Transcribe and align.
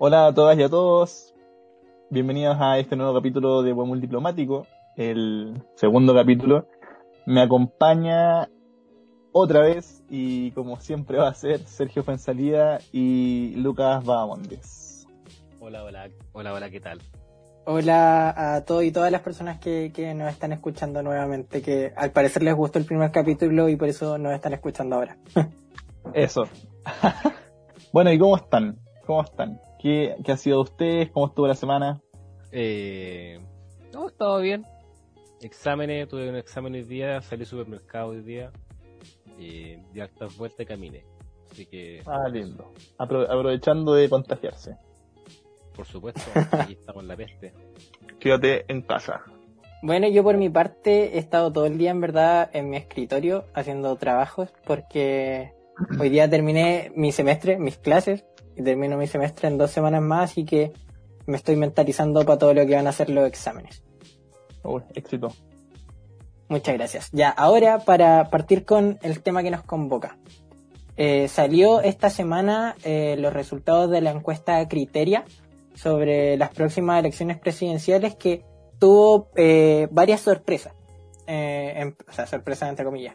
Hola 0.00 0.28
a 0.28 0.32
todas 0.32 0.56
y 0.56 0.62
a 0.62 0.68
todos. 0.68 1.34
Bienvenidos 2.08 2.56
a 2.60 2.78
este 2.78 2.94
nuevo 2.94 3.14
capítulo 3.14 3.64
de 3.64 3.72
Buen 3.72 4.00
Diplomático, 4.00 4.64
el 4.96 5.60
segundo 5.74 6.14
capítulo. 6.14 6.68
Me 7.26 7.42
acompaña 7.42 8.48
otra 9.32 9.62
vez 9.62 10.04
y 10.08 10.52
como 10.52 10.78
siempre 10.78 11.18
va 11.18 11.26
a 11.26 11.34
ser 11.34 11.58
Sergio 11.66 12.04
Fuensalida 12.04 12.78
y 12.92 13.56
Lucas 13.56 14.04
Bahamondes. 14.04 15.08
Hola, 15.58 15.82
hola, 15.82 16.08
hola, 16.30 16.54
hola, 16.54 16.70
¿qué 16.70 16.78
tal? 16.78 17.00
Hola 17.66 18.54
a 18.54 18.64
todos 18.64 18.84
y 18.84 18.92
todas 18.92 19.10
las 19.10 19.22
personas 19.22 19.58
que, 19.58 19.90
que 19.92 20.14
nos 20.14 20.30
están 20.30 20.52
escuchando 20.52 21.02
nuevamente, 21.02 21.60
que 21.60 21.92
al 21.96 22.12
parecer 22.12 22.44
les 22.44 22.54
gustó 22.54 22.78
el 22.78 22.84
primer 22.84 23.10
capítulo 23.10 23.68
y 23.68 23.74
por 23.74 23.88
eso 23.88 24.16
nos 24.16 24.32
están 24.32 24.52
escuchando 24.52 24.94
ahora. 24.94 25.18
Eso. 26.14 26.44
bueno, 27.92 28.12
¿y 28.12 28.18
cómo 28.20 28.36
están? 28.36 28.78
¿Cómo 29.04 29.22
están? 29.22 29.60
¿Qué, 29.78 30.16
¿Qué, 30.24 30.32
ha 30.32 30.36
sido 30.36 30.56
de 30.56 30.62
ustedes? 30.62 31.10
¿Cómo 31.10 31.26
estuvo 31.26 31.46
la 31.46 31.54
semana? 31.54 32.00
Eh, 32.50 33.40
no, 33.92 34.08
estado 34.08 34.40
bien. 34.40 34.66
Exámenes, 35.40 36.08
tuve 36.08 36.28
un 36.28 36.36
examen 36.36 36.74
hoy 36.74 36.82
día, 36.82 37.20
salí 37.20 37.42
al 37.42 37.46
supermercado 37.46 38.08
hoy 38.08 38.22
día. 38.22 38.50
Y 39.38 39.76
di 39.92 40.00
hartas 40.00 40.36
vueltas 40.36 40.60
y 40.60 40.66
caminé. 40.66 41.04
Así 41.50 41.66
que. 41.66 42.02
Ah, 42.06 42.28
lindo. 42.28 42.72
Apro 42.98 43.22
aprovechando 43.22 43.94
de 43.94 44.08
contagiarse. 44.08 44.76
Por 45.74 45.86
supuesto, 45.86 46.22
aquí 46.52 46.72
estamos 46.72 47.02
en 47.02 47.08
la 47.08 47.16
peste. 47.16 47.54
Quédate 48.18 48.64
en 48.66 48.82
casa. 48.82 49.22
Bueno, 49.80 50.08
yo 50.08 50.24
por 50.24 50.36
mi 50.36 50.48
parte 50.48 51.14
he 51.14 51.18
estado 51.18 51.52
todo 51.52 51.66
el 51.66 51.78
día 51.78 51.92
en 51.92 52.00
verdad 52.00 52.50
en 52.52 52.68
mi 52.68 52.76
escritorio 52.76 53.44
haciendo 53.54 53.94
trabajos 53.94 54.52
porque 54.66 55.52
hoy 56.00 56.08
día 56.08 56.28
terminé 56.28 56.90
mi 56.96 57.12
semestre, 57.12 57.58
mis 57.58 57.78
clases, 57.78 58.24
y 58.58 58.62
termino 58.62 58.96
mi 58.96 59.06
semestre 59.06 59.48
en 59.48 59.56
dos 59.56 59.70
semanas 59.70 60.02
más, 60.02 60.32
así 60.32 60.44
que 60.44 60.72
me 61.26 61.36
estoy 61.36 61.54
mentalizando 61.56 62.24
para 62.24 62.38
todo 62.38 62.54
lo 62.54 62.66
que 62.66 62.74
van 62.74 62.88
a 62.88 62.92
ser 62.92 63.08
los 63.08 63.26
exámenes. 63.26 63.84
Uy, 64.64 64.82
éxito. 64.94 65.32
Muchas 66.48 66.74
gracias. 66.74 67.08
Ya, 67.12 67.30
ahora 67.30 67.78
para 67.78 68.30
partir 68.30 68.64
con 68.64 68.98
el 69.02 69.22
tema 69.22 69.42
que 69.42 69.50
nos 69.50 69.62
convoca. 69.62 70.18
Eh, 70.96 71.28
salió 71.28 71.80
esta 71.80 72.10
semana 72.10 72.74
eh, 72.82 73.16
los 73.18 73.32
resultados 73.32 73.88
de 73.90 74.00
la 74.00 74.10
encuesta 74.10 74.66
Criteria 74.66 75.24
sobre 75.74 76.36
las 76.36 76.50
próximas 76.50 76.98
elecciones 76.98 77.38
presidenciales 77.38 78.16
que 78.16 78.42
tuvo 78.80 79.28
eh, 79.36 79.86
varias 79.92 80.22
sorpresas. 80.22 80.72
En, 81.26 81.94
o 82.08 82.12
sea, 82.12 82.26
sorpresas 82.26 82.70
entre 82.70 82.86
comillas. 82.86 83.14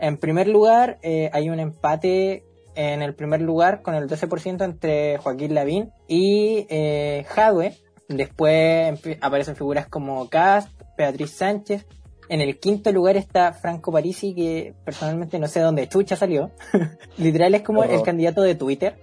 En 0.00 0.16
primer 0.16 0.48
lugar, 0.48 0.98
hay 1.02 1.50
un 1.50 1.60
empate 1.60 2.42
en 2.74 3.02
el 3.02 3.14
primer 3.14 3.40
lugar 3.40 3.82
con 3.82 3.94
el 3.94 4.08
12% 4.08 4.64
entre 4.64 5.18
Joaquín 5.18 5.54
Lavín 5.54 5.92
y 6.08 6.66
eh, 6.68 7.24
Jadwe. 7.28 7.76
Después 8.08 9.00
aparecen 9.20 9.56
figuras 9.56 9.88
como 9.88 10.28
Cast, 10.28 10.68
Beatriz 10.96 11.32
Sánchez. 11.32 11.86
En 12.28 12.40
el 12.40 12.58
quinto 12.58 12.90
lugar 12.92 13.16
está 13.16 13.52
Franco 13.52 13.92
Parisi, 13.92 14.34
que 14.34 14.74
personalmente 14.84 15.38
no 15.38 15.48
sé 15.48 15.60
dónde 15.60 15.88
chucha 15.88 16.16
salió. 16.16 16.50
Literal 17.18 17.54
es 17.54 17.62
como 17.62 17.84
el 17.84 18.02
candidato 18.02 18.42
de 18.42 18.54
Twitter. 18.54 18.98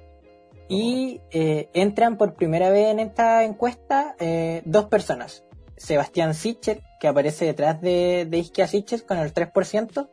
Y 0.68 1.22
eh, 1.32 1.70
entran 1.74 2.18
por 2.18 2.36
primera 2.36 2.70
vez 2.70 2.88
en 2.88 3.00
esta 3.00 3.44
encuesta 3.44 4.16
eh, 4.20 4.62
dos 4.66 4.86
personas. 4.86 5.44
Sebastián 5.76 6.34
Sicher, 6.34 6.82
que 7.00 7.08
aparece 7.08 7.46
detrás 7.46 7.82
de, 7.82 8.28
de 8.30 8.68
Sicher 8.68 9.06
con 9.06 9.18
el 9.18 9.34
3%, 9.34 10.10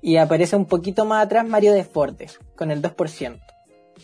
y 0.00 0.16
aparece 0.16 0.56
un 0.56 0.66
poquito 0.66 1.04
más 1.04 1.24
atrás 1.24 1.46
Mario 1.46 1.72
Desbordes, 1.72 2.38
con 2.56 2.70
el 2.70 2.82
2%. 2.82 3.40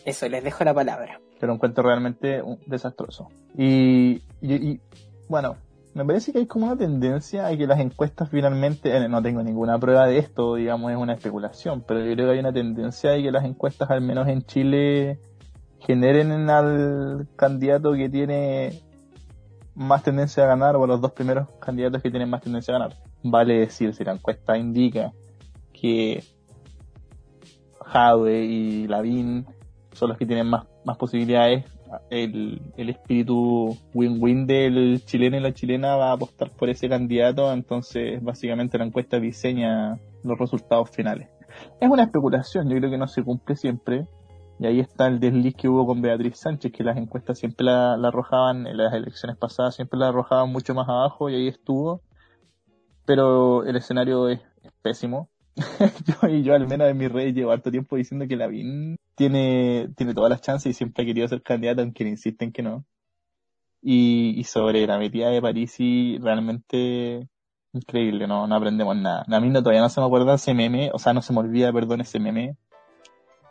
Eso, 0.04 0.28
les 0.28 0.42
dejo 0.42 0.64
la 0.64 0.74
palabra. 0.74 1.20
Pero 1.38 1.52
un 1.52 1.58
cuento 1.58 1.82
realmente 1.82 2.42
desastroso. 2.66 3.28
Y, 3.56 4.22
bueno, 5.28 5.56
me 5.94 6.04
parece 6.04 6.32
que 6.32 6.38
hay 6.38 6.46
como 6.46 6.66
una 6.66 6.76
tendencia 6.76 7.46
a 7.46 7.56
que 7.56 7.66
las 7.66 7.78
encuestas 7.78 8.28
finalmente, 8.28 8.96
eh, 8.96 9.08
no 9.08 9.22
tengo 9.22 9.42
ninguna 9.42 9.78
prueba 9.78 10.06
de 10.06 10.18
esto, 10.18 10.56
digamos, 10.56 10.90
es 10.90 10.98
una 10.98 11.14
especulación, 11.14 11.84
pero 11.86 12.00
yo 12.00 12.14
creo 12.14 12.26
que 12.26 12.32
hay 12.32 12.38
una 12.40 12.52
tendencia 12.52 13.12
a 13.12 13.16
que 13.16 13.30
las 13.30 13.44
encuestas, 13.44 13.90
al 13.90 14.00
menos 14.00 14.26
en 14.28 14.42
Chile, 14.42 15.20
generen 15.78 16.50
al 16.50 17.28
candidato 17.36 17.92
que 17.92 18.08
tiene 18.08 18.82
más 19.74 20.02
tendencia 20.02 20.44
a 20.44 20.46
ganar, 20.46 20.76
o 20.76 20.86
los 20.86 21.00
dos 21.00 21.12
primeros 21.12 21.48
candidatos 21.60 22.02
que 22.02 22.10
tienen 22.10 22.30
más 22.30 22.42
tendencia 22.42 22.74
a 22.74 22.78
ganar. 22.78 22.96
Vale 23.22 23.60
decir, 23.60 23.94
si 23.94 24.04
la 24.04 24.12
encuesta 24.12 24.56
indica 24.56 25.12
que 25.84 26.24
Jade 27.78 28.42
y 28.42 28.88
Lavín 28.88 29.44
son 29.92 30.08
los 30.08 30.16
que 30.16 30.24
tienen 30.24 30.46
más, 30.46 30.66
más 30.86 30.96
posibilidades. 30.96 31.66
El, 32.08 32.62
el 32.78 32.88
espíritu 32.88 33.76
win-win 33.92 34.46
del 34.46 35.04
chileno 35.04 35.36
y 35.36 35.40
la 35.40 35.52
chilena 35.52 35.94
va 35.96 36.08
a 36.08 36.12
apostar 36.14 36.50
por 36.52 36.70
ese 36.70 36.88
candidato, 36.88 37.52
entonces 37.52 38.24
básicamente 38.24 38.78
la 38.78 38.86
encuesta 38.86 39.20
diseña 39.20 40.00
los 40.22 40.38
resultados 40.38 40.88
finales. 40.88 41.28
Es 41.78 41.90
una 41.90 42.04
especulación, 42.04 42.70
yo 42.70 42.78
creo 42.78 42.90
que 42.90 42.98
no 42.98 43.06
se 43.06 43.22
cumple 43.22 43.54
siempre. 43.54 44.08
Y 44.58 44.66
ahí 44.66 44.80
está 44.80 45.06
el 45.06 45.20
desliz 45.20 45.54
que 45.54 45.68
hubo 45.68 45.86
con 45.86 46.00
Beatriz 46.00 46.38
Sánchez, 46.38 46.72
que 46.72 46.82
las 46.82 46.96
encuestas 46.96 47.38
siempre 47.38 47.66
la 47.66 47.92
arrojaban, 47.92 48.66
en 48.66 48.78
las 48.78 48.94
elecciones 48.94 49.36
pasadas 49.36 49.74
siempre 49.74 49.98
la 49.98 50.08
arrojaban 50.08 50.50
mucho 50.50 50.74
más 50.74 50.88
abajo 50.88 51.28
y 51.28 51.34
ahí 51.34 51.48
estuvo. 51.48 52.00
Pero 53.04 53.64
el 53.64 53.76
escenario 53.76 54.30
es 54.30 54.40
pésimo 54.80 55.28
yo, 56.22 56.28
y 56.28 56.42
yo 56.42 56.54
al 56.54 56.66
menos 56.66 56.88
en 56.88 56.96
mi 56.96 57.08
red 57.08 57.34
llevo 57.34 57.52
harto 57.52 57.70
tiempo 57.70 57.96
diciendo 57.96 58.26
que 58.26 58.36
Lavín 58.36 58.96
tiene, 59.14 59.88
tiene 59.96 60.14
todas 60.14 60.30
las 60.30 60.40
chances 60.40 60.70
y 60.70 60.74
siempre 60.74 61.02
ha 61.04 61.06
querido 61.06 61.28
ser 61.28 61.42
candidato, 61.42 61.82
aunque 61.82 62.04
le 62.04 62.10
insisten 62.10 62.52
que 62.52 62.62
no. 62.62 62.84
Y, 63.82 64.34
y 64.38 64.44
sobre 64.44 64.86
la 64.86 64.98
metida 64.98 65.28
de 65.28 65.42
París 65.42 65.76
y 65.78 66.18
realmente 66.18 67.28
increíble, 67.72 68.26
no, 68.26 68.46
no 68.46 68.54
aprendemos 68.54 68.96
nada. 68.96 69.24
A 69.28 69.40
mí 69.40 69.50
no, 69.50 69.60
todavía 69.60 69.82
no 69.82 69.88
se 69.88 70.00
me 70.00 70.06
acuerda 70.06 70.34
ese 70.34 70.54
meme, 70.54 70.90
o 70.92 70.98
sea, 70.98 71.12
no 71.12 71.22
se 71.22 71.32
me 71.32 71.40
olvida, 71.40 71.72
perdón, 71.72 72.00
ese 72.00 72.18
meme 72.18 72.56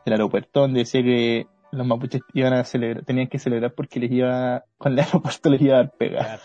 del 0.05 0.13
aeropuerto 0.13 0.61
donde 0.61 0.79
decía 0.79 1.03
que 1.03 1.47
los 1.71 1.87
mapuches 1.87 2.21
iban 2.33 2.53
a 2.53 2.63
celebrar, 2.63 3.05
tenían 3.05 3.27
que 3.27 3.39
celebrar 3.39 3.73
porque 3.73 3.99
les 3.99 4.11
iba, 4.11 4.63
con 4.77 4.93
el 4.93 4.99
aeropuerto 5.05 5.49
les 5.49 5.61
iba 5.61 5.75
a 5.75 5.77
dar 5.77 5.91
pega. 5.97 6.39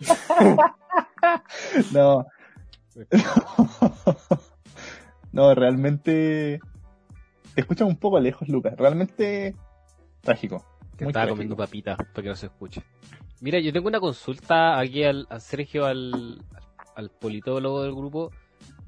no. 1.92 2.26
No, 3.12 4.42
realmente. 5.32 6.60
Te 7.54 7.60
escuchas 7.60 7.88
un 7.88 7.96
poco 7.96 8.18
lejos, 8.20 8.48
Lucas. 8.48 8.74
Realmente 8.76 9.54
trágico. 10.20 10.64
Que 10.96 11.04
estaba 11.04 11.28
comiendo 11.28 11.56
papitas 11.56 11.96
para 11.96 12.22
que 12.22 12.28
no 12.28 12.36
se 12.36 12.46
escuche. 12.46 12.82
Mira, 13.40 13.58
yo 13.58 13.72
tengo 13.72 13.88
una 13.88 14.00
consulta 14.00 14.78
aquí 14.78 15.04
al, 15.04 15.26
a 15.28 15.40
Sergio, 15.40 15.84
al, 15.84 16.42
al 16.94 17.10
politólogo 17.10 17.82
del 17.82 17.94
grupo. 17.94 18.30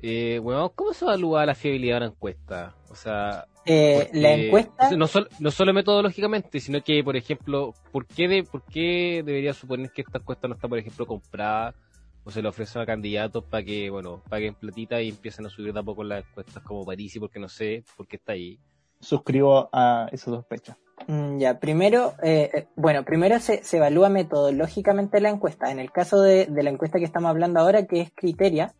Eh, 0.00 0.38
bueno, 0.42 0.70
¿cómo 0.74 0.92
se 0.92 1.04
evalúa 1.04 1.46
la 1.46 1.54
fiabilidad 1.54 1.94
de 1.94 2.06
una 2.06 2.14
encuesta? 2.14 2.74
O 2.90 2.94
sea, 2.94 3.46
eh, 3.64 4.10
la 4.12 4.34
encuesta 4.34 4.90
no, 4.90 5.06
solo, 5.06 5.26
no 5.40 5.50
solo 5.50 5.72
metodológicamente, 5.72 6.60
sino 6.60 6.82
que, 6.82 7.02
por 7.02 7.16
ejemplo, 7.16 7.72
¿por 7.90 8.06
qué, 8.06 8.28
de, 8.28 8.44
¿por 8.44 8.62
qué 8.64 9.22
debería 9.24 9.54
suponer 9.54 9.90
que 9.90 10.02
esta 10.02 10.18
encuesta 10.18 10.46
no 10.46 10.54
está, 10.54 10.68
por 10.68 10.78
ejemplo, 10.78 11.06
comprada 11.06 11.74
o 12.24 12.30
se 12.30 12.42
le 12.42 12.48
ofrecen 12.48 12.82
a 12.82 12.86
candidatos 12.86 13.44
para 13.44 13.62
que, 13.62 13.90
bueno, 13.90 14.22
paguen 14.28 14.54
platita 14.54 15.00
y 15.00 15.10
empiecen 15.10 15.46
a 15.46 15.50
subir 15.50 15.72
de 15.72 15.80
a 15.80 15.82
poco 15.82 16.04
las 16.04 16.24
encuestas 16.24 16.62
como 16.62 16.84
Parisi, 16.84 17.20
porque 17.20 17.38
no 17.38 17.48
sé 17.48 17.84
por 17.96 18.06
qué 18.06 18.16
está 18.16 18.32
ahí. 18.32 18.58
Suscribo 19.00 19.68
a 19.72 20.08
esa 20.10 20.26
sospecha. 20.26 20.78
Mm, 21.06 21.38
ya, 21.38 21.58
primero, 21.58 22.14
eh, 22.22 22.50
eh, 22.52 22.66
bueno, 22.76 23.04
primero 23.04 23.38
se, 23.40 23.62
se, 23.62 23.76
evalúa 23.76 24.08
metodológicamente 24.08 25.20
la 25.20 25.28
encuesta. 25.28 25.70
En 25.70 25.78
el 25.78 25.90
caso 25.90 26.20
de, 26.20 26.46
de, 26.46 26.62
la 26.62 26.70
encuesta 26.70 26.98
que 26.98 27.04
estamos 27.04 27.28
hablando 27.28 27.60
ahora, 27.60 27.86
que 27.86 28.00
es 28.00 28.12
Criteria, 28.14 28.74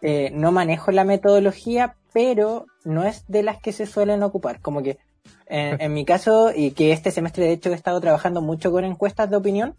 eh, 0.00 0.30
no 0.32 0.52
manejo 0.52 0.90
la 0.92 1.04
metodología, 1.04 1.96
pero 2.14 2.66
no 2.84 3.04
es 3.04 3.26
de 3.26 3.42
las 3.42 3.60
que 3.60 3.72
se 3.72 3.84
suelen 3.84 4.22
ocupar. 4.22 4.60
Como 4.60 4.82
que 4.82 4.98
en, 5.46 5.80
en 5.82 5.92
mi 5.92 6.06
caso, 6.06 6.52
y 6.54 6.70
que 6.70 6.92
este 6.92 7.10
semestre 7.10 7.44
de 7.44 7.52
hecho 7.52 7.70
he 7.70 7.74
estado 7.74 8.00
trabajando 8.00 8.40
mucho 8.40 8.70
con 8.70 8.84
encuestas 8.84 9.28
de 9.28 9.36
opinión, 9.36 9.74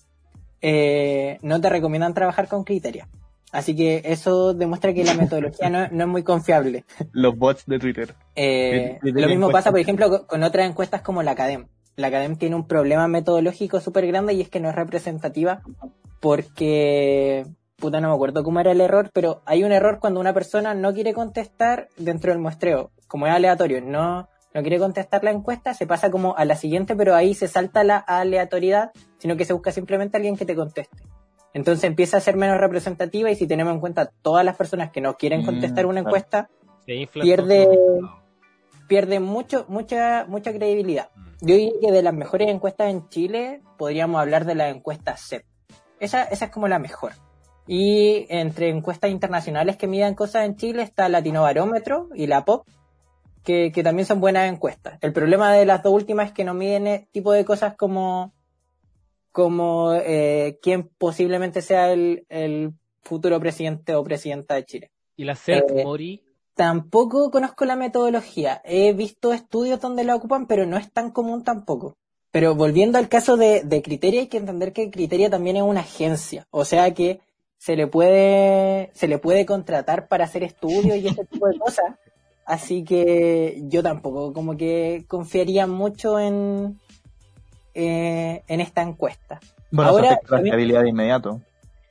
eh, 0.61 1.37
no 1.41 1.61
te 1.61 1.69
recomiendan 1.69 2.13
trabajar 2.13 2.47
con 2.47 2.63
criteria. 2.63 3.07
Así 3.51 3.75
que 3.75 4.03
eso 4.05 4.53
demuestra 4.53 4.93
que 4.93 5.03
la 5.03 5.15
metodología 5.15 5.69
no, 5.69 5.87
no 5.89 6.03
es 6.03 6.09
muy 6.09 6.23
confiable. 6.23 6.85
Los 7.11 7.37
bots 7.37 7.65
de 7.65 7.79
Twitter. 7.79 8.13
Eh, 8.35 8.99
lo 9.01 9.27
mismo 9.27 9.49
pasa, 9.49 9.71
por 9.71 9.79
ejemplo, 9.79 10.27
con 10.27 10.43
otras 10.43 10.69
encuestas 10.69 11.01
como 11.01 11.23
la 11.23 11.31
Academ. 11.31 11.67
La 11.95 12.07
Academ 12.07 12.37
tiene 12.37 12.55
un 12.55 12.67
problema 12.67 13.07
metodológico 13.07 13.79
súper 13.79 14.05
grande 14.07 14.33
y 14.33 14.41
es 14.41 14.49
que 14.49 14.59
no 14.59 14.69
es 14.69 14.75
representativa 14.75 15.61
porque, 16.19 17.45
puta, 17.77 17.99
no 17.99 18.09
me 18.09 18.13
acuerdo 18.13 18.43
cómo 18.43 18.59
era 18.59 18.71
el 18.71 18.81
error, 18.81 19.09
pero 19.13 19.41
hay 19.45 19.63
un 19.63 19.71
error 19.71 19.99
cuando 19.99 20.19
una 20.19 20.33
persona 20.33 20.75
no 20.75 20.93
quiere 20.93 21.13
contestar 21.13 21.87
dentro 21.97 22.31
del 22.31 22.39
muestreo. 22.39 22.91
Como 23.07 23.25
es 23.25 23.33
aleatorio, 23.33 23.81
no, 23.81 24.29
no 24.53 24.61
quiere 24.61 24.79
contestar 24.79 25.23
la 25.23 25.31
encuesta, 25.31 25.73
se 25.73 25.85
pasa 25.85 26.09
como 26.09 26.35
a 26.35 26.45
la 26.45 26.55
siguiente, 26.55 26.95
pero 26.95 27.15
ahí 27.15 27.33
se 27.33 27.47
salta 27.47 27.83
la 27.83 27.97
aleatoriedad, 27.97 28.91
sino 29.17 29.37
que 29.37 29.45
se 29.45 29.53
busca 29.53 29.71
simplemente 29.71 30.17
alguien 30.17 30.37
que 30.37 30.45
te 30.45 30.55
conteste. 30.55 30.97
Entonces 31.53 31.83
empieza 31.83 32.17
a 32.17 32.19
ser 32.19 32.35
menos 32.35 32.59
representativa 32.59 33.29
y 33.31 33.35
si 33.35 33.47
tenemos 33.47 33.73
en 33.73 33.79
cuenta 33.79 34.11
todas 34.21 34.45
las 34.45 34.55
personas 34.55 34.91
que 34.91 35.01
no 35.01 35.17
quieren 35.17 35.45
contestar 35.45 35.85
una 35.85 36.01
mm, 36.01 36.05
encuesta, 36.05 36.49
pierde... 36.85 37.67
pierde 38.87 39.19
mucho, 39.19 39.65
mucha, 39.67 40.25
mucha 40.27 40.51
credibilidad. 40.51 41.09
Yo 41.41 41.55
diría 41.55 41.73
que 41.81 41.91
de 41.91 42.01
las 42.01 42.13
mejores 42.13 42.49
encuestas 42.49 42.89
en 42.89 43.07
Chile 43.09 43.61
podríamos 43.77 44.19
hablar 44.19 44.45
de 44.45 44.55
la 44.55 44.69
encuesta 44.69 45.15
CEP. 45.15 45.45
Esa, 45.99 46.23
esa 46.23 46.45
es 46.45 46.51
como 46.51 46.67
la 46.67 46.79
mejor. 46.79 47.13
Y 47.67 48.25
entre 48.29 48.69
encuestas 48.69 49.11
internacionales 49.11 49.77
que 49.77 49.87
midan 49.87 50.15
cosas 50.15 50.45
en 50.45 50.55
Chile 50.55 50.81
está 50.81 51.07
Latino 51.07 51.43
Barómetro 51.43 52.09
y 52.15 52.25
la 52.25 52.43
POP, 52.43 52.67
que, 53.43 53.71
que 53.71 53.83
también 53.83 54.05
son 54.05 54.19
buenas 54.19 54.51
encuestas. 54.51 54.97
El 55.01 55.13
problema 55.13 55.53
de 55.53 55.65
las 55.65 55.83
dos 55.83 55.93
últimas 55.93 56.27
es 56.27 56.33
que 56.33 56.43
no 56.43 56.53
miden 56.53 56.87
ese 56.87 57.07
tipo 57.11 57.31
de 57.31 57.45
cosas 57.45 57.75
como, 57.75 58.33
como 59.31 59.93
eh, 59.93 60.59
quién 60.61 60.89
posiblemente 60.97 61.61
sea 61.61 61.91
el, 61.91 62.25
el 62.29 62.73
futuro 63.01 63.39
presidente 63.39 63.95
o 63.95 64.03
presidenta 64.03 64.55
de 64.55 64.65
Chile. 64.65 64.91
¿Y 65.15 65.25
la 65.25 65.35
CEP, 65.35 65.69
Eh, 65.71 65.83
Mori? 65.83 66.23
Tampoco 66.55 67.31
conozco 67.31 67.63
la 67.65 67.75
metodología. 67.77 68.61
He 68.65 68.91
visto 68.93 69.31
estudios 69.33 69.79
donde 69.79 70.03
la 70.03 70.15
ocupan, 70.15 70.45
pero 70.45 70.65
no 70.65 70.77
es 70.77 70.91
tan 70.91 71.11
común 71.11 71.43
tampoco. 71.43 71.95
Pero 72.31 72.53
volviendo 72.53 72.97
al 72.97 73.07
caso 73.09 73.37
de, 73.37 73.63
de 73.63 73.81
Criteria, 73.81 74.21
hay 74.21 74.27
que 74.27 74.37
entender 74.37 74.73
que 74.73 74.91
Criteria 74.91 75.29
también 75.29 75.55
es 75.55 75.63
una 75.63 75.79
agencia. 75.79 76.45
O 76.51 76.65
sea 76.65 76.93
que 76.93 77.21
se 77.57 77.75
le 77.75 77.87
puede, 77.87 78.91
se 78.93 79.07
le 79.07 79.17
puede 79.19 79.45
contratar 79.45 80.07
para 80.07 80.25
hacer 80.25 80.43
estudios 80.43 80.97
y 80.97 81.07
ese 81.07 81.25
tipo 81.25 81.47
de 81.47 81.57
cosas. 81.57 81.85
Así 82.49 82.83
que 82.83 83.61
yo 83.65 83.83
tampoco 83.83 84.33
como 84.33 84.57
que 84.57 85.05
confiaría 85.07 85.67
mucho 85.67 86.19
en, 86.19 86.79
eh, 87.75 88.41
en 88.47 88.59
esta 88.59 88.81
encuesta. 88.81 89.39
Bueno, 89.69 89.91
Ahora, 89.91 90.19
la 90.27 90.41
de 90.41 90.89
inmediato. 90.89 91.41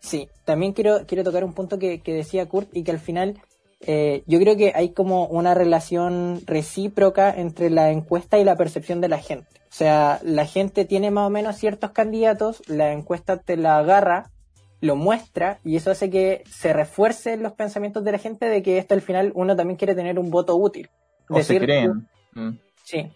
Sí, 0.01 0.29
también 0.45 0.73
quiero, 0.73 1.07
quiero 1.07 1.23
tocar 1.23 1.45
un 1.45 1.53
punto 1.53 1.79
que, 1.79 2.01
que 2.01 2.13
decía 2.13 2.49
Kurt 2.49 2.77
y 2.77 2.83
que 2.83 2.91
al 2.91 2.99
final 2.99 3.41
eh, 3.83 4.25
yo 4.27 4.41
creo 4.41 4.57
que 4.57 4.73
hay 4.75 4.89
como 4.89 5.27
una 5.27 5.55
relación 5.55 6.41
recíproca 6.45 7.31
entre 7.31 7.71
la 7.71 7.93
encuesta 7.93 8.37
y 8.37 8.43
la 8.43 8.57
percepción 8.57 9.01
de 9.01 9.09
la 9.09 9.19
gente. 9.19 9.61
O 9.71 9.75
sea, 9.75 10.19
la 10.25 10.45
gente 10.45 10.85
tiene 10.85 11.13
más 11.13 11.29
o 11.29 11.31
menos 11.31 11.57
ciertos 11.57 11.93
candidatos, 11.93 12.65
la 12.67 12.93
encuesta 12.93 13.37
te 13.37 13.57
la 13.57 13.79
agarra, 13.79 14.33
lo 14.81 14.97
muestra 14.97 15.59
y 15.65 15.77
eso 15.77 15.91
hace 15.91 16.11
que 16.11 16.43
se 16.49 16.73
refuercen 16.73 17.43
los 17.43 17.53
pensamientos 17.53 18.05
de 18.05 18.13
la 18.13 18.19
gente 18.19 18.47
de 18.47 18.63
que 18.63 18.79
esto 18.79 18.95
al 18.95 19.01
final 19.03 19.33
uno 19.35 19.57
también 19.57 19.77
quiere 19.77 19.95
tener 19.95 20.19
un 20.19 20.31
voto 20.31 20.57
útil. 20.57 20.89
O 21.29 21.43
se 21.43 21.59
creen. 21.59 22.09
Mm. 22.35 22.59
Sí. 22.85 23.13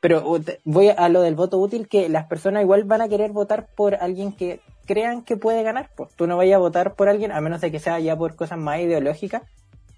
Pero 0.00 0.28
uh, 0.30 0.44
voy 0.64 0.90
a 0.90 1.08
lo 1.08 1.22
del 1.22 1.34
voto 1.34 1.58
útil, 1.58 1.88
que 1.88 2.08
las 2.08 2.26
personas 2.26 2.62
igual 2.62 2.84
van 2.84 3.00
a 3.00 3.08
querer 3.08 3.32
votar 3.32 3.68
por 3.74 3.96
alguien 3.96 4.32
que 4.32 4.60
crean 4.84 5.22
que 5.22 5.36
puede 5.36 5.62
ganar. 5.62 5.90
Pues 5.96 6.14
tú 6.14 6.26
no 6.26 6.36
vayas 6.36 6.56
a 6.56 6.60
votar 6.60 6.94
por 6.94 7.08
alguien, 7.08 7.32
a 7.32 7.40
menos 7.40 7.60
de 7.60 7.72
que 7.72 7.78
sea 7.78 7.98
ya 7.98 8.16
por 8.16 8.36
cosas 8.36 8.58
más 8.58 8.80
ideológicas, 8.80 9.42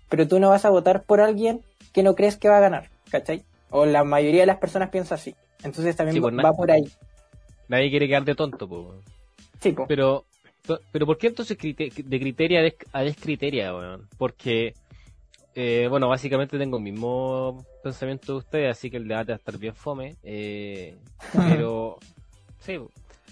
pero 0.08 0.26
tú 0.26 0.40
no 0.40 0.48
vas 0.48 0.64
a 0.64 0.70
votar 0.70 1.02
por 1.02 1.20
alguien 1.20 1.62
que 1.92 2.02
no 2.02 2.14
crees 2.14 2.36
que 2.36 2.48
va 2.48 2.58
a 2.58 2.60
ganar, 2.60 2.90
¿cachai? 3.10 3.44
O 3.70 3.84
la 3.84 4.04
mayoría 4.04 4.40
de 4.40 4.46
las 4.46 4.58
personas 4.58 4.88
piensa 4.90 5.16
así. 5.16 5.34
Entonces 5.62 5.96
también 5.96 6.14
Sí, 6.14 6.20
pues, 6.20 6.34
va 6.34 6.52
por 6.52 6.70
ahí. 6.70 6.88
Nadie 7.68 7.90
quiere 7.90 8.08
quedar 8.08 8.24
de 8.24 8.34
tonto, 8.34 8.68
po. 8.68 8.94
Sí, 9.60 9.72
po. 9.72 9.86
Pero, 9.86 10.24
pero 10.92 11.06
¿por 11.06 11.18
qué 11.18 11.28
entonces 11.28 11.56
de 11.58 12.18
criteria 12.20 12.60
a 12.60 12.62
des- 12.62 12.76
a 12.92 13.02
descriteria, 13.02 13.74
weón? 13.74 14.06
Porque, 14.18 14.74
eh, 15.54 15.86
bueno, 15.88 16.08
básicamente 16.08 16.58
tengo 16.58 16.76
el 16.78 16.82
mismo 16.84 17.64
pensamiento 17.82 18.32
de 18.32 18.38
ustedes, 18.38 18.70
así 18.70 18.90
que 18.90 18.98
el 18.98 19.08
debate 19.08 19.32
va 19.32 19.36
a 19.36 19.38
estar 19.38 19.58
bien 19.58 19.74
fome. 19.74 20.16
eh, 20.22 20.96
pero, 21.32 21.98
sí, 22.60 22.78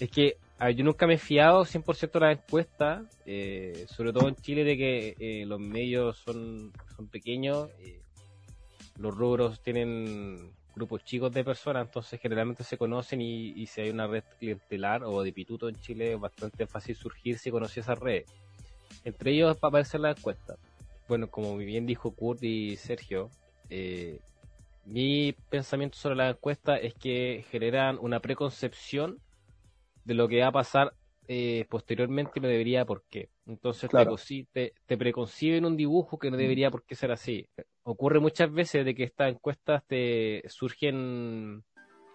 es 0.00 0.10
que 0.10 0.36
a 0.58 0.66
ver, 0.66 0.76
yo 0.76 0.84
nunca 0.84 1.06
me 1.06 1.14
he 1.14 1.18
fiado 1.18 1.64
100% 1.66 2.18
de 2.18 2.26
las 2.26 2.38
encuestas, 2.38 3.02
eh, 3.26 3.84
sobre 3.88 4.12
todo 4.12 4.28
en 4.28 4.36
Chile, 4.36 4.64
de 4.64 4.76
que 4.78 5.16
eh, 5.20 5.44
los 5.46 5.60
medios 5.60 6.16
son, 6.16 6.72
son 6.96 7.08
pequeños, 7.08 7.68
eh, 7.78 8.00
los 8.98 9.14
rubros 9.14 9.60
tienen 9.60 10.50
grupos 10.76 11.02
chicos 11.04 11.32
de 11.32 11.42
personas, 11.42 11.86
entonces 11.86 12.20
generalmente 12.20 12.62
se 12.62 12.76
conocen 12.76 13.22
y, 13.22 13.66
si 13.66 13.80
hay 13.80 13.90
una 13.90 14.06
red 14.06 14.22
clientelar 14.38 15.02
o 15.02 15.22
de 15.22 15.32
pituto 15.32 15.68
en 15.68 15.76
Chile 15.76 16.12
es 16.12 16.20
bastante 16.20 16.66
fácil 16.66 16.94
surgir 16.94 17.38
si 17.38 17.50
conoce 17.50 17.80
esas 17.80 17.98
redes. 17.98 18.26
Entre 19.02 19.32
ellos 19.32 19.56
va 19.56 19.58
a 19.62 19.68
aparecer 19.68 20.00
la 20.00 20.10
encuesta. 20.10 20.56
Bueno, 21.08 21.28
como 21.28 21.56
bien 21.56 21.86
dijo 21.86 22.10
Kurt 22.10 22.42
y 22.42 22.76
Sergio, 22.76 23.30
eh, 23.70 24.20
mi 24.84 25.32
pensamiento 25.48 25.96
sobre 25.96 26.16
la 26.16 26.30
encuesta 26.30 26.76
es 26.76 26.94
que 26.94 27.44
generan 27.50 27.98
una 28.00 28.20
preconcepción 28.20 29.18
de 30.04 30.14
lo 30.14 30.28
que 30.28 30.42
va 30.42 30.48
a 30.48 30.52
pasar 30.52 30.92
eh, 31.28 31.64
posteriormente 31.68 32.40
no 32.40 32.48
debería 32.48 32.84
por 32.84 33.04
qué. 33.10 33.28
Entonces 33.46 33.82
te, 33.82 33.88
Claro. 33.88 34.12
cosi- 34.12 34.46
te, 34.52 34.72
te 34.86 34.96
preconciben 34.96 35.64
un 35.64 35.76
dibujo 35.76 36.18
que 36.18 36.30
no 36.30 36.36
debería 36.36 36.70
por 36.70 36.84
qué 36.84 36.94
ser 36.94 37.10
así. 37.12 37.46
Ocurre 37.82 38.20
muchas 38.20 38.52
veces 38.52 38.84
de 38.84 38.94
que 38.94 39.04
estas 39.04 39.30
encuestas 39.32 39.82
te 39.86 40.42
surgen 40.48 41.62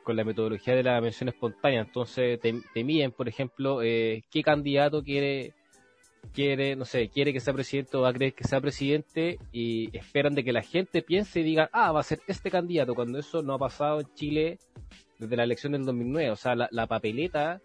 con 0.04 0.16
la 0.16 0.24
metodología 0.24 0.76
de 0.76 0.84
la 0.84 1.00
mención 1.02 1.30
espontánea. 1.30 1.82
Entonces 1.82 2.40
te, 2.40 2.54
te 2.74 2.84
miden, 2.84 3.12
por 3.12 3.28
ejemplo, 3.28 3.82
eh, 3.84 4.24
qué 4.32 4.42
candidato 4.44 5.04
quiere 5.04 5.54
quiere, 6.34 6.76
no 6.76 6.86
sé, 6.86 7.10
quiere 7.10 7.34
que 7.34 7.40
sea 7.40 7.54
presidente 7.54 7.98
o 7.98 8.02
va 8.02 8.10
a 8.10 8.14
creer 8.14 8.34
que 8.34 8.44
sea 8.46 8.62
presidente 8.62 9.38
y 9.52 9.90
esperan 9.98 10.34
de 10.36 10.44
que 10.44 10.54
la 10.54 10.62
gente 10.62 11.02
piense 11.02 11.40
y 11.40 11.44
diga, 11.44 11.70
ah, 11.74 11.92
va 11.92 12.00
a 12.00 12.04
ser 12.04 12.20
este 12.28 12.50
candidato, 12.52 12.94
cuando 12.96 13.18
eso 13.20 13.42
no 13.42 13.56
ha 13.56 13.58
pasado 13.60 14.00
en 14.00 14.08
Chile 14.14 14.60
desde 15.18 15.36
la 15.36 15.44
elección 15.44 15.74
del 15.74 15.84
2009. 15.84 16.30
O 16.32 16.36
sea, 16.36 16.56
la, 16.56 16.70
la 16.72 16.88
papeleta 16.88 17.60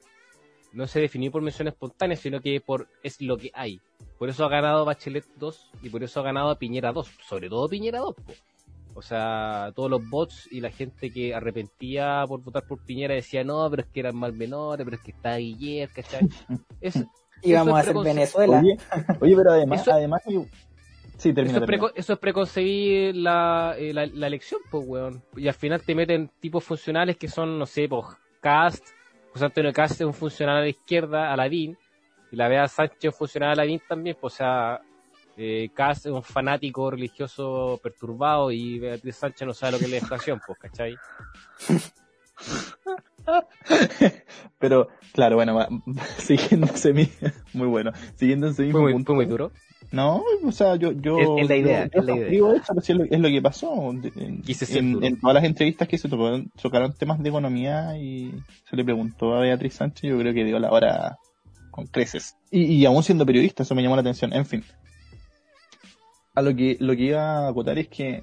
no 0.77 0.87
se 0.87 1.01
definió 1.01 1.31
por 1.33 1.43
mención 1.43 1.69
espontánea, 1.69 2.17
sino 2.17 2.41
que 2.41 2.61
por 2.61 2.89
es 3.03 3.21
lo 3.21 3.37
que 3.37 3.51
hay. 3.55 3.81
Por 4.19 4.29
eso 4.29 4.45
ha 4.45 4.49
ganado 4.49 4.85
Bachelet 4.85 5.25
2 5.37 5.71
y 5.83 5.91
por 5.91 6.03
eso 6.03 6.21
ha 6.21 6.23
ganado 6.23 6.57
Piñera 6.59 6.93
2, 6.93 7.09
sobre 7.29 7.49
todo 7.49 7.69
Piñera 7.69 7.99
2. 8.01 8.15
po. 8.15 8.33
O 8.95 9.03
sea, 9.03 9.73
todos 9.75 9.91
los 9.91 10.09
bots 10.09 10.49
y 10.51 10.61
la 10.63 10.71
gente 10.71 11.11
que 11.11 11.35
arrepentía 11.35 12.25
por 12.27 12.41
votar 12.43 12.65
por 12.67 12.83
Piñera 12.85 13.15
decía, 13.15 13.45
no, 13.45 13.69
pero 13.69 13.83
es 13.83 13.89
que 13.89 14.01
eran 14.01 14.17
mal 14.17 14.33
menores, 14.33 14.85
pero 14.85 14.97
es 14.97 15.03
que 15.03 15.11
está 15.11 15.37
Guillermo, 15.37 15.93
¿cachai? 15.97 16.21
Es, 16.81 16.97
eso 17.43 17.77
a 17.77 17.81
hacer 17.81 17.95
Venezuela. 18.03 18.59
Oye, 18.61 18.77
oye, 19.21 19.37
pero 19.37 19.51
además, 19.53 19.83
Eso- 19.83 19.93
además 19.93 20.23
hay- 20.27 20.47
Sí, 21.19 21.33
termina, 21.33 21.57
Eso 21.59 21.65
es, 21.65 21.71
termina. 21.71 21.93
eso 21.95 22.13
es 22.13 22.19
preconcebir 22.19 23.17
la, 23.17 23.75
eh, 23.79 23.93
la, 23.95 24.05
la 24.07 24.27
elección, 24.27 24.61
pues, 24.71 24.85
weón. 24.87 25.23
Y 25.37 25.49
al 25.49 25.55
final 25.55 25.81
te 25.83 25.95
meten 25.95 26.31
tipos 26.41 26.63
funcionales 26.63 27.17
que 27.17 27.29
son, 27.29 27.59
no 27.59 27.65
sé, 27.65 27.89
pues, 27.89 28.05
Cast, 28.41 28.87
José 29.37 29.45
Antonio 29.45 29.71
Cast 29.71 30.01
es 30.01 30.07
un 30.07 30.15
funcional 30.15 30.57
a 30.57 30.61
la 30.63 30.69
izquierda, 30.69 31.31
Aladín, 31.31 31.77
y 32.33 32.37
la 32.37 32.49
Bea 32.49 32.67
Sánchez 32.69 33.13
un 33.13 33.13
funcional 33.13 33.51
a 33.51 33.53
Aladín 33.53 33.83
también, 33.87 34.17
pues, 34.19 34.33
o 34.33 34.37
sea, 34.39 34.81
eh, 35.37 35.69
es 36.07 36.13
un 36.15 36.23
fanático 36.23 36.91
religioso 36.91 37.79
perturbado 37.83 38.51
y 38.51 38.79
Beatriz 38.79 39.17
Sánchez 39.17 39.47
no 39.47 39.53
sabe 39.53 39.73
lo 39.73 39.79
que 39.79 39.85
es 39.85 39.91
la 39.91 39.97
educación, 39.99 40.41
pues, 40.47 40.59
¿cachai? 40.59 40.97
Pero, 44.59 44.89
claro, 45.13 45.37
bueno, 45.37 45.53
ese 46.75 46.95
mi- 46.95 47.11
muy 47.53 47.69
bueno, 47.69 47.93
siguiendo 48.15 48.47
ese 48.49 48.63
mismo 48.63 48.81
muy, 48.81 48.95
punto. 48.95 49.13
muy 49.15 49.27
duro. 49.27 49.53
No, 49.93 50.25
o 50.45 50.53
sea, 50.53 50.77
yo, 50.77 50.93
yo, 50.93 51.19
Es- 51.19 51.45
es 51.45 51.49
la 51.49 51.57
idea, 51.57 51.85
yo, 51.93 52.01
es 52.01 52.07
la 52.07 52.17
idea. 52.17 52.29
digo 52.29 52.53
eso, 52.55 52.75
pues, 52.75 52.91
es 52.91 52.97
lo, 52.97 53.05
es 53.05 53.21
lo 53.21 53.29
que 53.29 53.41
pasó. 53.43 53.91
En, 53.91 54.43
en- 54.79 55.05
en 55.05 55.21
todas 55.21 55.35
las 55.35 55.45
entrevistas 55.45 55.87
que 55.89 55.97
se 55.99 56.09
tocaron, 56.09 56.51
tocaron 56.61 56.93
temas 56.95 57.23
de 57.23 57.29
economía 57.29 57.97
y 57.97 58.35
se 58.69 58.77
le 58.77 58.85
preguntó 58.85 59.35
a 59.35 59.41
Beatriz 59.41 59.75
Sánchez, 59.75 60.11
yo 60.11 60.19
creo 60.19 60.35
que 60.35 60.45
dio 60.45 60.59
la 60.59 60.71
hora 60.73 61.19
con 61.71 61.87
creces. 61.87 62.37
Y, 62.51 62.65
y 62.65 62.85
aún 62.87 63.03
siendo 63.03 63.25
periodista, 63.27 63.63
eso 63.63 63.75
me 63.75 63.83
llamó 63.83 63.95
la 63.97 64.01
atención. 64.01 64.33
En 64.33 64.45
fin. 64.47 64.65
A 66.35 66.43
lo 66.43 66.55
que, 66.55 66.77
lo 66.81 66.95
que 66.97 67.03
iba 67.05 67.47
a 67.47 67.49
acotar 67.49 67.79
es 67.79 67.89
que, 67.89 68.23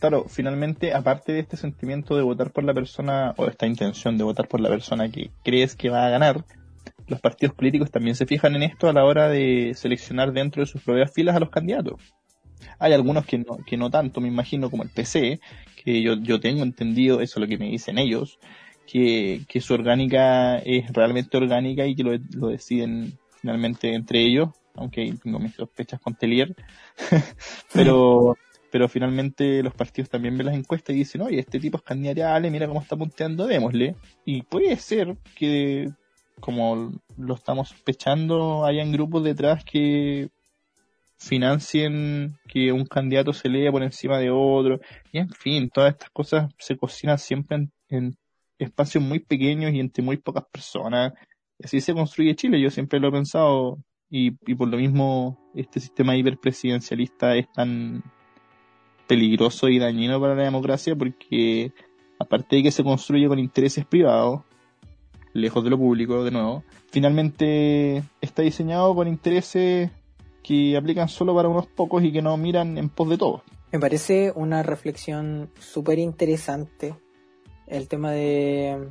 claro, 0.00 0.26
finalmente, 0.28 0.92
aparte 0.92 1.32
de 1.32 1.40
este 1.40 1.56
sentimiento 1.56 2.16
de 2.16 2.22
votar 2.22 2.52
por 2.52 2.62
la 2.64 2.74
persona, 2.74 3.34
o 3.36 3.46
esta 3.46 3.66
intención 3.66 4.18
de 4.18 4.24
votar 4.24 4.48
por 4.48 4.60
la 4.60 4.68
persona 4.68 5.08
que 5.10 5.30
crees 5.42 5.74
que 5.74 5.88
va 5.90 6.06
a 6.06 6.10
ganar, 6.10 6.44
los 7.06 7.20
partidos 7.20 7.54
políticos 7.54 7.90
también 7.90 8.16
se 8.16 8.26
fijan 8.26 8.54
en 8.56 8.62
esto 8.62 8.88
a 8.88 8.92
la 8.92 9.04
hora 9.04 9.28
de 9.28 9.72
seleccionar 9.74 10.32
dentro 10.32 10.62
de 10.62 10.66
sus 10.66 10.82
propias 10.82 11.12
filas 11.12 11.36
a 11.36 11.40
los 11.40 11.50
candidatos. 11.50 12.00
Hay 12.78 12.92
algunos 12.92 13.26
que 13.26 13.38
no, 13.38 13.58
que 13.66 13.76
no 13.76 13.90
tanto, 13.90 14.20
me 14.20 14.28
imagino, 14.28 14.70
como 14.70 14.82
el 14.82 14.90
PC, 14.90 15.40
que 15.82 16.02
yo, 16.02 16.14
yo 16.14 16.40
tengo 16.40 16.62
entendido, 16.62 17.20
eso 17.20 17.38
es 17.38 17.40
lo 17.40 17.48
que 17.48 17.58
me 17.58 17.68
dicen 17.68 17.98
ellos, 17.98 18.38
que, 18.86 19.44
su 19.60 19.74
orgánica 19.74 20.58
es 20.58 20.92
realmente 20.92 21.36
orgánica 21.36 21.86
y 21.86 21.94
que 21.94 22.04
lo, 22.04 22.12
lo 22.32 22.48
deciden 22.48 23.18
finalmente 23.40 23.94
entre 23.94 24.20
ellos, 24.20 24.48
aunque 24.74 25.14
tengo 25.22 25.38
mis 25.38 25.54
sospechas 25.54 26.00
con 26.00 26.14
Telier, 26.14 26.54
pero, 27.72 28.36
pero 28.70 28.88
finalmente 28.88 29.62
los 29.62 29.74
partidos 29.74 30.10
también 30.10 30.36
ven 30.36 30.46
las 30.46 30.56
encuestas 30.56 30.94
y 30.94 31.00
dicen, 31.00 31.22
oye, 31.22 31.38
este 31.38 31.60
tipo 31.60 31.78
es 31.78 31.84
candidato, 31.84 32.50
mira 32.50 32.66
cómo 32.66 32.80
está 32.80 32.96
punteando, 32.96 33.46
démosle. 33.46 33.94
Y 34.24 34.42
puede 34.42 34.76
ser 34.76 35.16
que, 35.34 35.90
como 36.40 36.92
lo 37.16 37.34
estamos 37.34 37.68
sospechando, 37.68 38.64
hayan 38.64 38.92
grupos 38.92 39.24
detrás 39.24 39.64
que 39.64 40.30
financien 41.16 42.36
que 42.48 42.72
un 42.72 42.84
candidato 42.84 43.32
se 43.32 43.48
lea 43.48 43.72
por 43.72 43.82
encima 43.82 44.18
de 44.18 44.30
otro. 44.30 44.80
Y 45.12 45.18
en 45.18 45.30
fin, 45.30 45.70
todas 45.70 45.92
estas 45.92 46.10
cosas 46.10 46.52
se 46.58 46.76
cocinan 46.76 47.18
siempre 47.18 47.56
en, 47.56 47.72
en 47.88 48.16
espacios 48.58 49.02
muy 49.02 49.20
pequeños 49.20 49.72
y 49.72 49.80
entre 49.80 50.02
muy 50.04 50.16
pocas 50.18 50.44
personas. 50.50 51.12
Así 51.62 51.80
se 51.80 51.94
construye 51.94 52.34
Chile, 52.34 52.60
yo 52.60 52.70
siempre 52.70 53.00
lo 53.00 53.08
he 53.08 53.12
pensado. 53.12 53.78
Y, 54.10 54.32
y 54.46 54.54
por 54.54 54.68
lo 54.68 54.76
mismo 54.76 55.50
este 55.54 55.80
sistema 55.80 56.16
hiperpresidencialista 56.16 57.34
es 57.36 57.50
tan 57.52 58.02
peligroso 59.06 59.68
y 59.68 59.78
dañino 59.78 60.20
para 60.20 60.34
la 60.34 60.44
democracia 60.44 60.94
porque 60.94 61.72
aparte 62.18 62.56
de 62.56 62.62
que 62.64 62.70
se 62.70 62.84
construye 62.84 63.28
con 63.28 63.38
intereses 63.38 63.84
privados, 63.84 64.42
lejos 65.34 65.62
de 65.62 65.70
lo 65.70 65.76
público 65.78 66.24
de 66.24 66.30
nuevo, 66.30 66.64
finalmente 66.90 68.02
está 68.20 68.42
diseñado 68.42 68.94
con 68.94 69.06
intereses 69.08 69.90
que 70.42 70.76
aplican 70.76 71.08
solo 71.08 71.34
para 71.34 71.48
unos 71.48 71.66
pocos 71.66 72.02
y 72.02 72.12
que 72.12 72.22
no 72.22 72.36
miran 72.36 72.78
en 72.78 72.88
pos 72.88 73.08
de 73.10 73.18
todos. 73.18 73.42
Me 73.72 73.80
parece 73.80 74.32
una 74.34 74.62
reflexión 74.62 75.50
súper 75.58 75.98
interesante 75.98 76.94
el 77.66 77.88
tema 77.88 78.12
de, 78.12 78.88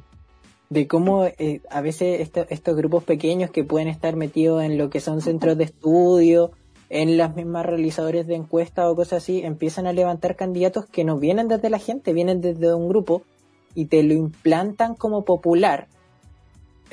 de 0.69 0.87
cómo 0.87 1.25
eh, 1.25 1.61
a 1.69 1.81
veces 1.81 2.19
esto- 2.21 2.45
estos 2.49 2.75
grupos 2.75 3.03
pequeños 3.03 3.49
que 3.51 3.63
pueden 3.63 3.87
estar 3.87 4.15
metidos 4.15 4.63
en 4.63 4.77
lo 4.77 4.89
que 4.89 4.99
son 4.99 5.21
centros 5.21 5.57
de 5.57 5.65
estudio, 5.65 6.51
en 6.89 7.17
las 7.17 7.35
mismas 7.35 7.65
realizadores 7.65 8.27
de 8.27 8.35
encuestas 8.35 8.87
o 8.87 8.95
cosas 8.95 9.23
así, 9.23 9.41
empiezan 9.43 9.87
a 9.87 9.93
levantar 9.93 10.35
candidatos 10.35 10.85
que 10.87 11.03
no 11.03 11.17
vienen 11.17 11.47
desde 11.47 11.69
la 11.69 11.79
gente, 11.79 12.13
vienen 12.13 12.41
desde 12.41 12.73
un 12.73 12.89
grupo 12.89 13.23
y 13.73 13.85
te 13.85 14.03
lo 14.03 14.13
implantan 14.13 14.95
como 14.95 15.23
popular, 15.23 15.87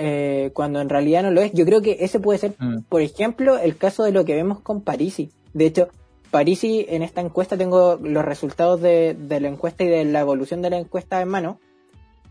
eh, 0.02 0.50
cuando 0.54 0.80
en 0.80 0.88
realidad 0.88 1.22
no 1.22 1.30
lo 1.30 1.42
es. 1.42 1.52
Yo 1.52 1.66
creo 1.66 1.82
que 1.82 1.98
ese 2.00 2.20
puede 2.20 2.38
ser 2.38 2.54
Mm. 2.58 2.84
por 2.88 3.02
ejemplo, 3.02 3.58
el 3.58 3.76
caso 3.76 4.02
de 4.02 4.12
lo 4.12 4.24
que 4.24 4.34
vemos 4.34 4.60
con 4.60 4.80
Parisi. 4.80 5.30
De 5.52 5.66
hecho, 5.66 5.88
Parisi 6.30 6.86
en 6.88 7.02
esta 7.02 7.20
encuesta, 7.20 7.56
tengo 7.58 7.98
los 8.02 8.24
resultados 8.24 8.80
de, 8.80 9.14
de 9.18 9.40
la 9.40 9.48
encuesta 9.48 9.84
y 9.84 9.88
de 9.88 10.04
la 10.04 10.20
evolución 10.20 10.62
de 10.62 10.70
la 10.70 10.78
encuesta 10.78 11.20
en 11.20 11.28
mano, 11.28 11.60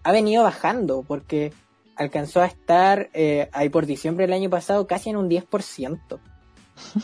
ha 0.03 0.11
venido 0.11 0.43
bajando 0.43 1.03
porque 1.07 1.51
alcanzó 1.95 2.41
a 2.41 2.45
estar 2.45 3.09
eh, 3.13 3.49
ahí 3.51 3.69
por 3.69 3.85
diciembre 3.85 4.25
del 4.25 4.33
año 4.33 4.49
pasado 4.49 4.87
casi 4.87 5.09
en 5.09 5.17
un 5.17 5.29
10%. 5.29 5.99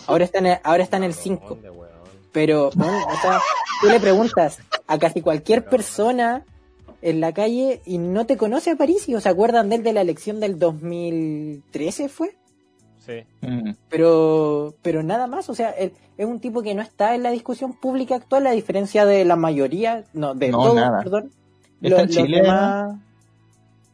Ahora 0.07 0.24
está 0.24 0.39
en 0.39 0.45
el, 0.48 0.57
ahora 0.63 0.84
está 0.84 0.98
en 0.98 1.03
el 1.03 1.13
5%. 1.13 1.48
¿Dónde, 1.48 1.69
weón? 1.69 1.91
Pero, 2.31 2.69
bueno, 2.75 2.98
o 3.05 3.22
sea, 3.22 3.39
tú 3.81 3.88
le 3.88 4.00
preguntas 4.00 4.60
a 4.88 4.98
casi 4.98 5.22
cualquier 5.22 5.65
persona 5.65 6.45
en 7.05 7.19
la 7.21 7.33
calle 7.33 7.81
y 7.85 7.97
no 8.00 8.25
te 8.25 8.35
conoce 8.35 8.71
a 8.71 8.75
Parisi 8.75 9.13
o 9.15 9.21
se 9.21 9.29
acuerdan 9.29 9.69
de 9.69 9.75
él 9.77 9.83
de 9.83 9.93
la 9.93 10.01
elección 10.01 10.39
del 10.39 10.57
2013 10.59 12.09
fue 12.09 12.35
Sí. 13.00 13.24
Mm. 13.41 13.74
pero 13.88 14.74
pero 14.81 15.03
nada 15.03 15.27
más, 15.27 15.47
o 15.50 15.53
sea, 15.53 15.69
él 15.69 15.93
es 16.17 16.25
un 16.25 16.39
tipo 16.39 16.63
que 16.63 16.74
no 16.74 16.81
está 16.81 17.13
en 17.13 17.21
la 17.21 17.29
discusión 17.29 17.74
pública 17.74 18.15
actual, 18.15 18.47
a 18.47 18.51
diferencia 18.51 19.05
de 19.05 19.24
la 19.25 19.35
mayoría, 19.35 20.05
no, 20.13 20.33
de 20.33 20.50
No, 20.50 20.57
todos, 20.63 20.75
nada. 20.75 21.03
perdón. 21.03 21.31
¿Está 21.83 21.97
Lo- 21.97 22.00
en 22.03 22.09
Chile? 22.09 22.41
demás- 22.41 22.97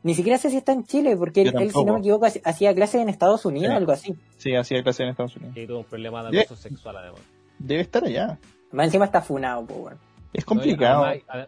Ni 0.04 0.16
siquiera 0.16 0.38
sé 0.40 0.50
si 0.50 0.58
está 0.58 0.72
en 0.72 0.86
Chile, 0.86 1.16
porque 1.18 1.42
él, 1.44 1.54
él, 1.60 1.72
si 1.72 1.84
no 1.84 1.94
me 1.94 2.00
equivoco, 2.00 2.26
hac- 2.26 2.42
hacía 2.46 2.74
clases 2.74 3.02
en 3.02 3.10
Estados 3.10 3.46
Unidos, 3.46 3.70
Sí. 3.72 3.76
algo 3.76 3.92
así. 3.92 4.16
Sí, 4.38 4.56
hacía 4.56 4.82
clase 4.82 5.04
en 5.04 5.10
Estados 5.10 5.36
Unidos. 5.36 5.56
Y 5.58 5.68
tuvo 5.68 5.80
un 5.80 5.84
problema 5.84 6.24
de 6.32 6.40
acoso 6.40 6.56
sexual 6.60 6.96
además. 6.98 7.20
Debe 7.60 7.82
estar 7.82 8.04
allá. 8.06 8.40
Más 8.72 8.86
encima 8.88 9.06
está 9.06 9.22
funado, 9.22 9.64
pues, 9.66 9.80
bueno. 9.80 9.98
Es 10.34 10.44
complicado. 10.46 11.02
No, 11.02 11.06
además, 11.08 11.24
ade- 11.28 11.48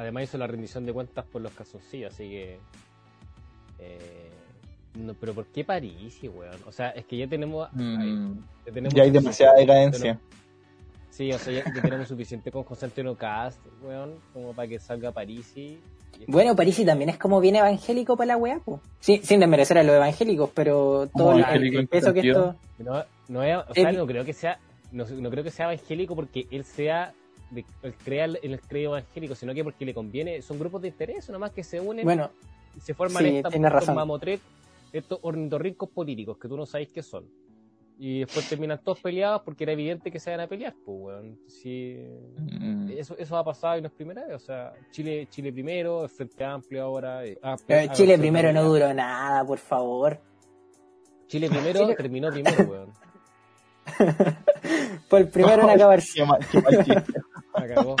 además 0.00 0.24
hizo 0.24 0.38
la 0.38 0.46
rendición 0.46 0.84
de 0.86 0.92
cuentas 0.92 1.24
por 1.26 1.42
los 1.42 1.52
casos 1.52 1.82
sí, 1.90 2.04
así 2.04 2.28
que. 2.28 2.58
Eh, 3.78 4.30
no, 4.98 5.14
pero 5.14 5.32
¿por 5.34 5.46
qué 5.46 5.64
París, 5.64 6.18
weón? 6.22 6.56
O 6.66 6.72
sea, 6.72 6.90
es 6.90 7.04
que 7.04 7.16
ya 7.16 7.26
tenemos. 7.28 7.68
Mm. 7.72 7.98
ahí- 7.98 8.34
ya 8.66 8.72
tenemos 8.72 8.94
Ya 8.94 9.02
hay 9.04 9.10
demasiada 9.10 9.54
decadencia. 9.54 10.18
Sí, 11.10 11.30
o 11.32 11.38
sea, 11.38 11.52
ya, 11.52 11.64
ya 11.74 11.82
tenemos 11.82 12.08
suficiente 12.08 12.50
con 12.50 12.64
Constantino 12.64 13.14
Cast, 13.16 13.60
weón, 13.82 14.14
como 14.32 14.52
para 14.52 14.68
que 14.68 14.78
salga 14.78 15.12
París 15.12 15.56
y. 15.56 15.78
Bueno, 16.26 16.54
Parisi 16.54 16.84
también 16.84 17.08
es 17.10 17.18
como 17.18 17.40
bien 17.40 17.56
evangélico 17.56 18.16
para 18.16 18.28
la 18.28 18.36
weá, 18.36 18.60
pues. 18.64 18.80
Sí, 18.98 19.20
sin 19.22 19.40
desmerecer 19.40 19.78
a 19.78 19.82
los 19.82 19.94
evangélicos, 19.94 20.50
pero 20.54 21.08
todo 21.16 21.32
el, 21.38 21.88
peso 21.88 22.12
que 22.12 22.20
esto... 22.20 22.56
No, 22.78 23.04
no, 23.28 23.42
es- 23.42 23.56
o 23.68 23.74
sea, 23.74 23.92
no 23.92 24.06
creo 24.06 24.24
que 24.24 24.32
sea. 24.32 24.58
No, 24.92 25.04
no 25.06 25.30
creo 25.30 25.44
que 25.44 25.50
sea 25.50 25.66
evangélico 25.72 26.14
porque 26.16 26.46
él 26.50 26.64
sea. 26.64 27.14
De, 27.50 27.64
él 27.82 27.94
crea 28.04 28.26
el, 28.26 28.38
el 28.42 28.60
credo 28.60 28.96
evangélico, 28.96 29.34
sino 29.34 29.52
que 29.52 29.64
porque 29.64 29.84
le 29.84 29.92
conviene. 29.94 30.40
Son 30.42 30.58
grupos 30.58 30.82
de 30.82 30.88
interés, 30.88 31.28
nomás 31.30 31.50
que 31.52 31.64
se 31.64 31.80
unen 31.80 32.04
Bueno, 32.04 32.30
y 32.76 32.80
se 32.80 32.94
forman 32.94 33.22
sí, 33.24 33.36
estas, 33.38 33.54
estos 33.54 33.94
mamotret, 33.94 34.40
estos 34.92 35.18
ornitorrincos 35.22 35.88
políticos 35.90 36.38
que 36.38 36.46
tú 36.48 36.56
no 36.56 36.64
sabes 36.66 36.88
qué 36.88 37.02
son. 37.02 37.24
Y 37.98 38.20
después 38.20 38.48
terminan 38.48 38.80
todos 38.82 38.98
peleados 39.00 39.42
porque 39.42 39.64
era 39.64 39.72
evidente 39.72 40.10
que 40.10 40.18
se 40.18 40.30
van 40.30 40.40
a 40.40 40.46
pelear, 40.46 40.72
pues, 40.86 40.98
weón. 41.00 41.38
Sí, 41.48 41.96
Mm. 42.38 42.88
eso, 42.96 43.14
eso 43.18 43.36
ha 43.36 43.44
pasado 43.44 43.76
y 43.76 43.82
no 43.82 43.88
es 43.88 43.92
primera 43.94 44.24
vez. 44.24 44.36
O 44.36 44.38
sea, 44.38 44.72
Chile, 44.90 45.26
Chile 45.30 45.52
primero, 45.52 46.04
el 46.04 46.08
Frente 46.08 46.44
Amplio 46.44 46.82
ahora. 46.84 47.26
eh, 47.26 47.38
ah, 47.42 47.56
eh, 47.68 47.88
ah, 47.90 47.92
Chile 47.92 48.16
primero 48.16 48.52
no 48.52 48.64
duró 48.64 48.94
nada, 48.94 49.44
por 49.44 49.58
favor. 49.58 50.18
Chile 51.26 51.48
primero 51.50 51.80
Chile- 51.80 51.94
terminó 51.96 52.30
primero, 52.30 52.64
weón. 52.64 52.92
Fue 55.08 55.20
el 55.20 55.28
primero 55.28 55.62
en 55.64 55.70
acabar. 55.76 56.00
Qué 56.14 56.24
mal- 56.24 56.40
qué 56.50 56.60
mal 56.62 56.84
chiste. 56.84 57.20
La 57.66 57.74
cagó. 57.74 57.96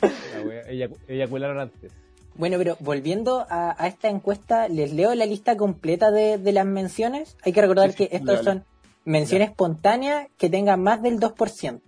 La 0.00 0.42
wea, 0.46 0.62
eyacu- 0.68 0.98
eyacularon 1.08 1.58
antes. 1.60 1.92
Bueno, 2.34 2.56
pero 2.58 2.76
volviendo 2.80 3.46
a, 3.48 3.74
a 3.82 3.86
esta 3.86 4.08
encuesta, 4.08 4.68
les 4.68 4.92
leo 4.92 5.14
la 5.14 5.26
lista 5.26 5.56
completa 5.56 6.10
de, 6.10 6.38
de 6.38 6.52
las 6.52 6.64
menciones. 6.66 7.36
Hay 7.44 7.52
que 7.52 7.60
recordar 7.60 7.90
Sí, 7.92 7.96
sí, 7.98 8.08
que 8.08 8.16
estos 8.16 8.36
dale. 8.36 8.44
son 8.44 8.64
menciones 9.04 9.50
espontáneas 9.50 10.28
que 10.38 10.48
tengan 10.48 10.82
más 10.82 11.02
del 11.02 11.20
2%. 11.20 11.80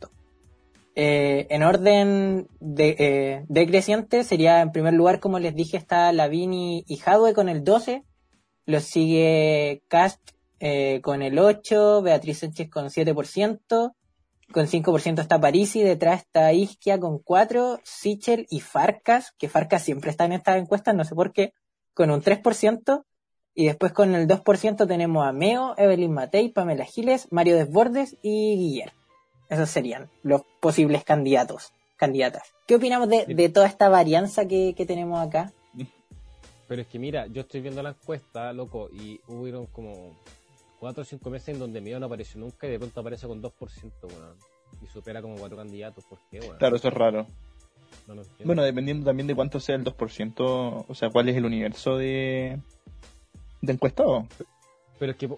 Eh, 0.97 1.47
en 1.51 1.63
orden 1.65 2.47
de, 2.61 2.97
eh, 2.99 3.45
decreciente 3.49 4.23
sería 4.23 4.61
en 4.61 4.71
primer 4.71 4.93
lugar, 4.95 5.19
como 5.19 5.39
les 5.41 5.55
dije, 5.55 5.77
está 5.77 6.13
Lavini 6.13 6.85
y 6.87 7.01
Hadwe 7.05 7.35
con 7.35 7.49
el 7.49 7.65
12. 7.65 8.05
Los 8.67 8.85
sigue 8.85 9.83
Cast 9.89 10.21
eh, 10.61 11.01
con 11.03 11.23
el 11.23 11.39
8, 11.39 12.03
Beatriz 12.03 12.39
Sánchez 12.39 12.71
con 12.71 12.87
7%. 12.87 13.93
Con 14.53 14.67
5% 14.67 15.21
está 15.21 15.41
Parisi, 15.41 15.83
detrás 15.83 16.21
está 16.23 16.53
Isquia 16.53 17.01
con 17.01 17.19
4, 17.19 17.81
Sichel 17.83 18.47
y 18.51 18.61
Farcas, 18.61 19.33
que 19.39 19.49
Farcas 19.49 19.83
siempre 19.83 20.11
está 20.11 20.25
en 20.27 20.33
estas 20.33 20.57
encuestas, 20.59 20.95
no 20.95 21.05
sé 21.05 21.15
por 21.15 21.33
qué, 21.33 21.53
con 21.95 22.11
un 22.11 22.23
3%. 22.23 23.05
Y 23.57 23.67
después 23.67 23.93
con 23.93 24.15
el 24.15 24.27
2% 24.27 24.89
tenemos 24.89 25.27
a 25.27 25.33
Meo, 25.33 25.75
Evelyn 25.79 26.13
Matei, 26.13 26.49
Pamela 26.49 26.85
Giles, 26.85 27.29
Mario 27.31 27.57
Desbordes 27.57 28.17
y 28.21 28.57
Guiller. 28.57 28.93
Esos 29.49 29.71
serían 29.71 30.11
los 30.23 30.43
posibles 30.61 31.05
candidatos, 31.05 31.73
candidatas. 31.97 32.53
¿Qué 32.67 32.75
opinamos 32.75 33.09
de, 33.09 33.27
de 33.27 33.49
toda 33.51 33.67
esta 33.67 33.89
varianza 33.89 34.47
que, 34.49 34.75
que 34.77 34.87
tenemos 34.87 35.25
acá? 35.25 35.53
Pero 36.69 36.83
es 36.83 36.89
que 36.89 36.99
mira, 36.99 37.27
yo 37.29 37.43
estoy 37.43 37.61
viendo 37.61 37.83
la 37.83 37.91
encuesta, 37.91 38.53
loco, 38.53 38.89
y 38.93 39.21
hubieron 39.29 39.67
como 39.67 40.19
4 40.85 41.03
o 41.03 41.05
5 41.05 41.31
meses 41.31 41.49
en 41.49 41.59
donde 41.59 41.81
mío 41.81 41.99
no 41.99 42.07
apareció 42.07 42.41
nunca 42.41 42.67
y 42.67 42.71
de 42.71 42.79
pronto 42.79 43.01
aparece 43.01 43.27
con 43.27 43.43
2%, 43.43 43.53
weón. 44.03 44.37
Y 44.83 44.87
supera 44.87 45.21
como 45.23 45.37
4 45.37 45.57
candidatos, 45.57 46.05
¿por 46.05 46.19
qué, 46.31 46.41
weón? 46.41 46.59
Claro, 46.59 46.77
eso 46.77 46.89
es 46.89 46.95
raro. 46.95 47.27
No. 48.07 48.23
Bueno, 48.45 48.63
dependiendo 48.63 49.05
también 49.07 49.27
de 49.27 49.35
cuánto 49.35 49.61
sea 49.61 49.77
el 49.77 49.85
2%, 49.85 50.85
o 50.89 50.95
sea, 50.95 51.11
cuál 51.11 51.29
es 51.29 51.37
el 51.37 51.45
universo 51.47 51.97
de, 51.97 52.59
de 53.63 53.73
encuestados. 53.73 54.25
Pero 54.99 55.13
es 55.13 55.19
que, 55.19 55.29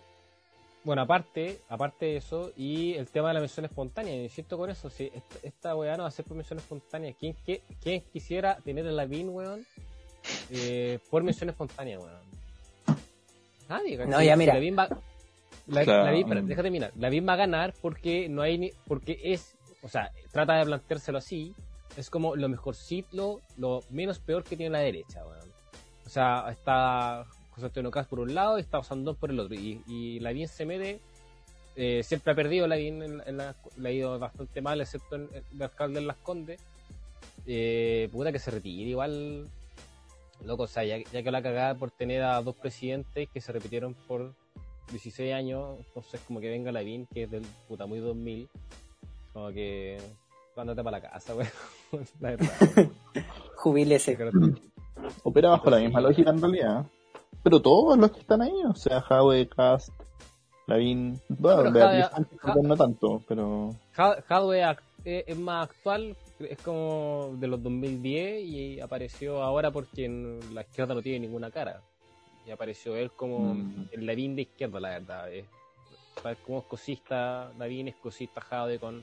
bueno, 0.84 1.02
aparte, 1.02 1.60
aparte 1.68 2.06
de 2.06 2.16
eso, 2.16 2.50
y 2.56 2.94
el 2.94 3.08
tema 3.08 3.28
de 3.28 3.34
la 3.34 3.40
mención 3.40 3.66
espontánea, 3.66 4.14
insisto 4.22 4.56
con 4.58 4.70
eso, 4.70 4.90
si 4.90 5.04
esta, 5.14 5.36
esta 5.42 5.76
weá 5.76 5.96
no 5.96 6.04
va 6.04 6.08
a 6.08 6.12
ser 6.12 6.24
por 6.24 6.36
mención 6.36 6.58
espontánea, 6.58 7.12
¿quién, 7.18 7.36
qué- 7.44 7.62
quién 7.82 8.02
quisiera 8.12 8.56
tener 8.64 8.86
a 8.86 8.92
la 8.92 9.04
VIN, 9.04 9.28
weón? 9.28 9.64
Eh, 10.50 10.98
por 11.10 11.22
mención 11.22 11.50
espontánea, 11.50 11.98
weón. 12.00 12.20
Nadie, 13.68 13.96
¿cachai? 13.96 14.10
No, 14.12 14.22
ya 14.22 14.34
Si 14.34 14.38
mira. 14.38 14.54
La 14.54 14.60
VIN 14.60 14.76
va, 14.78 14.88
la, 15.66 15.84
Claro. 15.84 16.04
la 16.04 16.10
VIN, 16.12 16.22
espera, 16.22 16.42
déjate 16.42 16.70
mirar, 16.70 16.92
la 16.96 17.08
VIN 17.08 17.26
va 17.28 17.32
a 17.34 17.36
ganar 17.36 17.74
porque 17.80 18.28
no 18.28 18.42
hay 18.42 18.58
ni, 18.58 18.70
porque 18.86 19.18
es, 19.22 19.56
o 19.82 19.88
sea, 19.88 20.10
trata 20.32 20.54
de 20.56 20.64
planteárselo 20.64 21.18
así, 21.18 21.54
es 21.96 22.10
como 22.10 22.36
lo 22.36 22.48
mejorcito, 22.48 23.40
lo 23.56 23.82
menos 23.90 24.18
peor 24.18 24.44
que 24.44 24.56
tiene 24.56 24.70
la 24.70 24.80
derecha, 24.80 25.24
weón. 25.26 25.50
O 26.04 26.08
sea, 26.08 26.46
está 26.50 27.24
José 27.50 27.66
Antonio 27.66 27.90
Caz 27.90 28.06
por 28.06 28.20
un 28.20 28.34
lado 28.34 28.58
y 28.58 28.60
está 28.60 28.78
Osandón 28.78 29.16
por 29.16 29.30
el 29.30 29.40
otro. 29.40 29.54
Y, 29.56 29.82
y 29.86 30.20
la 30.20 30.30
bien 30.32 30.46
se 30.46 30.66
mete, 30.66 31.00
eh, 31.74 32.02
siempre 32.04 32.32
ha 32.32 32.36
perdido 32.36 32.66
la 32.66 32.76
bien, 32.76 33.02
en, 33.02 33.22
en 33.26 33.36
la, 33.38 33.56
le 33.76 33.88
ha 33.88 33.92
ido 33.92 34.18
bastante 34.18 34.60
mal, 34.60 34.80
excepto 34.80 35.16
en 35.16 35.28
el 35.54 35.62
alcalde 35.62 35.98
en 35.98 36.06
Las 36.06 36.18
Condes. 36.18 36.60
Eh, 37.46 38.08
puta 38.12 38.30
que 38.32 38.38
se 38.38 38.50
retire 38.50 38.90
igual, 38.90 39.48
loco, 40.44 40.64
o 40.64 40.66
sea, 40.66 40.84
ya, 40.84 40.98
ya 41.12 41.22
que 41.22 41.30
la 41.30 41.42
cagada 41.42 41.74
por 41.74 41.90
tener 41.90 42.22
a 42.22 42.42
dos 42.42 42.56
presidentes 42.56 43.28
que 43.32 43.40
se 43.40 43.52
repitieron 43.52 43.94
por 43.94 44.34
16 44.90 45.32
años, 45.34 45.78
entonces 45.78 46.20
como 46.26 46.40
que 46.40 46.48
venga 46.50 46.72
la 46.72 46.80
bien, 46.80 47.06
que 47.12 47.24
es 47.24 47.30
del 47.30 47.42
puta 47.68 47.86
muy 47.86 47.98
2000, 48.00 48.48
como 49.32 49.48
que 49.50 49.98
ándate 50.56 50.82
para 50.82 50.98
la 51.00 51.10
casa, 51.10 51.34
weón. 51.92 52.06
la 52.20 52.30
verdad. 52.30 52.50
weón. 52.76 52.92
Jubílese. 53.56 54.16
Opera 55.22 55.50
bajo 55.50 55.70
la 55.70 55.78
misma 55.78 56.00
lógica 56.00 56.30
en 56.30 56.40
realidad. 56.40 56.86
Pero 57.42 57.60
todos 57.60 57.96
los 57.98 58.10
que 58.10 58.20
están 58.20 58.42
ahí, 58.42 58.54
o 58.68 58.74
sea, 58.74 59.04
Howe, 59.08 59.46
Cast, 59.48 59.90
Lavin, 60.66 61.20
bueno, 61.28 61.70
Beatriz 61.70 62.06
no 62.62 62.76
tanto, 62.76 63.22
pero 63.28 63.70
Ha- 63.96 64.16
Hadwe 64.28 64.62
eh, 65.04 65.22
es 65.28 65.38
más 65.38 65.68
actual, 65.70 66.16
es 66.40 66.58
como 66.62 67.36
de 67.38 67.46
los 67.46 67.62
2010 67.62 68.42
y 68.44 68.80
apareció 68.80 69.42
ahora 69.42 69.70
porque 69.70 70.06
en 70.06 70.40
la 70.52 70.62
izquierda 70.62 70.94
no 70.94 71.02
tiene 71.02 71.20
ninguna 71.20 71.50
cara. 71.52 71.82
Y 72.46 72.50
apareció 72.50 72.96
él 72.96 73.10
como 73.12 73.54
Mm. 73.54 73.88
el 73.92 74.06
Lavín 74.06 74.36
de 74.36 74.42
izquierda, 74.42 74.78
la 74.80 74.90
verdad. 74.90 75.32
Es, 75.32 75.46
¿sabes? 76.22 76.38
Como 76.46 76.60
escocista, 76.60 77.52
Lavín 77.58 77.88
escocista 77.88 78.40
Jade 78.40 78.78
con, 78.78 79.02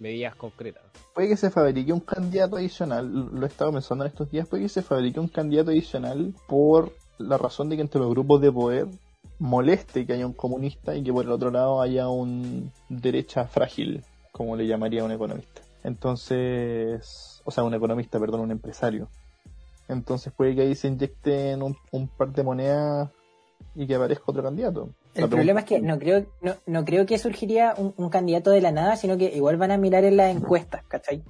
medidas 0.00 0.34
concretas. 0.36 0.82
Puede 1.14 1.28
que 1.28 1.36
se 1.36 1.50
fabrique 1.50 1.92
un 1.92 2.00
candidato 2.00 2.56
adicional, 2.56 3.10
lo 3.12 3.44
he 3.44 3.48
estado 3.48 3.72
pensando 3.72 4.04
en 4.04 4.10
estos 4.10 4.30
días, 4.30 4.48
puede 4.48 4.64
que 4.64 4.68
se 4.68 4.82
fabrique 4.82 5.20
un 5.20 5.28
candidato 5.28 5.70
adicional 5.70 6.34
por 6.46 6.92
la 7.18 7.36
razón 7.36 7.68
de 7.68 7.76
que 7.76 7.82
entre 7.82 8.00
los 8.00 8.10
grupos 8.10 8.40
de 8.40 8.52
poder 8.52 8.86
moleste 9.38 10.06
que 10.06 10.12
haya 10.12 10.26
un 10.26 10.32
comunista 10.32 10.94
y 10.94 11.02
que 11.02 11.12
por 11.12 11.24
el 11.24 11.32
otro 11.32 11.50
lado 11.50 11.80
haya 11.80 12.08
un 12.08 12.72
derecha 12.88 13.44
frágil, 13.44 14.04
como 14.32 14.56
le 14.56 14.66
llamaría 14.66 15.04
un 15.04 15.12
economista. 15.12 15.62
Entonces, 15.84 17.42
o 17.44 17.50
sea, 17.50 17.64
un 17.64 17.74
economista, 17.74 18.18
perdón, 18.18 18.40
un 18.40 18.50
empresario. 18.50 19.08
Entonces 19.88 20.32
puede 20.36 20.54
que 20.54 20.62
ahí 20.62 20.74
se 20.74 20.88
inyecten 20.88 21.62
un, 21.62 21.76
un 21.90 22.08
par 22.08 22.32
de 22.32 22.42
monedas 22.42 23.10
y 23.74 23.86
que 23.86 23.94
aparezca 23.94 24.24
otro 24.26 24.42
candidato. 24.42 24.90
El 25.14 25.28
problema 25.28 25.60
es 25.60 25.66
que 25.66 25.80
no 25.80 25.98
creo, 25.98 26.26
no, 26.42 26.54
no 26.66 26.84
creo 26.84 27.06
que 27.06 27.18
surgiría 27.18 27.74
un, 27.76 27.94
un, 27.96 28.10
candidato 28.10 28.50
de 28.50 28.60
la 28.60 28.70
nada, 28.70 28.96
sino 28.96 29.16
que 29.16 29.34
igual 29.34 29.56
van 29.56 29.70
a 29.70 29.78
mirar 29.78 30.04
en 30.04 30.16
las 30.16 30.34
encuestas, 30.34 30.84
¿cachai? 30.86 31.22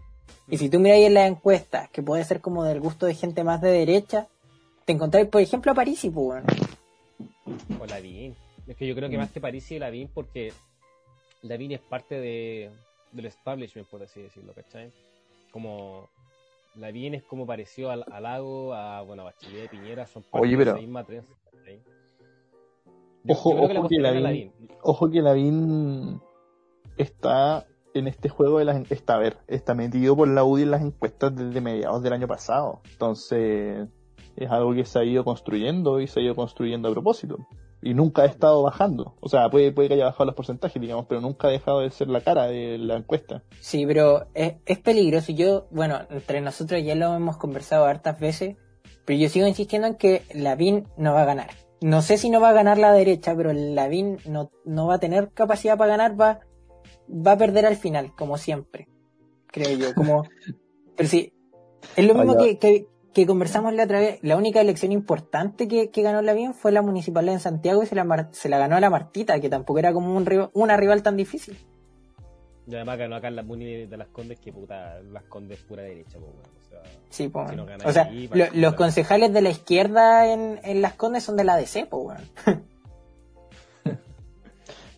Y 0.49 0.59
si 0.59 0.69
tú 0.69 0.81
miras 0.81 0.99
en 0.99 1.15
las 1.15 1.29
encuestas, 1.29 1.89
que 1.91 2.03
puede 2.03 2.25
ser 2.25 2.41
como 2.41 2.65
del 2.65 2.81
gusto 2.81 3.07
de 3.07 3.15
gente 3.15 3.45
más 3.45 3.61
de 3.61 3.71
derecha, 3.71 4.27
te 4.85 4.93
encontráis, 4.93 5.29
por 5.29 5.43
ejemplo, 5.43 5.73
a 5.73 5.75
París 5.75 6.03
y 6.05 6.11
pues, 6.11 6.43
O 7.79 7.87
Lavín. 7.87 8.35
Es 8.67 8.77
que 8.77 8.87
yo 8.87 8.95
creo 8.95 9.09
que 9.09 9.19
más 9.19 9.31
que 9.31 9.41
París 9.41 9.71
y 9.71 9.79
Lavín, 9.79 10.09
porque 10.13 10.53
Lavín 11.43 11.73
es 11.73 11.81
parte 11.81 12.19
de, 12.19 12.71
del 13.13 13.27
establishment, 13.27 13.89
por 13.89 14.03
así 14.03 14.23
decirlo, 14.23 14.55
¿cachai? 14.55 14.91
Como 15.53 16.09
Lavín 16.75 17.15
es 17.15 17.23
como 17.25 17.47
parecido 17.47 17.91
al, 17.91 18.05
al 18.11 18.23
Lago, 18.23 18.75
a, 18.75 19.03
bueno, 19.03 19.23
a 19.23 19.27
Bachelet 19.27 19.63
de 19.63 19.69
Piñera, 19.69 20.07
son 20.07 20.23
parte 20.23 20.47
Oye, 20.47 20.57
pero... 20.57 20.73
de 20.73 20.77
la 20.77 20.83
misma 20.83 21.05
trenza. 21.05 21.35
Ojo, 23.29 23.51
Yo 23.51 23.63
ojo, 23.63 23.89
que 23.89 23.97
que 23.97 24.01
Lavín, 24.01 24.53
ojo 24.83 25.11
que 25.11 25.21
Lavín 25.21 26.21
está 26.97 27.67
en 27.95 28.07
este 28.07 28.29
juego 28.29 28.59
de 28.59 28.65
las 28.65 28.91
está 28.91 29.17
a 29.17 29.19
ver, 29.19 29.39
está 29.49 29.75
metido 29.75 30.17
por 30.17 30.29
la 30.29 30.45
UDI 30.45 30.63
en 30.63 30.71
las 30.71 30.83
encuestas 30.83 31.35
desde 31.35 31.61
mediados 31.61 32.03
del 32.03 32.13
año 32.13 32.27
pasado. 32.27 32.81
Entonces, 32.91 33.89
es 34.37 34.51
algo 34.51 34.75
que 34.75 34.85
se 34.85 34.99
ha 34.99 35.05
ido 35.05 35.25
construyendo 35.25 36.01
y 36.01 36.07
se 36.07 36.21
ha 36.21 36.23
ido 36.23 36.35
construyendo 36.35 36.89
a 36.89 36.93
propósito. 36.93 37.39
Y 37.81 37.95
nunca 37.95 38.23
ha 38.23 38.27
estado 38.27 38.63
bajando. 38.63 39.15
O 39.21 39.29
sea, 39.29 39.49
puede, 39.51 39.73
puede 39.73 39.89
que 39.89 39.95
haya 39.95 40.07
bajado 40.07 40.27
los 40.27 40.35
porcentajes, 40.35 40.81
digamos, 40.81 41.07
pero 41.09 41.21
nunca 41.21 41.49
ha 41.49 41.51
dejado 41.51 41.81
de 41.81 41.91
ser 41.91 42.09
la 42.09 42.21
cara 42.21 42.47
de 42.47 42.77
la 42.79 42.97
encuesta. 42.97 43.43
Sí, 43.61 43.87
pero 43.87 44.27
es, 44.35 44.55
es 44.67 44.79
peligroso. 44.79 45.33
Yo, 45.33 45.69
bueno, 45.71 46.01
entre 46.11 46.41
nosotros 46.41 46.83
ya 46.83 46.95
lo 46.97 47.15
hemos 47.15 47.37
conversado 47.37 47.85
hartas 47.85 48.19
veces, 48.19 48.57
pero 49.05 49.21
yo 49.21 49.29
sigo 49.29 49.47
insistiendo 49.47 49.87
en 49.87 49.95
que 49.95 50.23
Lavín 50.35 50.89
no 50.97 51.15
va 51.15 51.23
a 51.23 51.27
ganar. 51.27 51.51
No 51.81 52.03
sé 52.03 52.19
si 52.19 52.29
no 52.29 52.41
va 52.41 52.51
a 52.51 52.55
ganar 52.55 52.79
la 52.79 52.93
derecha, 52.93 53.35
pero 53.37 53.53
Lavín 53.53 54.19
no, 54.27 54.51
no 54.65 54.89
va 54.89 54.95
a 54.95 55.01
tener 55.01 55.31
capacidad 55.31 55.79
para 55.79 55.93
ganar, 55.93 56.21
va, 56.21 56.41
va 57.09 57.33
a 57.33 57.39
perder 57.39 57.65
al 57.67 57.77
final, 57.77 58.15
como 58.17 58.37
siempre, 58.37 58.89
creo 59.47 59.79
yo. 59.79 59.95
Como, 59.95 60.25
pero 60.97 61.09
sí, 61.09 61.33
es 61.97 62.07
lo 62.07 62.15
mismo 62.15 62.35
Vaya. 62.35 62.47
que, 62.47 62.59
que, 62.59 62.87
que 63.15 63.27
conversamos 63.27 63.73
la 63.75 63.85
otra 63.85 64.01
vez. 64.01 64.19
La 64.23 64.37
única 64.37 64.61
elección 64.61 64.93
importante 64.93 65.67
que, 65.69 65.91
que 65.91 66.03
ganó 66.03 66.23
Lavín 66.23 66.55
fue 66.55 66.73
la 66.73 66.83
municipal 66.83 67.29
en 67.29 67.41
Santiago 67.41 67.83
y 67.83 67.87
se 67.87 67.95
la, 67.95 68.05
mar- 68.05 68.29
se 68.33 68.49
la 68.49 68.59
ganó 68.59 68.77
a 68.77 68.81
la 68.81 68.91
Martita, 68.91 69.41
que 69.41 69.49
tampoco 69.49 69.79
era 69.79 69.93
como 69.93 70.15
un 70.17 70.27
rival- 70.27 70.51
una 70.55 70.77
rival 70.77 71.03
tan 71.03 71.17
difícil. 71.17 71.57
Y 72.67 72.75
además 72.75 72.99
ganó 72.99 73.17
acá 73.17 73.29
en 73.29 73.37
la 73.37 73.43
Muni 73.43 73.87
de 73.87 73.97
las 73.97 74.09
Condes, 74.09 74.39
que 74.41 74.53
puta, 74.53 75.01
las 75.01 75.23
Condes 75.25 75.59
pura 75.61 75.83
derecha, 75.85 76.19
pues, 76.19 76.33
bueno, 76.33 76.49
o 76.61 76.69
sea, 76.69 76.83
Sí, 77.09 77.29
pues. 77.29 77.49
Si 77.51 77.57
no 77.57 77.65
bueno. 77.65 77.85
o 77.87 77.93
sea, 77.93 78.03
ahí, 78.05 78.29
lo- 78.33 78.47
los 78.53 78.75
concejales 78.75 79.33
de 79.33 79.41
la 79.41 79.49
izquierda 79.49 80.31
en, 80.31 80.61
en 80.63 80.83
Las 80.83 80.93
Condes 80.93 81.23
son 81.25 81.37
de 81.39 81.45
la 81.45 81.57
DC, 81.57 81.87
pues, 81.87 82.05
weón. 82.07 82.63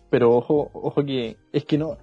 Pero 0.09 0.35
ojo, 0.35 0.69
ojo 0.73 1.05
que 1.05 1.37
es 1.53 1.63
que 1.63 1.77
no, 1.77 1.97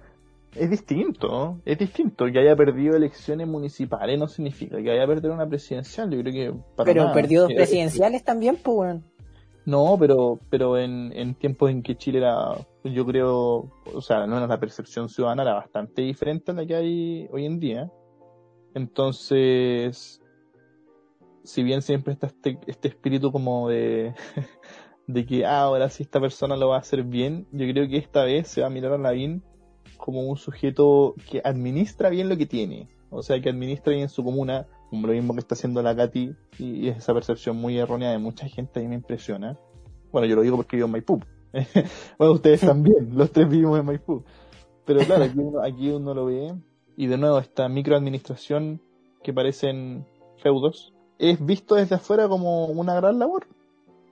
es 0.55 0.69
distinto, 0.69 1.61
es 1.65 1.77
distinto. 1.77 2.25
Que 2.25 2.39
haya 2.39 2.55
perdido 2.55 2.95
elecciones 2.95 3.47
municipales 3.47 4.17
no 4.17 4.27
significa 4.27 4.81
que 4.81 4.91
haya 4.91 5.05
perdido 5.05 5.33
una 5.33 5.47
presidencial. 5.47 6.09
Yo 6.09 6.21
creo 6.21 6.33
que 6.33 6.59
para 6.75 6.85
Pero 6.85 7.03
nada. 7.03 7.13
perdió 7.13 7.41
dos 7.43 7.53
presidenciales 7.53 8.23
también, 8.23 8.57
pues. 8.61 8.97
No, 9.65 9.97
pero, 9.99 10.39
pero 10.49 10.77
en, 10.77 11.11
en 11.13 11.35
tiempos 11.35 11.69
en 11.69 11.83
que 11.83 11.95
Chile 11.95 12.19
era, 12.19 12.55
yo 12.83 13.05
creo, 13.05 13.71
o 13.93 14.01
sea, 14.01 14.23
al 14.23 14.29
menos 14.29 14.49
la 14.49 14.59
percepción 14.59 15.09
ciudadana 15.09 15.43
era 15.43 15.53
bastante 15.53 16.01
diferente 16.01 16.51
a 16.51 16.55
la 16.55 16.65
que 16.65 16.75
hay 16.75 17.27
hoy 17.31 17.45
en 17.45 17.59
día. 17.59 17.91
Entonces, 18.73 20.21
si 21.43 21.63
bien 21.63 21.83
siempre 21.83 22.13
está 22.13 22.27
este, 22.27 22.57
este 22.65 22.87
espíritu 22.87 23.31
como 23.31 23.69
de, 23.69 24.15
de 25.07 25.25
que 25.25 25.45
ah, 25.45 25.61
ahora 25.61 25.89
sí 25.89 26.01
esta 26.03 26.19
persona 26.19 26.57
lo 26.57 26.69
va 26.69 26.77
a 26.77 26.79
hacer 26.79 27.03
bien, 27.03 27.47
yo 27.51 27.67
creo 27.71 27.87
que 27.87 27.97
esta 27.97 28.23
vez 28.23 28.47
se 28.47 28.61
va 28.61 28.67
a 28.67 28.71
mirar 28.71 28.93
a 28.93 28.97
Lavín 28.97 29.43
como 29.99 30.21
un 30.21 30.37
sujeto 30.37 31.13
que 31.29 31.41
administra 31.43 32.09
bien 32.09 32.29
lo 32.29 32.37
que 32.37 32.45
tiene. 32.45 32.87
O 33.11 33.21
sea, 33.21 33.39
que 33.41 33.49
administra 33.49 33.93
bien 33.93 34.09
su 34.09 34.23
comuna, 34.23 34.65
como 34.89 35.05
lo 35.05 35.13
mismo 35.13 35.33
que 35.33 35.41
está 35.41 35.55
haciendo 35.55 35.83
la 35.83 35.95
Katy, 35.95 36.33
y, 36.57 36.63
y 36.63 36.87
esa 36.87 37.13
percepción 37.13 37.57
muy 37.57 37.77
errónea 37.77 38.11
de 38.11 38.17
mucha 38.17 38.47
gente 38.47 38.79
a 38.79 38.83
mí 38.83 38.87
me 38.87 38.95
impresiona. 38.95 39.59
Bueno, 40.11 40.25
yo 40.25 40.35
lo 40.35 40.41
digo 40.41 40.55
porque 40.55 40.77
vivo 40.77 40.87
en 40.87 40.93
Maipú. 40.93 41.19
bueno, 42.17 42.33
ustedes 42.33 42.61
también, 42.61 43.09
los 43.15 43.31
tres 43.31 43.49
vivimos 43.49 43.79
en 43.79 43.85
Maipú. 43.85 44.23
Pero 44.85 45.01
claro, 45.01 45.25
aquí 45.25 45.37
uno, 45.37 45.61
aquí 45.61 45.89
uno 45.89 46.13
lo 46.13 46.25
ve, 46.25 46.55
y 46.95 47.07
de 47.07 47.17
nuevo 47.17 47.39
esta 47.39 47.67
microadministración 47.67 48.81
que 49.21 49.33
parecen 49.33 50.05
feudos, 50.37 50.93
es 51.17 51.45
visto 51.45 51.75
desde 51.75 51.95
afuera 51.95 52.27
como 52.29 52.67
una 52.67 52.95
gran 52.95 53.19
labor. 53.19 53.47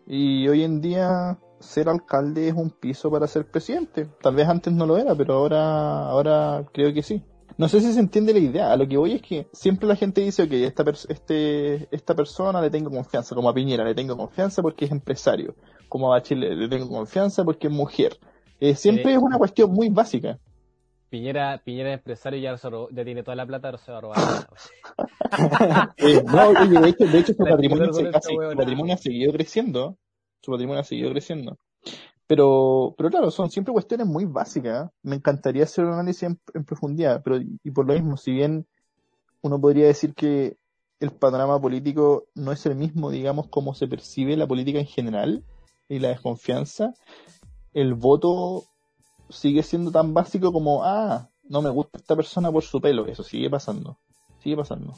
Y 0.05 0.47
hoy 0.47 0.63
en 0.63 0.81
día 0.81 1.37
ser 1.59 1.89
alcalde 1.89 2.47
es 2.47 2.53
un 2.53 2.69
piso 2.69 3.09
para 3.11 3.27
ser 3.27 3.45
presidente. 3.49 4.07
Tal 4.21 4.35
vez 4.35 4.47
antes 4.47 4.71
no 4.73 4.85
lo 4.85 4.97
era, 4.97 5.15
pero 5.15 5.33
ahora, 5.35 6.09
ahora 6.09 6.65
creo 6.73 6.93
que 6.93 7.03
sí. 7.03 7.23
No 7.57 7.67
sé 7.67 7.79
si 7.81 7.91
se 7.93 7.99
entiende 7.99 8.33
la 8.33 8.39
idea. 8.39 8.71
A 8.71 8.77
lo 8.77 8.87
que 8.87 8.97
voy 8.97 9.13
es 9.13 9.21
que 9.21 9.47
siempre 9.53 9.87
la 9.87 9.95
gente 9.95 10.21
dice, 10.21 10.43
ok, 10.43 10.51
esta, 10.51 10.83
este, 11.09 11.87
esta 11.95 12.13
persona 12.13 12.61
le 12.61 12.69
tengo 12.69 12.91
confianza, 12.91 13.33
como 13.33 13.49
a 13.49 13.53
Piñera 13.53 13.83
le 13.83 13.95
tengo 13.95 14.15
confianza 14.15 14.61
porque 14.61 14.85
es 14.85 14.91
empresario, 14.91 15.55
como 15.89 16.07
a 16.13 16.17
Bachelet 16.17 16.53
le 16.55 16.67
tengo 16.69 16.87
confianza 16.89 17.43
porque 17.43 17.67
es 17.67 17.73
mujer. 17.73 18.17
Eh, 18.59 18.75
siempre 18.75 19.11
Eh, 19.13 19.15
es 19.15 19.21
una 19.21 19.37
cuestión 19.37 19.71
muy 19.71 19.89
básica. 19.89 20.37
Piñera, 21.09 21.59
Piñera 21.63 21.89
es 21.93 21.97
empresario 21.99 22.37
y 22.39 22.43
ya, 22.43 22.57
se 22.57 22.69
robó- 22.69 22.89
ya 22.91 23.03
tiene 23.05 23.23
toda 23.23 23.35
la 23.35 23.45
plata, 23.45 23.69
ahora 23.69 23.77
se 23.79 23.91
va 23.91 23.97
a 23.97 24.01
robar. 24.01 24.17
Eh, 25.97 26.23
no, 26.25 26.49
oye, 26.49 26.79
de 26.79 26.89
hecho, 26.89 27.05
de 27.05 27.19
hecho 27.19 27.33
su, 27.33 27.43
patrimonio, 27.43 27.93
se- 27.93 28.07
ha, 28.09 28.21
su 28.21 28.35
patrimonio 28.57 28.93
ha 28.93 28.97
seguido 28.97 29.31
creciendo. 29.33 29.97
Su 30.41 30.51
patrimonio 30.51 30.81
ha 30.81 30.83
seguido 30.83 31.11
creciendo. 31.11 31.57
Pero, 32.27 32.93
pero 32.97 33.09
claro, 33.09 33.31
son 33.31 33.49
siempre 33.49 33.71
cuestiones 33.71 34.07
muy 34.07 34.25
básicas. 34.25 34.89
Me 35.01 35.15
encantaría 35.15 35.63
hacer 35.63 35.85
un 35.85 35.93
análisis 35.93 36.23
en, 36.23 36.39
en 36.53 36.65
profundidad, 36.65 37.21
pero 37.23 37.37
y 37.39 37.71
por 37.71 37.87
lo 37.87 37.93
mismo, 37.93 38.17
si 38.17 38.31
bien 38.31 38.67
uno 39.41 39.59
podría 39.59 39.87
decir 39.87 40.13
que 40.13 40.57
el 40.99 41.11
panorama 41.11 41.61
político 41.61 42.25
no 42.35 42.51
es 42.51 42.65
el 42.65 42.75
mismo, 42.75 43.11
digamos, 43.11 43.47
como 43.47 43.73
se 43.73 43.87
percibe 43.87 44.35
la 44.35 44.47
política 44.47 44.79
en 44.79 44.87
general 44.87 45.43
y 45.87 45.99
la 45.99 46.09
desconfianza, 46.09 46.93
el 47.73 47.93
voto 47.93 48.63
sigue 49.29 49.63
siendo 49.63 49.91
tan 49.91 50.13
básico 50.13 50.51
como, 50.51 50.83
ah, 50.83 51.29
no 51.43 51.61
me 51.61 51.69
gusta 51.69 51.97
esta 51.97 52.15
persona 52.15 52.51
por 52.51 52.63
su 52.63 52.81
pelo. 52.81 53.05
Eso 53.05 53.23
sigue 53.23 53.49
pasando. 53.49 53.97
Sigue 54.39 54.57
pasando. 54.57 54.93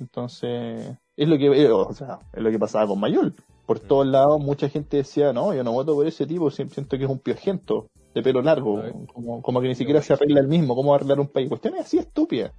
Entonces, 0.00 0.96
es 1.16 1.28
lo 1.28 1.36
que, 1.38 1.46
eh, 1.46 1.70
o 1.70 1.92
sea, 1.92 2.18
es 2.32 2.42
lo 2.42 2.50
que 2.50 2.58
pasaba 2.58 2.86
con 2.86 3.00
Mayol. 3.00 3.34
Por 3.66 3.82
Mm. 3.82 3.86
todos 3.88 4.06
lados, 4.06 4.40
mucha 4.40 4.68
gente 4.68 4.98
decía, 4.98 5.32
no, 5.32 5.52
yo 5.54 5.64
no 5.64 5.72
voto 5.72 5.94
por 5.94 6.06
ese 6.06 6.26
tipo, 6.26 6.50
siento 6.50 6.96
que 6.96 7.04
es 7.04 7.10
un 7.10 7.18
piojento, 7.18 7.86
de 8.14 8.22
pelo 8.22 8.40
largo, 8.40 8.82
como, 9.12 9.42
como 9.42 9.60
que 9.60 9.68
ni 9.68 9.74
siquiera 9.74 10.00
se 10.00 10.14
arregla 10.14 10.40
el 10.40 10.48
mismo, 10.48 10.74
cómo 10.74 10.94
arreglar 10.94 11.20
un 11.20 11.26
país. 11.28 11.48
Cuestiones 11.50 11.82
así 11.82 11.98
estúpidas. 11.98 12.52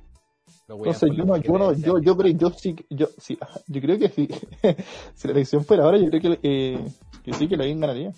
Entonces, 0.69 1.09
yo 1.15 1.23
no, 1.25 1.37
yo 1.37 1.57
no, 1.57 1.73
yo, 1.73 1.97
yo 1.99 2.15
creo, 2.17 2.33
yo 2.33 2.49
sí, 2.51 2.75
yo 2.89 3.07
sí, 3.17 3.39
yo 3.67 3.81
creo 3.81 3.97
que 3.97 4.09
sí. 4.09 4.27
si 5.15 5.27
la 5.27 5.33
elección 5.33 5.63
fuera 5.65 5.83
ahora, 5.85 5.97
yo 5.97 6.09
creo 6.09 6.21
que, 6.21 6.39
eh, 6.43 6.85
que 7.23 7.33
sí, 7.33 7.47
que 7.47 7.57
la 7.57 7.65
bien 7.65 7.79
ganaría. 7.79 8.11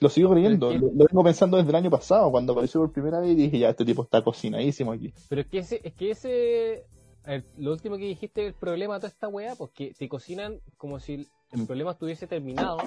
Lo 0.00 0.08
sigo 0.08 0.30
creyendo, 0.30 0.68
Pero 0.68 0.78
es 0.78 0.80
que- 0.82 0.86
lo, 0.96 0.98
lo 1.04 1.08
vengo 1.10 1.24
pensando 1.24 1.56
desde 1.56 1.70
el 1.70 1.76
año 1.76 1.90
pasado, 1.90 2.30
cuando 2.30 2.52
apareció 2.52 2.80
por 2.80 2.92
primera 2.92 3.18
vez 3.20 3.30
y 3.32 3.34
dije, 3.34 3.58
ya, 3.58 3.70
este 3.70 3.84
tipo 3.84 4.02
está 4.02 4.22
cocinadísimo 4.22 4.92
aquí. 4.92 5.12
Pero 5.28 5.40
es 5.42 5.46
que 5.48 5.58
ese, 5.58 5.80
es 5.82 5.94
que 5.94 6.10
ese, 6.10 6.84
el- 7.26 7.44
lo 7.56 7.72
último 7.72 7.96
que 7.96 8.04
dijiste, 8.04 8.46
el 8.46 8.54
problema 8.54 8.94
de 8.94 9.00
toda 9.00 9.08
esta 9.08 9.28
weá, 9.28 9.54
pues 9.54 9.70
que 9.72 9.92
te 9.94 10.08
cocinan 10.08 10.60
como 10.76 10.98
si 11.00 11.14
el, 11.52 11.66
problema 11.66 11.92
estuviese 11.92 12.26
terminado, 12.26 12.82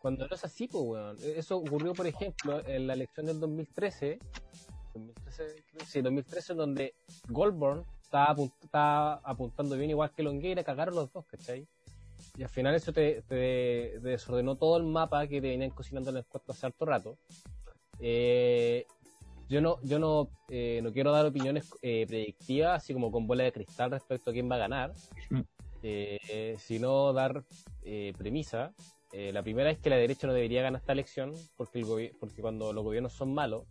cuando 0.00 0.26
no 0.26 0.34
es 0.34 0.44
así, 0.44 0.68
pues 0.68 0.84
weón. 0.84 1.16
Eso 1.22 1.56
ocurrió, 1.56 1.92
por 1.94 2.06
ejemplo, 2.06 2.64
en 2.66 2.86
la 2.86 2.92
elección 2.94 3.26
del 3.26 3.40
2013, 3.40 4.18
2013, 4.94 5.64
creo, 5.72 5.86
sí, 5.86 6.00
2013, 6.02 6.54
donde 6.54 6.94
Goldborn 7.28 7.84
estaba, 8.02 8.34
apun- 8.36 8.52
estaba 8.62 9.14
apuntando 9.24 9.76
bien 9.76 9.90
igual 9.90 10.10
que 10.14 10.22
Longueira, 10.22 10.62
cagaron 10.64 10.94
los 10.94 11.12
dos, 11.12 11.24
¿cachai? 11.26 11.66
Y 12.36 12.42
al 12.42 12.48
final 12.48 12.74
eso 12.74 12.92
te, 12.92 13.22
te- 13.28 13.98
te 14.00 14.00
desordenó 14.00 14.56
todo 14.56 14.76
el 14.76 14.84
mapa 14.84 15.26
que 15.26 15.40
te 15.40 15.48
venían 15.48 15.70
cocinando 15.70 16.10
en 16.10 16.18
el 16.18 16.24
cuarto 16.24 16.52
hace 16.52 16.66
harto 16.66 16.84
rato. 16.84 17.16
Eh, 18.00 18.86
yo 19.52 19.60
no, 19.60 19.78
yo 19.82 19.98
no, 19.98 20.30
eh, 20.48 20.80
no 20.82 20.92
quiero 20.92 21.12
dar 21.12 21.26
opiniones 21.26 21.70
eh, 21.82 22.06
predictivas, 22.08 22.82
así 22.82 22.94
como 22.94 23.12
con 23.12 23.26
bola 23.26 23.44
de 23.44 23.52
cristal 23.52 23.90
respecto 23.90 24.30
a 24.30 24.32
quién 24.32 24.50
va 24.50 24.54
a 24.54 24.60
ganar, 24.60 24.94
Mm. 25.28 25.40
eh, 25.82 26.54
sino 26.58 27.12
dar 27.12 27.44
eh, 27.84 28.14
premisa. 28.16 28.72
La 29.12 29.42
primera 29.42 29.70
es 29.70 29.78
que 29.78 29.90
la 29.90 29.96
derecha 29.96 30.26
no 30.26 30.32
debería 30.32 30.62
ganar 30.62 30.80
esta 30.80 30.92
elección, 30.94 31.34
porque, 31.58 31.80
el 31.80 32.16
porque 32.18 32.40
cuando 32.40 32.72
los 32.72 32.82
gobiernos 32.82 33.12
son 33.12 33.34
malos, 33.34 33.64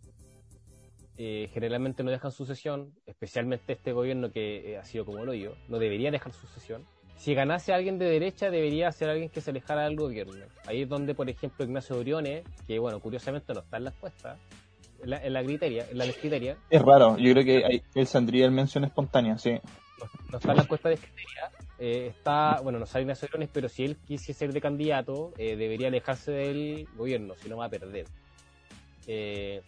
generalmente 1.16 2.04
no 2.04 2.12
dejan 2.12 2.30
sucesión, 2.30 2.94
especialmente 3.06 3.72
este 3.72 3.92
gobierno 3.92 4.30
que 4.30 4.78
ha 4.78 4.84
sido 4.84 5.04
como 5.04 5.18
el 5.24 5.28
hoyo, 5.28 5.56
no 5.66 5.80
debería 5.80 6.12
dejar 6.12 6.32
sucesión. 6.32 6.84
Si 7.16 7.34
ganase 7.34 7.72
alguien 7.72 7.98
de 7.98 8.04
derecha, 8.06 8.50
debería 8.52 8.92
ser 8.92 9.08
alguien 9.08 9.30
que 9.30 9.40
se 9.40 9.50
alejara 9.50 9.82
del 9.82 9.96
gobierno. 9.96 10.46
Ahí 10.66 10.82
es 10.82 10.88
donde, 10.88 11.12
por 11.12 11.28
ejemplo, 11.28 11.64
Ignacio 11.64 11.98
Briones, 11.98 12.44
que 12.68 12.78
bueno, 12.78 13.00
curiosamente 13.00 13.52
no 13.52 13.60
está 13.60 13.78
en 13.78 13.84
la 13.84 13.90
encuesta, 13.90 14.38
en 14.61 14.61
la, 15.10 15.18
en 15.24 15.32
la 15.32 15.42
criteria, 15.42 15.86
en 15.90 15.98
la 15.98 16.04
criteria, 16.12 16.56
Es 16.70 16.82
raro, 16.82 17.16
yo 17.18 17.32
creo 17.32 17.44
que 17.44 17.64
hay- 17.64 17.82
él 17.94 18.06
saldría 18.06 18.46
en 18.46 18.54
mención 18.54 18.84
espontánea, 18.84 19.36
sí. 19.38 19.50
no, 19.52 20.06
no 20.30 20.38
está 20.38 20.50
en 20.50 20.56
la 20.56 20.62
encuesta 20.62 20.88
de 20.88 20.96
criteria, 20.96 21.50
eh, 21.78 22.06
está, 22.08 22.60
bueno, 22.62 22.78
no 22.78 22.86
sale 22.86 23.02
Ignacio 23.02 23.28
Briones, 23.28 23.50
pero 23.52 23.68
si 23.68 23.84
él 23.84 23.96
quisiese 24.06 24.34
ser 24.38 24.52
de 24.52 24.60
candidato, 24.60 25.32
eh, 25.38 25.56
debería 25.56 25.88
alejarse 25.88 26.30
del 26.32 26.86
gobierno, 26.96 27.34
si 27.36 27.48
no 27.48 27.56
va 27.56 27.66
a 27.66 27.68
perder. 27.70 28.06
Eh, 29.06 29.62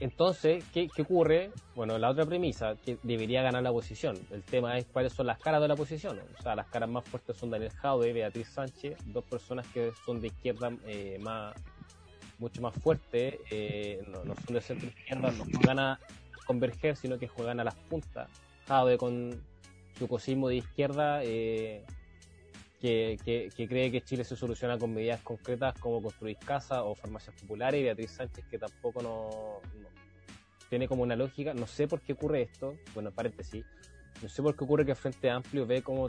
entonces, 0.00 0.64
¿qué, 0.72 0.88
qué 0.94 1.02
ocurre? 1.02 1.50
Bueno, 1.76 1.96
la 1.98 2.10
otra 2.10 2.26
premisa, 2.26 2.74
que 2.84 2.98
debería 3.04 3.42
ganar 3.42 3.62
la 3.62 3.70
oposición. 3.70 4.16
El 4.32 4.42
tema 4.42 4.76
es 4.76 4.86
cuáles 4.86 5.12
son 5.12 5.26
las 5.26 5.38
caras 5.38 5.60
de 5.62 5.68
la 5.68 5.74
oposición. 5.74 6.18
O 6.36 6.42
sea, 6.42 6.56
las 6.56 6.66
caras 6.66 6.90
más 6.90 7.04
fuertes 7.04 7.36
son 7.36 7.50
Daniel 7.50 7.70
Jaude 7.70 8.10
y 8.10 8.12
Beatriz 8.12 8.48
Sánchez, 8.48 8.96
dos 9.06 9.24
personas 9.24 9.66
que 9.68 9.92
son 10.04 10.20
de 10.20 10.26
izquierda 10.28 10.70
eh, 10.84 11.16
más 11.20 11.54
mucho 12.38 12.60
más 12.62 12.74
fuertes, 12.74 13.36
eh, 13.50 14.02
no, 14.08 14.24
no 14.24 14.34
son 14.44 14.54
de 14.54 14.60
centro 14.60 14.88
izquierda, 14.88 15.30
no 15.30 15.44
juegan 15.44 15.78
a 15.78 16.00
converger, 16.46 16.96
sino 16.96 17.18
que 17.18 17.28
juegan 17.28 17.60
a 17.60 17.64
las 17.64 17.74
puntas. 17.74 18.28
Jaude 18.66 18.98
con 18.98 19.30
su 19.98 20.08
cosismo 20.08 20.48
de 20.48 20.56
izquierda, 20.56 21.22
eh, 21.24 21.84
que, 22.80 23.18
que- 23.24 23.50
que 23.56 23.68
cree 23.68 23.90
que 23.90 24.02
Chile 24.02 24.24
se 24.24 24.36
soluciona 24.36 24.76
con 24.78 24.92
medidas 24.92 25.20
concretas 25.22 25.74
como 25.78 26.02
construir 26.02 26.36
casas 26.38 26.82
o 26.84 26.94
farmacias 26.94 27.34
populares, 27.40 27.80
y 27.80 27.84
Beatriz 27.84 28.10
Sánchez 28.10 28.44
que 28.50 28.58
tampoco 28.58 29.02
no, 29.02 29.60
tiene 30.68 30.88
como 30.88 31.02
una 31.02 31.16
lógica, 31.16 31.54
no 31.54 31.66
sé 31.66 31.86
por 31.88 32.00
qué 32.00 32.14
ocurre 32.14 32.42
esto, 32.42 32.76
bueno, 32.94 33.10
en 33.10 33.14
paréntesis, 33.14 33.64
no 34.22 34.28
sé 34.28 34.42
por 34.42 34.56
qué 34.56 34.64
ocurre 34.64 34.84
que 34.84 34.94
Frente 34.94 35.30
Amplio 35.30 35.66
ve 35.66 35.82
como 35.82 36.08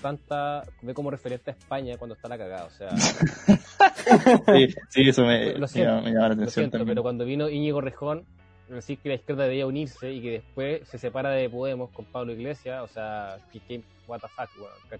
tanta, 0.00 0.62
ve 0.82 0.94
como 0.94 1.10
referente 1.10 1.50
a 1.50 1.54
España 1.54 1.96
cuando 1.98 2.14
está 2.14 2.28
la 2.28 2.38
cagada, 2.38 2.64
o 2.66 2.70
sea, 2.70 2.88
Sí, 4.54 4.68
sí, 4.88 5.08
eso 5.08 5.24
me, 5.24 5.52
Lo 5.54 5.60
me 5.60 5.68
siento, 5.68 5.90
llama, 5.92 6.02
me 6.02 6.10
llama 6.10 6.20
la 6.22 6.28
lo 6.28 6.34
atención 6.34 6.50
siento, 6.64 6.78
también. 6.78 6.94
pero 6.94 7.02
cuando 7.02 7.24
vino 7.24 7.48
Íñigo 7.48 7.80
Rejón, 7.80 8.24
decir 8.68 8.98
que 8.98 9.08
la 9.08 9.14
izquierda 9.16 9.44
debía 9.44 9.66
unirse 9.66 10.12
y 10.12 10.20
que 10.22 10.30
después 10.32 10.86
se 10.88 10.98
separa 10.98 11.30
de 11.30 11.48
Podemos 11.50 11.90
con 11.90 12.04
Pablo 12.06 12.32
Iglesias, 12.32 12.82
o 12.82 12.88
sea, 12.88 13.38
que, 13.52 13.60
que 13.60 13.82
what 14.06 14.20
the 14.20 14.28
fuck. 14.28 14.48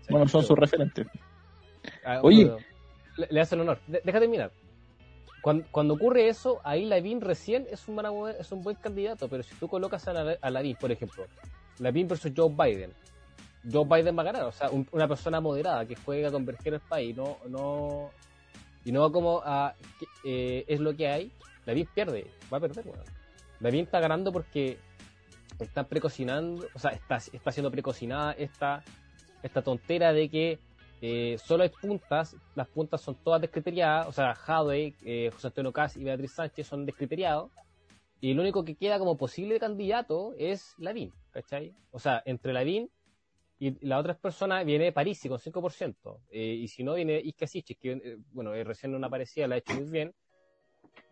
Bueno, 0.09 0.27
son 0.29 0.45
sus 0.45 0.59
referentes. 0.59 1.07
Ah, 2.05 2.21
Oye. 2.23 2.45
bueno, 2.47 2.59
le, 3.17 3.29
le 3.31 3.41
hace 3.41 3.55
el 3.55 3.61
honor. 3.63 3.79
De- 3.87 4.01
deja 4.05 4.19
terminar. 4.21 4.51
Cuando, 5.43 5.65
cuando 5.71 5.95
ocurre 5.95 6.29
eso, 6.29 6.61
ahí 6.65 6.85
Lavín 6.85 7.21
recién 7.21 7.67
es 7.71 7.87
un, 7.89 7.95
buena- 7.95 8.11
es 8.39 8.53
un 8.53 8.63
buen 8.63 8.77
candidato, 8.77 9.29
pero 9.29 9.43
si 9.43 9.55
tú 9.55 9.69
colocas 9.69 10.07
a, 10.09 10.13
la- 10.13 10.37
a 10.41 10.51
Lavín, 10.51 10.77
por 10.77 10.91
ejemplo, 10.93 11.25
Lavín 11.79 12.09
versus 12.09 12.33
Joe 12.37 12.51
Biden, 12.55 12.93
Joe 13.71 13.85
Biden 13.85 14.17
va 14.17 14.23
a 14.23 14.25
ganar, 14.27 14.45
o 14.45 14.53
sea, 14.53 14.71
un- 14.71 14.89
una 14.93 15.07
persona 15.09 15.41
moderada 15.41 15.85
que 15.87 15.97
juega 15.97 16.29
a 16.29 16.33
converger 16.33 16.75
el 16.75 16.81
país, 16.81 17.17
no, 17.17 17.39
no, 17.49 18.11
y 18.85 18.93
no 18.93 19.11
como 19.13 19.43
a, 19.45 19.75
eh, 20.25 20.65
es 20.67 20.81
lo 20.81 20.97
que 20.97 21.09
hay, 21.09 21.33
Lavín 21.67 21.87
pierde, 21.95 22.27
va 22.53 22.57
a 22.57 22.61
perder, 22.61 22.87
weón. 22.87 23.05
Lavín 23.61 23.85
está 23.85 24.01
ganando 24.01 24.33
porque 24.33 24.79
está 25.59 25.85
precocinando, 25.85 26.67
o 26.75 26.79
sea, 26.79 26.93
está, 26.93 27.17
está 27.17 27.53
siendo 27.53 27.71
precocinada 27.71 28.33
esta, 28.33 28.83
esta 29.43 29.61
tontera 29.63 30.13
de 30.15 30.31
que 30.31 30.59
eh, 31.03 31.37
solo 31.45 31.63
hay 31.63 31.69
puntas, 31.71 32.37
las 32.55 32.69
puntas 32.69 33.01
son 33.03 33.15
todas 33.17 33.41
descriteriadas, 33.43 34.07
o 34.09 34.13
sea, 34.13 34.35
Jadwe, 34.35 34.95
eh, 35.05 35.31
José 35.33 35.49
Antonio 35.49 35.73
Caz 35.73 35.97
y 35.97 36.05
Beatriz 36.05 36.33
Sánchez 36.33 36.67
son 36.67 36.87
descriteriados, 36.87 37.51
y 38.23 38.35
lo 38.35 38.43
único 38.43 38.65
que 38.65 38.75
queda 38.75 38.99
como 38.99 39.17
posible 39.17 39.59
candidato 39.59 40.35
es 40.39 40.75
Lavín, 40.79 41.13
¿cachai? 41.31 41.75
O 41.91 41.99
sea, 41.99 42.23
entre 42.27 42.53
Lavín 42.53 42.91
y 43.61 43.87
las 43.87 44.01
otras 44.01 44.17
personas 44.17 44.65
viene 44.65 44.91
Parisi 44.91 45.29
con 45.29 45.39
5%, 45.39 46.19
eh, 46.31 46.41
y 46.63 46.67
si 46.67 46.83
no 46.83 46.95
viene 46.95 47.23
Siches, 47.47 47.77
que 47.79 47.93
eh, 47.93 48.17
bueno, 48.33 48.55
eh, 48.55 48.65
recién 48.65 48.99
no 48.99 49.07
aparecía, 49.07 49.47
la 49.47 49.55
ha 49.55 49.59
hecho 49.59 49.75
muy 49.75 49.85
bien, 49.85 50.13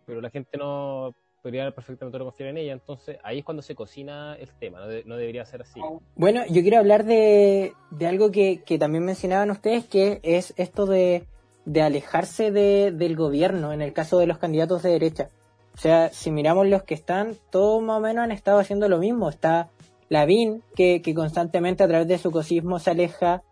pero 0.07 0.21
la 0.21 0.31
gente 0.31 0.57
no 0.59 1.15
podría 1.43 1.71
perfectamente 1.71 2.19
confiar 2.19 2.49
en 2.49 2.57
ella, 2.59 2.73
entonces 2.73 3.19
ahí 3.23 3.41
es 3.41 3.45
cuando 3.45 3.63
se 3.63 3.75
cocina 3.75 4.35
el 4.41 4.49
tema, 4.59 4.81
no, 4.81 4.89
de- 4.89 5.05
no 5.05 5.17
debería 5.17 5.45
ser 5.45 5.61
así. 5.63 5.81
Bueno, 6.17 6.43
yo 6.49 6.63
quiero 6.63 6.79
hablar 6.79 7.05
de, 7.05 7.75
de 7.91 8.07
algo 8.07 8.31
que, 8.33 8.63
que 8.65 8.79
también 8.79 9.05
mencionaban 9.05 9.51
ustedes, 9.51 9.85
que 9.87 10.21
es 10.23 10.53
esto 10.57 10.87
de, 10.87 11.27
de 11.67 11.83
alejarse 11.83 12.51
de, 12.51 12.91
del 12.93 13.15
gobierno 13.15 13.73
en 13.73 13.83
el 13.83 13.93
caso 13.93 14.19
de 14.19 14.27
los 14.27 14.39
candidatos 14.39 14.83
de 14.83 14.91
derecha. 14.91 15.31
O 15.75 15.77
sea, 15.81 16.09
si 16.09 16.31
miramos 16.33 16.67
los 16.67 16.83
que 16.83 16.95
están, 16.95 17.37
todos 17.51 17.81
más 17.83 17.99
o 17.99 18.01
menos 18.01 18.25
han 18.25 18.33
estado 18.33 18.59
haciendo 18.59 18.89
lo 18.89 18.99
mismo. 18.99 19.29
Está 19.29 19.71
Lavín, 20.09 20.63
que, 20.75 21.03
que 21.03 21.15
constantemente 21.15 21.83
a 21.83 21.89
través 21.89 22.09
de 22.09 22.19
su 22.19 22.31
cosismo 22.31 22.79
se 22.79 22.91
aleja. 22.91 23.43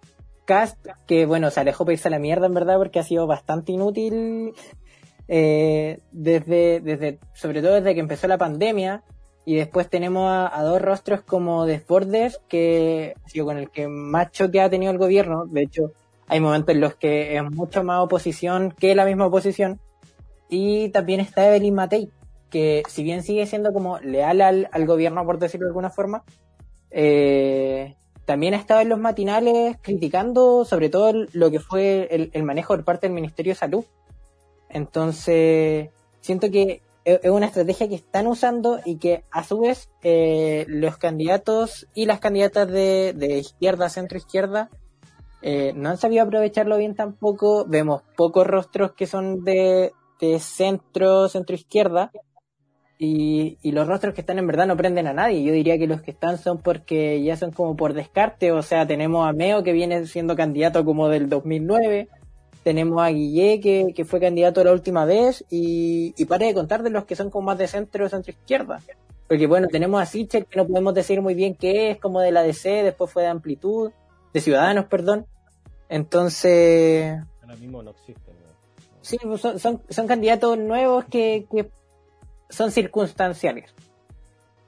Cast, 0.44 0.78
que 1.08 1.26
bueno, 1.26 1.50
se 1.50 1.58
alejó 1.58 1.84
para 1.84 1.94
irse 1.94 2.06
a 2.06 2.10
la 2.12 2.20
mierda 2.20 2.46
en 2.46 2.54
verdad 2.54 2.76
porque 2.78 3.00
ha 3.00 3.02
sido 3.02 3.26
bastante 3.26 3.72
inútil 3.72 4.54
eh, 5.28 5.98
desde, 6.12 6.80
desde, 6.80 7.18
sobre 7.34 7.62
todo 7.62 7.74
desde 7.74 7.94
que 7.94 8.00
empezó 8.00 8.28
la 8.28 8.38
pandemia. 8.38 9.02
Y 9.44 9.54
después 9.54 9.88
tenemos 9.88 10.28
a, 10.28 10.60
dos 10.64 10.82
rostros 10.82 11.22
como 11.22 11.66
Desbordes, 11.66 12.40
que 12.48 13.14
ha 13.24 13.28
sido 13.28 13.46
con 13.46 13.58
el 13.58 13.70
que 13.70 13.86
más 13.86 14.32
choque 14.32 14.60
ha 14.60 14.68
tenido 14.68 14.90
el 14.90 14.98
gobierno. 14.98 15.46
De 15.46 15.62
hecho, 15.62 15.92
hay 16.26 16.40
momentos 16.40 16.74
en 16.74 16.80
los 16.80 16.96
que 16.96 17.36
es 17.36 17.42
mucho 17.44 17.84
más 17.84 18.00
oposición 18.00 18.72
que 18.72 18.96
la 18.96 19.04
misma 19.04 19.26
oposición. 19.26 19.78
Y 20.48 20.88
también 20.88 21.20
está 21.20 21.46
Evelyn 21.46 21.74
Matei, 21.74 22.10
que 22.50 22.82
si 22.88 23.04
bien 23.04 23.22
sigue 23.22 23.46
siendo 23.46 23.72
como 23.72 24.00
leal 24.00 24.40
al, 24.40 24.68
al 24.72 24.84
gobierno, 24.84 25.24
por 25.24 25.38
decirlo 25.38 25.66
de 25.66 25.70
alguna 25.70 25.90
forma, 25.90 26.24
eh, 26.98 27.94
también 28.24 28.54
ha 28.54 28.56
estado 28.56 28.80
en 28.80 28.88
los 28.88 28.98
matinales 28.98 29.76
criticando 29.82 30.64
sobre 30.64 30.88
todo 30.88 31.12
lo 31.32 31.50
que 31.50 31.60
fue 31.60 32.08
el, 32.10 32.30
el 32.32 32.42
manejo 32.42 32.74
por 32.74 32.84
parte 32.84 33.06
del 33.06 33.14
Ministerio 33.14 33.52
de 33.52 33.58
Salud. 33.58 33.84
Entonces, 34.70 35.90
siento 36.20 36.50
que 36.50 36.82
es 37.04 37.20
es 37.22 37.30
una 37.30 37.46
estrategia 37.46 37.88
que 37.88 37.94
están 37.94 38.26
usando 38.26 38.80
y 38.84 38.96
que 38.96 39.22
a 39.30 39.44
su 39.44 39.60
vez 39.60 39.90
eh, 40.02 40.64
los 40.68 40.98
candidatos 40.98 41.86
y 41.94 42.06
las 42.06 42.18
candidatas 42.18 42.66
de, 42.68 43.12
de 43.14 43.38
izquierda, 43.38 43.88
centro 43.88 44.18
izquierda, 44.18 44.70
eh, 45.40 45.72
no 45.76 45.90
han 45.90 45.98
sabido 45.98 46.24
aprovecharlo 46.24 46.76
bien 46.78 46.96
tampoco. 46.96 47.64
Vemos 47.68 48.02
pocos 48.16 48.44
rostros 48.44 48.92
que 48.94 49.06
son 49.06 49.44
de, 49.44 49.92
de 50.20 50.40
centro, 50.40 51.28
centro 51.28 51.54
izquierda. 51.54 52.10
Y, 52.98 53.58
y 53.62 53.72
los 53.72 53.86
rostros 53.86 54.14
que 54.14 54.22
están 54.22 54.38
en 54.38 54.46
verdad 54.46 54.66
no 54.66 54.76
prenden 54.76 55.06
a 55.06 55.12
nadie. 55.12 55.42
Yo 55.42 55.52
diría 55.52 55.78
que 55.78 55.86
los 55.86 56.00
que 56.00 56.10
están 56.10 56.38
son 56.38 56.58
porque 56.58 57.22
ya 57.22 57.36
son 57.36 57.50
como 57.50 57.76
por 57.76 57.92
descarte. 57.92 58.52
O 58.52 58.62
sea, 58.62 58.86
tenemos 58.86 59.28
a 59.28 59.32
Meo 59.32 59.62
que 59.62 59.72
viene 59.72 60.06
siendo 60.06 60.34
candidato 60.34 60.84
como 60.84 61.08
del 61.08 61.28
2009. 61.28 62.08
Tenemos 62.62 63.02
a 63.02 63.08
Guille 63.08 63.60
que, 63.60 63.92
que 63.94 64.04
fue 64.04 64.18
candidato 64.18 64.64
la 64.64 64.72
última 64.72 65.04
vez. 65.04 65.44
Y, 65.50 66.14
y 66.16 66.24
para 66.24 66.46
de 66.46 66.54
contar 66.54 66.82
de 66.82 66.90
los 66.90 67.04
que 67.04 67.16
son 67.16 67.30
como 67.30 67.46
más 67.46 67.58
de 67.58 67.68
centro 67.68 68.06
o 68.06 68.08
centro 68.08 68.32
izquierda. 68.32 68.80
Porque 69.28 69.46
bueno, 69.46 69.68
tenemos 69.68 70.00
a 70.00 70.06
Sichel 70.06 70.46
que 70.46 70.58
no 70.58 70.66
podemos 70.66 70.94
decir 70.94 71.20
muy 71.20 71.34
bien 71.34 71.54
qué 71.54 71.90
es, 71.90 71.98
como 71.98 72.20
de 72.20 72.30
la 72.30 72.42
DC, 72.42 72.84
después 72.84 73.10
fue 73.10 73.24
de 73.24 73.28
Amplitud, 73.28 73.90
de 74.32 74.40
Ciudadanos, 74.40 74.86
perdón. 74.86 75.26
Entonces, 75.88 77.18
Ahora 77.42 77.56
mismo 77.56 77.82
no 77.82 77.90
existe. 77.90 78.30
¿no? 78.30 78.36
Sí, 79.00 79.18
pues 79.22 79.40
son, 79.40 79.58
son, 79.58 79.82
son 79.88 80.06
candidatos 80.06 80.56
nuevos 80.58 81.04
que, 81.06 81.46
que 81.50 81.70
son 82.48 82.70
circunstanciales. 82.70 83.74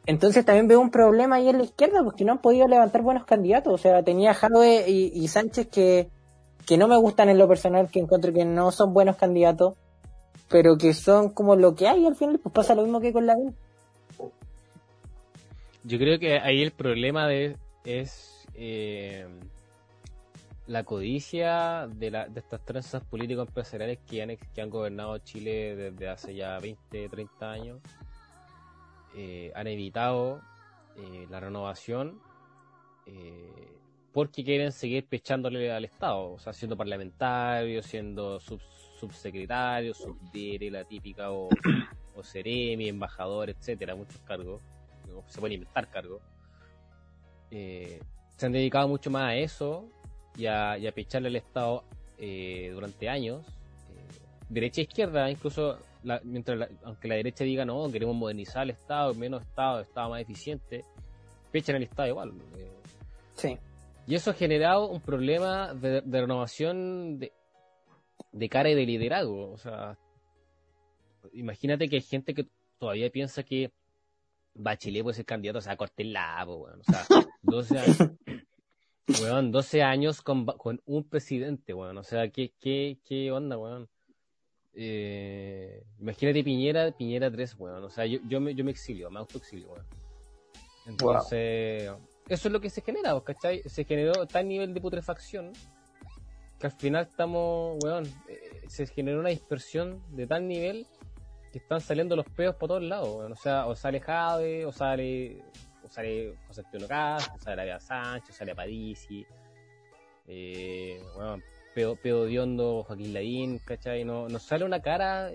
Entonces 0.07 0.45
también 0.45 0.69
veo 0.69 0.81
un 0.81 0.91
problema 0.91 1.37
ahí 1.37 1.49
en 1.49 1.59
la 1.59 1.65
izquierda 1.65 2.03
porque 2.03 2.25
no 2.25 2.33
han 2.33 2.39
podido 2.39 2.67
levantar 2.67 3.03
buenos 3.03 3.25
candidatos. 3.27 3.75
O 3.75 3.79
sea, 3.79 4.03
tenía 4.03 4.33
Jadwe 4.33 4.89
y, 4.89 5.13
y 5.15 5.29
Sánchez 5.29 5.69
que, 5.69 6.09
que 6.67 6.79
no 6.79 6.89
me 6.89 6.97
gustan 6.97 7.29
en 7.29 7.39
lo 7.39 7.49
personal, 7.49 7.91
que 7.91 8.01
encuentro 8.01 8.33
que 8.33 8.45
no 8.45 8.71
son 8.73 8.93
buenos 8.93 9.17
candidatos, 9.17 9.75
pero 10.49 10.79
que 10.79 10.95
son 10.95 11.31
como 11.31 11.57
lo 11.57 11.75
que 11.75 11.89
hay 11.89 12.07
al 12.07 12.17
final, 12.17 12.39
pues 12.39 12.55
pasa 12.55 12.75
lo 12.75 12.83
mismo 12.83 13.01
que 13.01 13.13
con 13.13 13.27
la 13.27 13.37
U. 13.37 13.55
Yo 15.85 15.99
creo 15.99 16.19
que 16.19 16.39
ahí 16.39 16.63
el 16.63 16.73
problema 16.73 17.27
de, 17.27 17.57
es 17.85 18.47
eh, 18.55 19.27
la 20.69 20.85
codicia 20.85 21.89
de, 21.89 22.11
la, 22.11 22.29
de 22.29 22.41
estas 22.41 22.65
trenzas 22.65 23.03
político-empresariales 23.03 23.99
que 24.07 24.23
han, 24.23 24.37
que 24.37 24.61
han 24.61 24.69
gobernado 24.69 25.17
Chile 25.19 25.75
desde 25.75 26.09
hace 26.09 26.35
ya 26.35 26.59
20, 26.59 27.09
30 27.09 27.51
años. 27.51 27.81
Eh, 29.17 29.51
han 29.55 29.67
evitado 29.67 30.43
eh, 30.97 31.27
la 31.31 31.41
renovación 31.41 32.21
eh, 33.07 33.79
porque 34.13 34.45
quieren 34.45 34.71
seguir 34.71 35.07
pechándole 35.07 35.73
al 35.73 35.87
Estado, 35.87 36.33
o 36.33 36.39
sea, 36.39 36.53
siendo 36.53 36.77
parlamentario, 36.77 37.83
siendo 37.83 38.39
sub, 38.39 38.61
subsecretario, 39.01 39.95
subdire, 39.95 40.71
la 40.71 40.85
típica, 40.85 41.33
o, 41.33 41.49
o 42.15 42.23
seremi, 42.23 42.89
embajador, 42.89 43.49
etcétera, 43.49 43.97
muchos 43.97 44.21
cargos 44.21 44.61
se 45.29 45.41
pueden 45.41 45.55
inventar 45.55 45.89
cargos. 45.89 46.21
Eh, 47.51 48.01
se 48.37 48.47
han 48.47 48.53
dedicado 48.53 48.87
mucho 48.89 49.11
más 49.11 49.31
a 49.31 49.37
eso 49.37 49.89
y 50.39 50.47
a, 50.47 50.79
y 50.79 50.87
a 50.87 50.93
picharle 50.93 51.29
al 51.29 51.37
Estado 51.37 51.85
eh, 52.19 52.71
durante 52.73 53.09
años. 53.11 53.45
Eh, 53.47 54.07
derecha 54.49 54.81
e 54.81 54.85
izquierda, 54.85 55.31
incluso 55.31 55.79
la- 56.05 56.21
mientras 56.25 56.57
la- 56.59 56.69
aunque 56.85 57.09
la 57.09 57.17
derecha 57.17 57.45
diga 57.45 57.65
no, 57.67 57.91
queremos 57.93 58.17
modernizar 58.17 58.63
el 58.63 58.71
Estado, 58.71 59.13
menos 59.15 59.43
Estado, 59.43 59.81
Estado 59.81 60.09
más 60.11 60.23
eficiente, 60.23 60.85
fechan 61.53 61.77
el 61.77 61.83
Estado 61.83 62.09
igual. 62.09 62.33
eh. 62.57 62.71
Sí. 63.35 63.59
Y 64.07 64.15
eso 64.15 64.31
ha 64.31 64.35
generado 64.35 64.89
un 64.89 65.01
problema 65.03 65.75
de, 65.75 66.01
de 66.01 66.21
renovación 66.23 67.19
de, 67.19 67.31
de 68.33 68.49
cara 68.49 68.71
y 68.71 68.75
de 68.75 68.87
liderazgo. 68.87 69.51
O 69.53 69.59
sea, 69.59 69.99
imagínate 71.33 71.89
que 71.89 71.97
hay 71.97 72.03
gente 72.03 72.35
que 72.35 72.47
todavía 72.79 73.11
piensa 73.11 73.43
que 73.43 73.71
Bachelet 74.55 75.03
puede 75.03 75.15
ser 75.17 75.25
candidato, 75.27 75.59
o 75.59 75.63
sea, 75.63 75.77
corte 75.77 76.03
el 76.03 76.13
labo, 76.15 76.57
weón. 76.65 76.81
O 76.81 76.85
sea, 76.85 77.05
12 77.43 77.79
años, 77.79 77.99
weón, 79.21 79.53
12 79.53 79.83
años 79.83 80.23
con, 80.23 80.45
con 80.47 80.81
un 80.87 81.05
presidente, 81.05 81.75
weón. 81.75 81.99
O 81.99 82.03
sea, 82.03 82.29
¿qué, 82.29 82.53
qué, 82.61 82.99
qué 83.05 83.33
onda, 83.33 83.57
weón? 83.59 83.89
Eh, 84.75 85.83
imagínate 85.99 86.45
Piñera, 86.45 86.91
Piñera 86.93 87.31
3, 87.31 87.57
weón. 87.59 87.85
O 87.85 87.91
sea, 87.91 88.07
yo, 88.07 88.19
yo, 88.29 88.41
me, 88.41 88.55
yo 88.55 88.65
me 88.65 88.71
exilio, 88.71 89.11
me 89.11 89.19
autoexilio, 89.19 89.71
weón. 89.71 89.87
Entonces, 90.87 91.91
eso 92.29 92.49
es 92.49 92.53
lo 92.53 92.61
que 92.61 92.71
se 92.71 92.81
genera, 92.81 93.13
¿vos 93.13 93.23
¿cachai? 93.23 93.63
Se 93.67 93.85
generó 93.85 94.27
tal 94.27 94.49
nivel 94.49 94.73
de 94.73 94.81
putrefacción 94.81 95.53
que 96.59 96.67
al 96.67 96.73
final 96.73 97.07
estamos, 97.09 97.79
weón, 97.83 98.05
eh, 98.29 98.63
se 98.67 98.87
generó 98.87 99.21
una 99.21 99.29
dispersión 99.29 100.03
de 100.11 100.27
tal 100.27 100.47
nivel 100.49 100.87
que 101.53 101.59
están 101.59 101.81
saliendo 101.81 102.17
los 102.17 102.27
peos 102.27 102.57
por 102.57 102.69
todos 102.69 102.83
lados, 102.83 103.09
weón. 103.09 103.33
O 103.33 103.37
sea, 103.37 103.67
o 103.67 103.77
sale 103.77 104.01
Jade, 104.01 104.67
o 104.67 104.73
sale, 104.73 105.43
sale 105.89 106.35
José 106.47 106.63
Antonio 106.65 106.89
Castro, 106.89 107.57
la 107.57 107.65
Bea 107.65 107.81
Sánchez, 107.81 108.31
o 108.31 108.39
sale 108.39 108.55
Parisi, 108.55 109.25
eh, 110.27 111.03
weón, 111.17 111.43
peo, 111.75 111.97
peo 111.97 112.27
Diondo, 112.27 112.85
Joaquín 112.85 113.15
Lavín, 113.15 113.59
¿cachai? 113.61 114.05
No, 114.05 114.29
no 114.29 114.39
sale 114.39 114.65
una 114.65 114.81
cara 114.81 115.31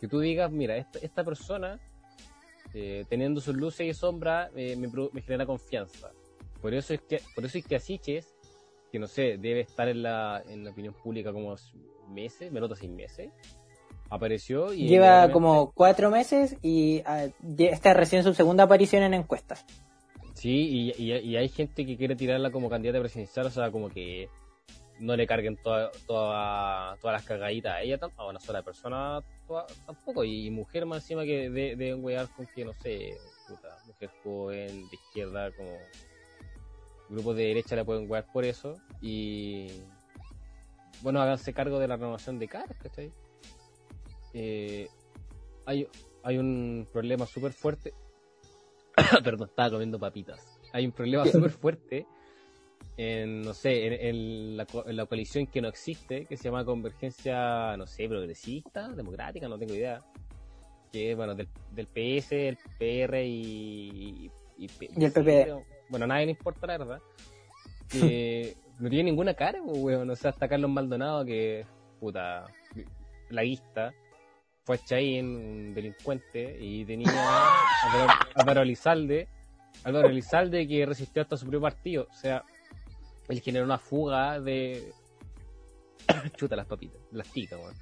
que 0.00 0.08
tú 0.08 0.20
digas, 0.20 0.50
mira, 0.50 0.76
esta, 0.76 0.98
esta 0.98 1.22
persona, 1.24 1.78
eh, 2.74 3.04
teniendo 3.08 3.40
sus 3.40 3.54
luces 3.54 3.86
y 3.86 3.94
sombras, 3.94 4.50
eh, 4.56 4.76
me, 4.76 5.22
genera 5.22 5.46
confianza. 5.46 6.10
Por 6.60 6.74
eso 6.74 6.94
es 6.94 7.00
que, 7.02 7.20
por 7.34 7.44
eso 7.44 7.58
es 7.58 7.66
que 7.66 7.76
Asiches, 7.76 8.34
que 8.90 8.98
no 8.98 9.06
sé, 9.06 9.38
debe 9.38 9.60
estar 9.60 9.88
en 9.88 10.02
la, 10.02 10.42
en 10.48 10.64
la 10.64 10.70
opinión 10.70 10.94
pública 10.94 11.32
como 11.32 11.54
meses, 12.08 12.50
me 12.50 12.60
nota 12.60 12.74
seis 12.74 12.90
meses, 12.90 13.30
apareció 14.10 14.72
y 14.74 14.88
Lleva 14.88 15.30
como 15.32 15.72
cuatro 15.72 16.10
meses 16.10 16.56
y 16.62 17.02
ah, 17.06 17.26
ya- 17.40 17.70
esta 17.70 17.92
es 17.92 17.96
recién 17.96 18.22
su 18.22 18.34
segunda 18.34 18.64
aparición 18.64 19.02
en 19.02 19.14
encuestas. 19.14 19.64
Sí, 20.34 20.92
y, 20.98 21.02
y- 21.10 21.36
hay 21.36 21.48
gente 21.48 21.84
que 21.86 21.96
quiere 21.96 22.16
tirarla 22.16 22.50
como 22.50 22.70
candidata 22.70 23.00
presidencial, 23.00 23.46
o 23.46 23.50
sea, 23.50 23.70
como 23.70 23.90
que 23.90 24.28
no 24.98 25.14
le 25.16 25.26
carguen 25.26 25.56
toda, 25.56 25.90
toda- 26.06 26.96
todas 26.96 27.14
las 27.16 27.24
cagaditas 27.24 27.74
a 27.74 27.82
ella, 27.82 27.98
a 28.16 28.26
una 28.26 28.40
sola 28.40 28.62
persona 28.62 29.20
tampoco, 29.86 30.24
y 30.24 30.50
mujer 30.50 30.86
más 30.86 31.02
encima 31.02 31.24
que 31.24 31.50
de- 31.50 31.76
deben 31.76 32.02
wear 32.04 32.28
con 32.34 32.46
que, 32.46 32.64
no 32.64 32.72
sé, 32.72 33.16
puta, 33.46 33.76
mujer 33.86 34.10
joven, 34.22 34.88
de 34.88 34.96
izquierda, 34.96 35.50
como 35.52 35.78
grupos 37.08 37.36
de 37.36 37.44
derecha 37.44 37.76
la 37.76 37.84
pueden 37.84 38.10
wear 38.10 38.24
por 38.32 38.44
eso, 38.44 38.80
y 39.00 39.68
bueno, 41.02 41.20
háganse 41.20 41.52
cargo 41.52 41.78
de 41.78 41.88
la 41.88 41.96
renovación 41.96 42.38
de 42.38 42.48
caras, 42.48 42.76
¿cachai? 42.78 43.12
Eh, 44.34 44.88
hay, 45.66 45.86
hay 46.22 46.38
un 46.38 46.88
problema 46.90 47.26
súper 47.26 47.52
fuerte 47.52 47.92
perdón, 49.24 49.48
estaba 49.48 49.70
comiendo 49.70 49.98
papitas. 49.98 50.58
Hay 50.72 50.86
un 50.86 50.92
problema 50.92 51.26
súper 51.26 51.50
fuerte 51.50 52.06
en, 52.96 53.42
no 53.42 53.54
sé, 53.54 53.86
en, 53.86 53.92
en 53.92 54.56
la, 54.56 54.66
co- 54.66 54.86
en 54.86 54.96
la 54.96 55.06
coalición 55.06 55.46
que 55.46 55.60
no 55.60 55.68
existe, 55.68 56.26
que 56.26 56.36
se 56.36 56.44
llama 56.44 56.64
Convergencia, 56.64 57.76
no 57.76 57.86
sé, 57.86 58.08
progresista, 58.08 58.88
democrática, 58.88 59.48
no 59.48 59.58
tengo 59.58 59.74
idea. 59.74 60.00
Que 60.92 61.14
bueno, 61.14 61.34
del, 61.34 61.48
del 61.70 61.86
PS, 61.86 62.32
el 62.32 62.58
PR 62.78 63.24
y... 63.24 64.30
Y, 64.58 64.66
Y 64.96 65.04
el 65.04 65.12
PPD. 65.12 65.64
Bueno, 65.88 66.04
a 66.04 66.08
nadie 66.08 66.26
le 66.26 66.32
importa, 66.32 66.66
la 66.66 66.78
verdad. 66.78 67.00
Que 67.90 68.54
no 68.78 68.88
tiene 68.88 69.04
ninguna 69.10 69.34
cara, 69.34 69.60
pues, 69.64 69.78
weón. 69.78 70.08
O 70.10 70.16
sea, 70.16 70.30
hasta 70.30 70.48
Carlos 70.48 70.70
Maldonado, 70.70 71.24
que, 71.24 71.66
puta, 72.00 72.46
laguista, 73.30 73.92
fue 74.64 74.78
Chaín, 74.78 75.26
un 75.36 75.74
delincuente, 75.74 76.56
y 76.60 76.84
tenía 76.84 77.08
a 77.10 77.50
Álvaro- 78.36 78.62
Elizalde, 78.62 79.28
Álvaro 79.84 80.08
Elizalde 80.08 80.66
que 80.68 80.86
resistió 80.86 81.22
hasta 81.22 81.36
su 81.36 81.44
propio 81.44 81.60
partido. 81.60 82.06
O 82.10 82.14
sea, 82.14 82.44
él 83.28 83.40
generó 83.40 83.64
una 83.64 83.78
fuga 83.78 84.38
de... 84.40 84.92
Chuta 86.36 86.54
las 86.56 86.66
papitas, 86.66 87.00
las 87.10 87.26
ticas, 87.28 87.58
weón. 87.58 87.74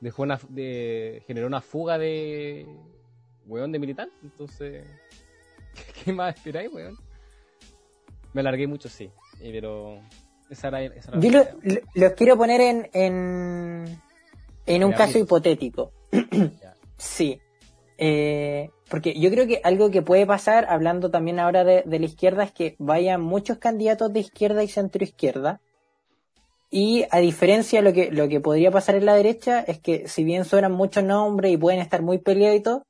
Dejó 0.00 0.22
una, 0.22 0.38
de, 0.48 1.22
generó 1.26 1.46
una 1.46 1.60
fuga 1.60 1.98
de... 1.98 2.66
Weón 3.46 3.72
de 3.72 3.78
militante, 3.78 4.14
entonces... 4.22 4.84
¿Qué 6.04 6.12
más 6.12 6.34
esperáis, 6.34 6.72
weón? 6.72 6.96
Me 8.32 8.40
alargué 8.40 8.66
mucho, 8.66 8.88
sí, 8.88 9.10
eh, 9.40 9.50
pero... 9.52 10.00
Esa 10.50 10.68
era, 10.68 10.82
esa 10.84 11.10
era 11.10 11.18
la 11.18 11.22
Yo 11.22 11.30
lo- 11.30 11.80
los 11.94 12.12
quiero 12.12 12.36
poner 12.36 12.60
en, 12.60 12.90
en, 12.92 14.00
en 14.66 14.84
un 14.84 14.92
caso 14.92 15.18
hipotético. 15.18 15.92
Sí. 16.96 17.40
Eh, 17.98 18.70
porque 18.88 19.18
yo 19.18 19.30
creo 19.30 19.46
que 19.46 19.60
algo 19.64 19.90
que 19.90 20.02
puede 20.02 20.26
pasar, 20.26 20.66
hablando 20.68 21.10
también 21.10 21.38
ahora 21.38 21.64
de, 21.64 21.84
la 21.86 22.04
izquierda, 22.04 22.44
es 22.44 22.52
que 22.52 22.76
vayan 22.78 23.20
muchos 23.20 23.58
candidatos 23.58 24.12
de 24.12 24.20
izquierda 24.20 24.62
y 24.62 24.68
centro 24.68 25.02
izquierda. 25.02 25.60
Y 26.70 27.04
a 27.10 27.18
diferencia 27.18 27.80
de 27.80 27.84
lo 27.84 27.92
que, 27.92 28.10
lo 28.10 28.28
que 28.28 28.40
podría 28.40 28.70
pasar 28.70 28.96
en 28.96 29.06
la 29.06 29.14
derecha, 29.14 29.60
es 29.60 29.78
que 29.80 30.08
si 30.08 30.24
bien 30.24 30.44
suenan 30.44 30.72
muchos 30.72 31.04
nombres 31.04 31.52
y 31.52 31.56
pueden 31.56 31.80
estar 31.80 32.02
muy 32.02 32.18
peleados 32.18 32.58
y 32.58 32.62
todo, 32.62 32.82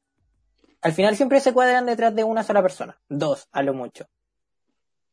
al 0.81 0.93
final 0.93 1.17
siempre 1.17 1.41
se 1.41 1.53
cuadran 1.53 1.87
detrás 1.87 2.15
de 2.15 2.25
una 2.25 2.43
sola 2.43 2.63
persona. 2.63 2.99
Dos, 3.09 3.49
a 3.53 3.63
lo 3.63 3.75
mucho. 3.75 4.07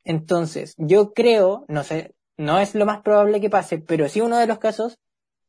Entonces, 0.03 0.73
yo 0.77 1.13
creo, 1.13 1.65
no 1.67 1.83
sé, 1.83 2.15
no 2.37 2.59
es 2.59 2.75
lo 2.75 2.85
más 2.85 3.01
probable 3.01 3.39
que 3.39 3.49
pase, 3.49 3.77
pero 3.77 4.09
sí 4.09 4.21
uno 4.21 4.37
de 4.37 4.47
los 4.47 4.57
casos 4.57 4.97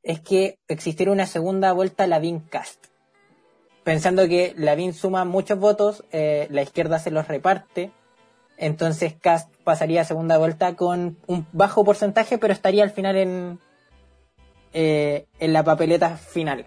es 0.03 0.21
que 0.21 0.59
existiera 0.69 1.13
una 1.13 1.27
segunda 1.27 1.73
vuelta 1.73 2.05
a 2.05 2.07
Lavín 2.07 2.41
Cast. 2.41 2.87
Pensando 3.85 4.29
que 4.29 4.55
Lavín 4.57 4.95
suma 4.95 5.25
muchos 5.25 5.59
votos, 5.59 6.05
eh, 6.13 6.47
la 6.51 6.63
izquierda 6.63 6.99
se 6.99 7.11
los 7.11 7.27
reparte, 7.29 7.91
entonces 8.57 9.15
Cast 9.21 9.53
pasaría 9.65 10.03
a 10.03 10.05
segunda 10.05 10.39
vuelta 10.39 10.77
con 10.77 11.19
un 11.27 11.47
bajo 11.53 11.85
porcentaje, 11.85 12.39
pero 12.39 12.53
estaría 12.53 12.85
al 12.85 12.91
final 12.91 13.17
en, 13.17 13.59
eh, 14.73 15.27
en 15.41 15.53
la 15.53 15.65
papeleta 15.65 16.17
final. 16.17 16.67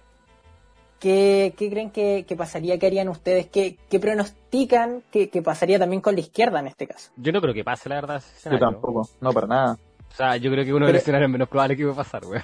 ¿Qué, 1.00 1.54
qué 1.58 1.70
creen 1.70 1.92
que, 1.92 2.26
que 2.28 2.36
pasaría? 2.36 2.80
¿Qué 2.80 2.88
harían 2.88 3.10
ustedes? 3.10 3.48
¿Qué, 3.48 3.78
qué 3.90 4.00
pronostican 4.00 5.04
que, 5.12 5.30
que 5.30 5.42
pasaría 5.42 5.78
también 5.78 6.02
con 6.02 6.16
la 6.16 6.22
izquierda 6.22 6.60
en 6.60 6.68
este 6.68 6.88
caso? 6.88 7.12
Yo 7.18 7.32
no 7.32 7.42
creo 7.42 7.54
que 7.54 7.64
pase, 7.64 7.90
la 7.90 7.96
verdad, 7.96 8.24
Yo 8.50 8.60
tampoco, 8.60 9.08
no 9.22 9.32
para 9.32 9.48
nada. 9.48 9.80
O 10.12 10.16
sea, 10.16 10.38
yo 10.38 10.50
creo 10.50 10.64
que 10.64 10.74
uno 10.74 10.86
de 10.86 10.94
los 10.94 11.02
escenarios 11.02 11.30
menos 11.30 11.50
probables 11.50 11.76
que 11.76 11.84
iba 11.84 11.92
a 11.92 11.96
pasar, 11.96 12.26
weón. 12.26 12.44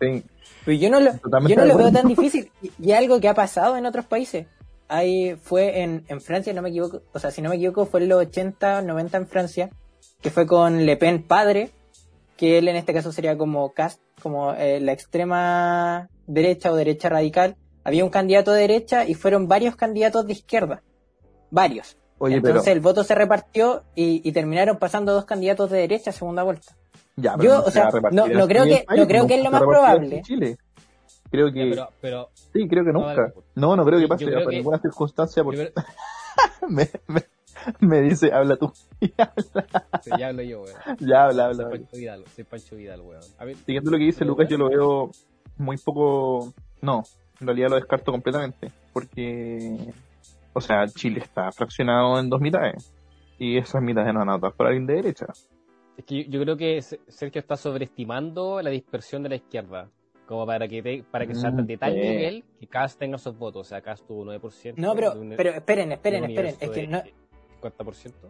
Sí, 0.00 0.24
Pero 0.64 0.78
yo 0.78 0.90
no 0.90 1.00
lo, 1.00 1.12
yo 1.48 1.56
no 1.56 1.64
lo 1.64 1.76
veo 1.76 1.90
tan 1.90 2.06
difícil. 2.06 2.50
Y, 2.62 2.70
y 2.78 2.92
algo 2.92 3.20
que 3.20 3.28
ha 3.28 3.34
pasado 3.34 3.76
en 3.76 3.86
otros 3.86 4.06
países. 4.06 4.46
Ahí 4.88 5.36
fue 5.36 5.82
en, 5.82 6.04
en 6.08 6.20
Francia, 6.20 6.52
no 6.52 6.62
me 6.62 6.70
equivoco, 6.70 7.02
o 7.12 7.18
sea, 7.18 7.30
si 7.30 7.42
no 7.42 7.48
me 7.48 7.56
equivoco, 7.56 7.86
fue 7.86 8.02
en 8.02 8.08
los 8.08 8.18
80, 8.20 8.82
90 8.82 9.16
en 9.16 9.26
Francia, 9.26 9.70
que 10.20 10.30
fue 10.30 10.46
con 10.46 10.84
Le 10.84 10.96
Pen 10.96 11.22
padre, 11.22 11.70
que 12.36 12.58
él 12.58 12.68
en 12.68 12.76
este 12.76 12.92
caso 12.92 13.12
sería 13.12 13.36
como 13.36 13.72
Cast, 13.72 14.00
como 14.20 14.52
eh, 14.54 14.80
la 14.80 14.92
extrema 14.92 16.08
derecha 16.26 16.72
o 16.72 16.76
derecha 16.76 17.08
radical. 17.08 17.56
Había 17.84 18.04
un 18.04 18.10
candidato 18.10 18.52
de 18.52 18.62
derecha 18.62 19.06
y 19.06 19.14
fueron 19.14 19.46
varios 19.46 19.76
candidatos 19.76 20.26
de 20.26 20.32
izquierda. 20.32 20.82
Varios. 21.50 21.96
Oye, 22.20 22.36
Entonces 22.36 22.62
pero 22.64 22.72
el 22.74 22.80
voto 22.80 23.02
se 23.04 23.14
repartió 23.14 23.82
y, 23.94 24.26
y 24.26 24.32
terminaron 24.32 24.78
pasando 24.78 25.12
dos 25.12 25.24
candidatos 25.24 25.70
de 25.70 25.78
derecha 25.78 26.10
a 26.10 26.12
segunda 26.12 26.42
vuelta. 26.44 26.76
ya, 27.16 27.36
yo, 27.38 27.54
no 27.54 27.60
o 27.60 27.64
se 27.64 27.72
sea, 27.72 27.90
no- 28.12 28.28
no 28.28 28.46
creo 28.48 28.64
que- 28.64 28.84
país, 28.86 29.00
no 29.00 29.06
creo 29.08 29.26
que 29.26 29.34
es 29.34 29.44
lo 29.44 29.50
más 29.50 29.60
probable. 29.62 30.16
en 30.18 30.22
Chile. 30.22 30.56
Creo 31.30 31.52
que, 31.52 31.70
Ya, 31.70 31.74
pero, 31.76 31.88
pero 32.00 32.28
sí, 32.52 32.66
creo 32.68 32.84
que 32.84 32.92
nunca. 32.92 33.14
dale. 33.14 33.32
No, 33.54 33.76
no 33.76 33.84
creo 33.84 34.00
que 34.00 34.08
pase 34.08 34.24
que- 34.26 34.46
ninguna 34.56 34.78
circunstancia. 34.78 35.44
Porque 35.44 35.64
yo 35.66 35.72
creo- 35.72 35.84
me, 36.68 36.88
me, 37.08 37.22
me 37.80 38.00
dice, 38.02 38.32
habla 38.32 38.56
tú. 38.56 38.72
sí, 39.00 39.12
ya 40.18 40.28
hablo 40.28 40.42
yo, 40.42 40.62
weón. 40.62 40.76
ya, 41.00 41.24
habla, 41.26 41.46
habla. 41.46 41.64
Soy. 41.68 41.78
Pancho 41.78 41.96
Vidal, 41.96 42.24
soy 42.34 42.44
Pancho 42.44 42.76
Vidal, 42.76 43.00
weón. 43.02 43.22
A 43.38 43.44
ver, 43.44 43.56
Siguiendo 43.64 43.90
lo 43.92 43.98
que 43.98 44.04
dice 44.04 44.18
Pero, 44.20 44.30
Lucas, 44.30 44.48
yo 44.48 44.58
lo 44.58 44.68
veo 44.68 45.10
muy 45.56 45.76
poco. 45.76 46.52
No, 46.82 47.04
en 47.40 47.46
realidad 47.46 47.68
lo 47.70 47.76
descarto 47.76 48.10
completamente. 48.10 48.72
Porque, 48.92 49.78
o 50.52 50.60
sea, 50.60 50.86
Chile 50.88 51.20
está 51.22 51.50
fraccionado 51.52 52.18
en 52.20 52.28
dos 52.30 52.40
mitades. 52.40 52.92
Y 53.38 53.56
esas 53.56 53.82
mitades 53.82 54.12
no 54.12 54.20
van 54.20 54.28
a 54.30 54.34
votar 54.36 54.52
por 54.52 54.66
alguien 54.66 54.86
de 54.86 54.94
derecha. 54.94 55.26
es 55.96 56.04
que 56.04 56.24
yo, 56.24 56.30
yo 56.30 56.40
creo 56.42 56.56
que 56.56 56.80
Se- 56.82 57.00
Sergio 57.08 57.40
está 57.40 57.56
sobreestimando 57.56 58.60
la 58.62 58.70
dispersión 58.70 59.22
de 59.22 59.28
la 59.30 59.34
izquierda. 59.36 59.88
Como 60.26 60.46
para 60.46 60.68
que 60.68 60.82
te- 60.82 61.02
para 61.10 61.26
que 61.26 61.34
salga 61.34 61.62
Mm, 61.62 61.66
de 61.66 61.76
tal 61.76 61.94
nivel 61.94 62.44
que 62.60 62.66
Cast 62.68 62.98
tenga 62.98 63.16
esos 63.16 63.36
votos. 63.36 63.66
O 63.66 63.68
sea, 63.68 63.80
Cast 63.82 64.06
tuvo 64.06 64.24
9%. 64.24 64.74
No, 64.80 64.94
pero, 64.94 65.12
un- 65.14 65.34
pero 65.36 65.50
esperen, 65.50 65.92
esperen, 65.92 66.24
esperen. 66.24 66.54
Es 66.60 66.70
que 66.70 66.86
no, 66.86 67.02
50%. 67.60 68.28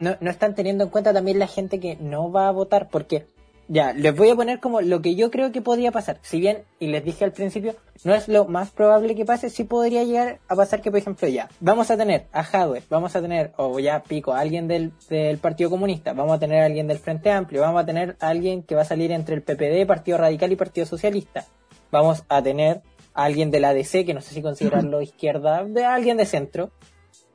no, 0.00 0.16
no 0.20 0.30
están 0.30 0.54
teniendo 0.54 0.84
en 0.84 0.90
cuenta 0.90 1.12
también 1.12 1.38
la 1.38 1.46
gente 1.46 1.80
que 1.80 1.96
no 1.96 2.30
va 2.30 2.48
a 2.48 2.52
votar, 2.52 2.88
porque 2.90 3.26
Ya, 3.66 3.94
les 3.94 4.14
voy 4.14 4.28
a 4.28 4.36
poner 4.36 4.60
como 4.60 4.82
lo 4.82 5.00
que 5.00 5.14
yo 5.14 5.30
creo 5.30 5.50
que 5.50 5.62
podría 5.62 5.90
pasar. 5.90 6.18
Si 6.22 6.38
bien, 6.38 6.64
y 6.78 6.88
les 6.88 7.02
dije 7.02 7.24
al 7.24 7.32
principio, 7.32 7.74
no 8.04 8.14
es 8.14 8.28
lo 8.28 8.44
más 8.44 8.70
probable 8.70 9.14
que 9.14 9.24
pase, 9.24 9.48
sí 9.48 9.64
podría 9.64 10.04
llegar 10.04 10.40
a 10.48 10.54
pasar 10.54 10.82
que, 10.82 10.90
por 10.90 10.98
ejemplo, 10.98 11.26
ya, 11.28 11.48
vamos 11.60 11.90
a 11.90 11.96
tener 11.96 12.26
a 12.32 12.44
Jadwe, 12.44 12.82
vamos 12.90 13.16
a 13.16 13.22
tener, 13.22 13.52
o 13.56 13.78
ya 13.80 14.02
pico, 14.02 14.34
a 14.34 14.40
alguien 14.40 14.68
del, 14.68 14.92
del 15.08 15.38
Partido 15.38 15.70
Comunista, 15.70 16.12
vamos 16.12 16.36
a 16.36 16.38
tener 16.38 16.62
a 16.62 16.66
alguien 16.66 16.86
del 16.86 16.98
Frente 16.98 17.30
Amplio, 17.30 17.62
vamos 17.62 17.82
a 17.82 17.86
tener 17.86 18.16
a 18.20 18.28
alguien 18.28 18.62
que 18.62 18.74
va 18.74 18.82
a 18.82 18.86
salir 18.86 19.10
entre 19.12 19.34
el 19.34 19.42
PPD, 19.42 19.86
Partido 19.86 20.18
Radical 20.18 20.52
y 20.52 20.56
Partido 20.56 20.86
Socialista. 20.86 21.46
Vamos 21.90 22.24
a 22.28 22.42
tener 22.42 22.82
a 23.14 23.24
alguien 23.24 23.50
de 23.50 23.60
la 23.60 23.70
ADC, 23.70 24.04
que 24.04 24.12
no 24.12 24.20
sé 24.20 24.34
si 24.34 24.42
considerarlo 24.42 25.00
izquierda, 25.02 25.64
de 25.64 25.84
alguien 25.84 26.18
de 26.18 26.26
centro. 26.26 26.70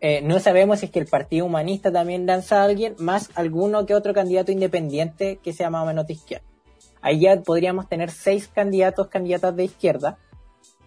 Eh, 0.02 0.22
no 0.22 0.40
sabemos 0.40 0.80
si 0.80 0.86
es 0.86 0.92
que 0.92 1.00
el 1.00 1.08
Partido 1.08 1.46
Humanista 1.46 1.92
también 1.92 2.26
lanza 2.26 2.62
a 2.62 2.66
alguien, 2.66 2.96
más 3.00 3.30
alguno 3.36 3.86
que 3.86 3.96
otro 3.96 4.14
candidato 4.14 4.52
independiente 4.52 5.40
que 5.44 5.52
sea 5.52 5.70
más 5.70 5.84
o 5.84 5.88
menos 5.88 6.08
de 6.08 6.14
izquierda. 6.14 6.46
Ahí 7.02 7.20
ya 7.20 7.42
podríamos 7.42 7.88
tener 7.90 8.10
seis 8.10 8.48
candidatos, 8.48 9.08
candidatas 9.08 9.56
de 9.56 9.66
izquierda, 9.66 10.18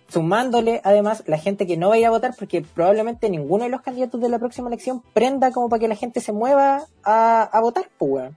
sumándole 0.09 0.81
además 0.85 1.25
la 1.27 1.39
gente 1.39 1.67
que 1.67 1.77
no 1.77 1.91
vaya 1.91 2.09
a 2.09 2.11
votar, 2.11 2.35
porque 2.39 2.63
probablemente 2.63 3.29
ninguno 3.29 3.65
de 3.65 3.71
los 3.71 3.83
candidatos 3.83 4.21
de 4.21 4.29
la 4.29 4.39
próxima 4.39 4.69
elección 4.69 5.03
prenda 5.13 5.53
como 5.53 5.69
para 5.69 5.81
que 5.81 5.89
la 5.89 5.97
gente 5.97 6.21
se 6.21 6.33
mueva 6.33 6.83
a, 7.03 7.43
a 7.43 7.61
votar, 7.61 7.89
pues. 7.99 8.33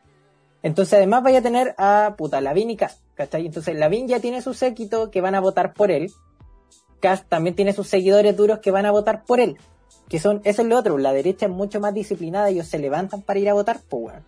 Entonces 0.62 0.94
además 0.96 1.24
vaya 1.24 1.40
a 1.40 1.44
tener 1.44 1.76
a 1.78 2.16
puta 2.18 2.42
Lavín 2.42 2.70
y 2.70 2.76
Cast, 2.76 3.02
¿cachai? 3.14 3.46
Entonces 3.46 3.76
Lavín 3.78 4.08
ya 4.08 4.20
tiene 4.20 4.42
su 4.42 4.54
séquito 4.54 5.10
que 5.12 5.22
van 5.22 5.36
a 5.36 5.40
votar 5.40 5.74
por 5.74 5.92
él. 5.92 6.12
Cast 7.00 7.30
también 7.30 7.56
tiene 7.56 7.72
sus 7.72 7.88
seguidores 7.88 8.36
duros 8.36 8.60
que 8.60 8.72
van 8.72 8.86
a 8.86 8.92
votar 8.92 9.24
por 9.24 9.40
él 9.40 9.58
que 10.10 10.20
son, 10.20 10.41
eso 10.44 10.62
es 10.62 10.68
lo 10.68 10.78
otro, 10.78 10.98
la 10.98 11.13
derecha 11.13 11.46
es 11.48 11.52
mucho 11.52 11.80
más 11.80 11.94
disciplinada, 11.94 12.50
ellos 12.50 12.68
se 12.68 12.80
levantan 12.80 13.22
para 13.22 13.39
ir 13.39 13.50
a 13.50 13.54
votar, 13.54 13.80
pues 13.89 14.04
weón. 14.13 14.24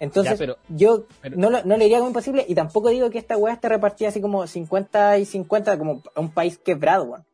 Entonces, 0.00 0.34
Ya, 0.34 0.38
pero- 0.38 0.56
yo 0.68 1.04
pero- 1.20 1.36
no, 1.36 1.50
lo- 1.50 1.64
no 1.64 1.76
le 1.76 1.84
diría 1.84 1.98
como 1.98 2.10
imposible 2.10 2.44
y 2.46 2.54
tampoco 2.54 2.90
digo 2.90 3.10
que 3.10 3.18
esta 3.18 3.36
weá 3.36 3.54
esté 3.54 3.68
repartida 3.68 4.08
así 4.10 4.20
como 4.20 4.46
50 4.46 5.18
y 5.18 5.24
50 5.24 5.76
como 5.78 6.02
a 6.14 6.20
un 6.20 6.30
país 6.30 6.58
quebrado, 6.58 7.04
weón. 7.04 7.24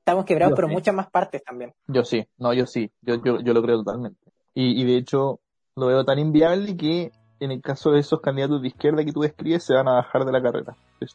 Estamos 0.00 0.24
quebrados, 0.24 0.54
pero 0.56 0.66
sí. 0.66 0.74
muchas 0.74 0.94
más 0.94 1.08
partes 1.10 1.44
también. 1.44 1.72
Yo 1.86 2.02
sí, 2.04 2.26
no, 2.38 2.52
yo 2.52 2.66
sí, 2.66 2.90
yo, 3.02 3.22
yo, 3.22 3.40
yo 3.40 3.52
lo 3.54 3.62
creo 3.62 3.76
totalmente. 3.84 4.18
Y, 4.54 4.80
y 4.80 4.84
de 4.84 4.96
hecho, 4.96 5.38
lo 5.76 5.86
veo 5.86 6.04
tan 6.04 6.18
inviable 6.18 6.76
que 6.76 7.12
en 7.38 7.52
el 7.52 7.60
caso 7.62 7.92
de 7.92 8.00
esos 8.00 8.20
candidatos 8.20 8.60
de 8.60 8.68
izquierda 8.68 9.04
que 9.04 9.12
tú 9.12 9.20
describes, 9.20 9.62
se 9.62 9.74
van 9.74 9.86
a 9.86 9.92
bajar 9.92 10.24
de 10.24 10.32
la 10.32 10.42
carrera. 10.42 10.74
Es 11.00 11.14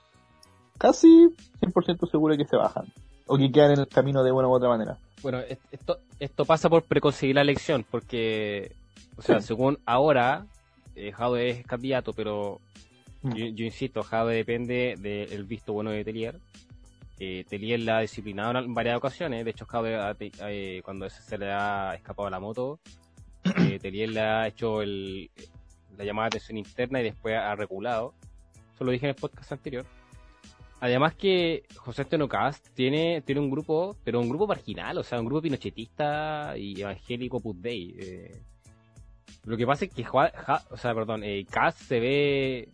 casi 0.77 1.29
100% 1.61 2.09
seguro 2.09 2.37
que 2.37 2.45
se 2.45 2.55
bajan. 2.55 2.85
O 3.27 3.37
que 3.37 3.51
quedan 3.51 3.71
en 3.71 3.79
el 3.79 3.87
camino 3.87 4.23
de 4.23 4.31
una 4.31 4.47
u 4.47 4.51
otra 4.53 4.69
manera. 4.69 4.97
Bueno, 5.21 5.39
es- 5.39 5.57
esto, 5.71 5.99
esto 6.19 6.45
pasa 6.45 6.69
por 6.69 6.83
preconseguir 6.83 7.35
la 7.35 7.41
elección, 7.41 7.85
porque, 7.89 8.71
o 9.17 9.21
sea, 9.21 9.39
según 9.41 9.79
ahora, 9.85 10.45
eh, 10.95 11.11
Jadwe 11.11 11.49
es 11.49 11.65
candidato, 11.65 12.13
pero 12.13 12.59
Mm. 13.21 13.33
yo, 13.35 13.45
yo 13.47 13.65
insisto, 13.65 14.03
Jadwe 14.03 14.35
depende 14.35 14.95
del 14.99 15.45
visto 15.45 15.73
bueno 15.73 15.89
de 15.89 16.03
Telier. 16.03 16.39
Eh, 17.19 17.43
Telier 17.49 17.79
la 17.79 17.97
ha 17.97 18.01
disciplinado 18.01 18.59
en 18.59 18.73
varias 18.73 18.97
ocasiones, 18.97 19.43
de 19.45 19.51
hecho, 19.51 19.65
te- 20.17 20.31
eh, 20.47 20.81
cuando 20.83 21.09
se 21.09 21.37
le 21.37 21.51
ha 21.51 21.93
escapado 21.95 22.29
la 22.29 22.39
moto, 22.39 22.79
eh, 23.43 23.79
Telier 23.81 24.09
le 24.09 24.19
ha 24.19 24.47
hecho 24.47 24.81
el, 24.83 25.31
la 25.97 26.03
llamada 26.03 26.25
de 26.25 26.37
atención 26.37 26.57
interna 26.57 26.99
y 26.99 27.05
después 27.05 27.35
ha 27.35 27.55
regulado. 27.55 28.13
Eso 28.75 28.83
lo 28.83 28.91
dije 28.91 29.05
en 29.05 29.11
el 29.11 29.15
podcast 29.15 29.51
anterior. 29.53 29.85
Además 30.79 31.15
que 31.15 31.63
José 31.77 32.03
Antonio 32.03 32.27
Cast 32.27 32.67
tiene, 32.73 33.21
tiene 33.21 33.41
un 33.41 33.49
grupo, 33.49 33.95
pero 34.03 34.19
un 34.19 34.29
grupo 34.29 34.45
marginal, 34.45 34.97
o 34.97 35.03
sea, 35.03 35.19
un 35.19 35.25
grupo 35.25 35.41
pinochetista 35.41 36.57
y 36.57 36.79
evangélico 36.79 37.39
Put 37.39 37.57
Day. 37.57 37.95
eh. 37.97 38.41
Lo 39.45 39.55
que 39.57 39.65
pasa 39.65 39.85
es 39.85 39.93
que 39.93 40.03
Ja- 40.03 40.63
o 40.69 40.77
sea, 40.77 40.93
perdón, 40.93 41.23
eh, 41.23 41.45
Cast 41.49 41.79
se 41.81 41.99
ve 41.99 42.69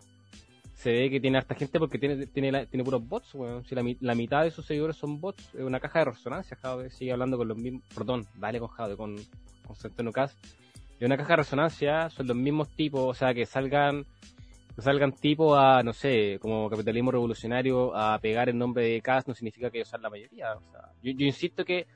se 0.74 0.92
ve 0.92 1.10
que 1.12 1.20
tiene 1.20 1.38
harta 1.38 1.54
gente 1.54 1.78
porque 1.78 2.00
tiene 2.00 2.26
tiene, 2.26 2.52
la- 2.52 2.66
tiene 2.66 2.84
puros 2.84 3.08
bots, 3.08 3.36
weón. 3.36 3.64
Si 3.66 3.76
la, 3.76 3.84
la 4.00 4.16
mitad 4.16 4.44
de 4.44 4.50
sus 4.52 4.66
seguidores 4.66 4.96
son 4.96 5.22
bots, 5.22 5.54
es 5.54 5.62
una 5.62 5.80
caja 5.80 6.00
de 6.00 6.06
resonancia, 6.06 6.58
Jade 6.58 6.90
sigue 6.90 7.12
hablando 7.12 7.38
con 7.38 7.48
los 7.50 7.58
mismos, 7.58 7.84
perdón, 7.94 8.26
dale 8.36 8.60
con 8.60 8.70
Jade, 8.70 8.96
con, 8.98 9.16
José 9.68 9.88
Antonio 9.90 10.12
Cast. 10.12 10.36
Y 11.00 11.06
una 11.06 11.18
caja 11.18 11.34
de 11.34 11.38
resonancia 11.38 12.10
son 12.10 12.26
los 12.28 12.36
mismos 12.36 12.68
tipos, 12.70 13.02
o 13.02 13.14
sea, 13.14 13.34
que 13.34 13.46
salgan 13.46 14.06
que 14.76 14.82
salgan 14.82 15.12
tipo 15.12 15.56
a, 15.56 15.84
no 15.84 15.94
sé, 15.94 16.38
como 16.42 16.70
capitalismo 16.70 17.12
revolucionario, 17.12 17.96
a 17.96 18.18
pegar 18.20 18.50
el 18.50 18.58
nombre 18.58 18.86
de 18.86 19.02
Cast 19.02 19.28
no 19.28 19.34
significa 19.34 19.70
que 19.70 19.80
ellos 19.80 19.90
sean 19.90 20.02
la 20.02 20.10
mayoría. 20.10 20.54
O 20.54 20.72
sea, 20.72 20.90
yo, 21.02 21.12
yo 21.12 21.26
insisto 21.26 21.66
que 21.66 21.88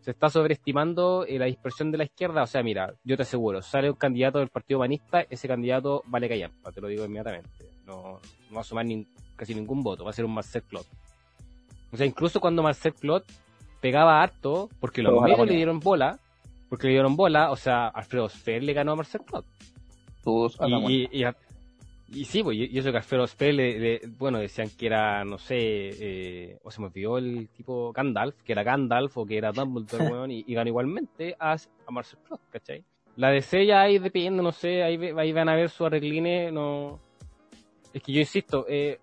se 0.00 0.12
está 0.12 0.30
sobreestimando 0.30 1.26
eh, 1.26 1.38
la 1.38 1.46
dispersión 1.46 1.90
de 1.90 1.98
la 1.98 2.04
izquierda. 2.04 2.42
O 2.42 2.46
sea, 2.46 2.62
mira, 2.62 2.94
yo 3.04 3.16
te 3.16 3.22
aseguro, 3.22 3.60
sale 3.62 3.90
un 3.90 3.96
candidato 3.96 4.38
del 4.38 4.48
Partido 4.48 4.78
Humanista, 4.78 5.26
ese 5.28 5.48
candidato 5.48 6.02
vale 6.06 6.28
callampa, 6.28 6.72
te 6.72 6.80
lo 6.80 6.88
digo 6.88 7.04
inmediatamente. 7.04 7.50
No, 7.84 8.20
no 8.48 8.54
va 8.56 8.60
a 8.60 8.64
sumar 8.64 8.86
nin- 8.86 9.06
casi 9.36 9.54
ningún 9.54 9.82
voto, 9.82 10.04
va 10.04 10.10
a 10.10 10.14
ser 10.14 10.24
un 10.24 10.32
Marcel 10.34 10.62
Clot. 10.62 10.86
O 11.92 11.96
sea, 11.96 12.06
incluso 12.06 12.40
cuando 12.40 12.62
Marcel 12.62 12.94
Clot 12.94 13.24
pegaba 13.80 14.22
harto, 14.22 14.68
porque 14.78 15.02
los 15.02 15.12
medios 15.22 15.38
le 15.46 15.56
dieron 15.56 15.80
bola, 15.80 16.18
porque 16.68 16.86
le 16.86 16.92
dieron 16.92 17.16
bola, 17.16 17.50
o 17.50 17.56
sea, 17.56 17.88
Alfredo 17.88 18.28
Sfer 18.28 18.62
le 18.62 18.72
ganó 18.72 18.92
a 18.92 18.96
Marcel 18.96 19.22
Clot. 19.22 19.44
Todos 20.22 20.60
a 20.60 20.68
la 20.68 20.78
Y, 20.90 21.08
y, 21.10 21.24
y, 21.24 21.24
y 22.12 22.24
sí, 22.24 22.42
pues, 22.42 22.56
y 22.58 22.76
eso 22.78 22.90
que 22.90 22.96
Alfredo 22.98 23.26
Spell, 23.26 23.56
le- 23.56 23.78
le- 23.78 24.00
bueno, 24.18 24.38
decían 24.38 24.68
que 24.76 24.86
era, 24.86 25.24
no 25.24 25.38
sé, 25.38 25.56
eh, 25.58 26.58
o 26.62 26.70
se 26.70 26.80
me 26.80 26.88
olvidó 26.88 27.18
el 27.18 27.48
tipo 27.50 27.92
Gandalf, 27.92 28.42
que 28.42 28.52
era 28.52 28.62
Gandalf 28.62 29.16
o 29.16 29.24
que 29.26 29.38
era 29.38 29.52
Dumbledore, 29.52 30.04
weón, 30.14 30.30
y, 30.30 30.44
y 30.46 30.54
ganó 30.54 30.68
igualmente 30.68 31.36
a, 31.38 31.52
a 31.52 31.90
Marcel 31.90 32.18
Proust, 32.26 32.44
¿cachai? 32.50 32.84
La 33.16 33.30
DC 33.30 33.66
ya 33.66 33.82
ahí 33.82 33.98
depende, 33.98 34.42
no 34.42 34.52
sé, 34.52 34.82
ahí, 34.82 34.96
ahí 35.16 35.32
van 35.32 35.48
a 35.48 35.54
ver 35.56 35.70
su 35.70 35.84
arregline, 35.84 36.52
no... 36.52 36.98
Es 37.92 38.02
que 38.02 38.12
yo 38.12 38.20
insisto, 38.20 38.66
eh, 38.68 38.98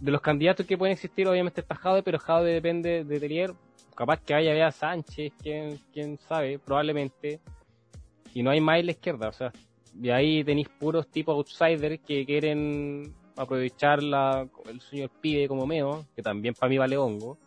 de 0.00 0.10
los 0.10 0.20
candidatos 0.20 0.66
que 0.66 0.76
pueden 0.76 0.92
existir, 0.94 1.26
obviamente 1.28 1.60
está 1.60 1.74
Jade, 1.76 2.02
pero 2.02 2.18
Jade 2.18 2.52
depende 2.54 3.04
de 3.04 3.20
Telier, 3.20 3.52
capaz 3.94 4.20
que 4.20 4.34
haya 4.34 4.52
vea 4.52 4.70
Sánchez, 4.72 5.32
quién, 5.40 5.78
quién 5.92 6.18
sabe, 6.18 6.58
probablemente, 6.58 7.40
y 8.34 8.42
no 8.42 8.50
hay 8.50 8.60
más 8.60 8.80
en 8.80 8.86
la 8.86 8.92
izquierda, 8.92 9.28
o 9.28 9.32
sea, 9.32 9.52
y 10.00 10.10
ahí 10.10 10.44
tenéis 10.44 10.68
puros 10.68 11.06
tipos 11.08 11.34
outsiders 11.36 12.00
que 12.06 12.24
quieren 12.24 13.14
aprovechar 13.36 14.02
la, 14.02 14.46
el 14.68 14.80
sueño 14.80 15.08
del 15.08 15.18
pibe 15.20 15.48
como 15.48 15.66
meo, 15.66 16.04
que 16.14 16.22
también 16.22 16.54
para 16.54 16.70
mí 16.70 16.78
vale 16.78 16.96
hongo. 16.96 17.38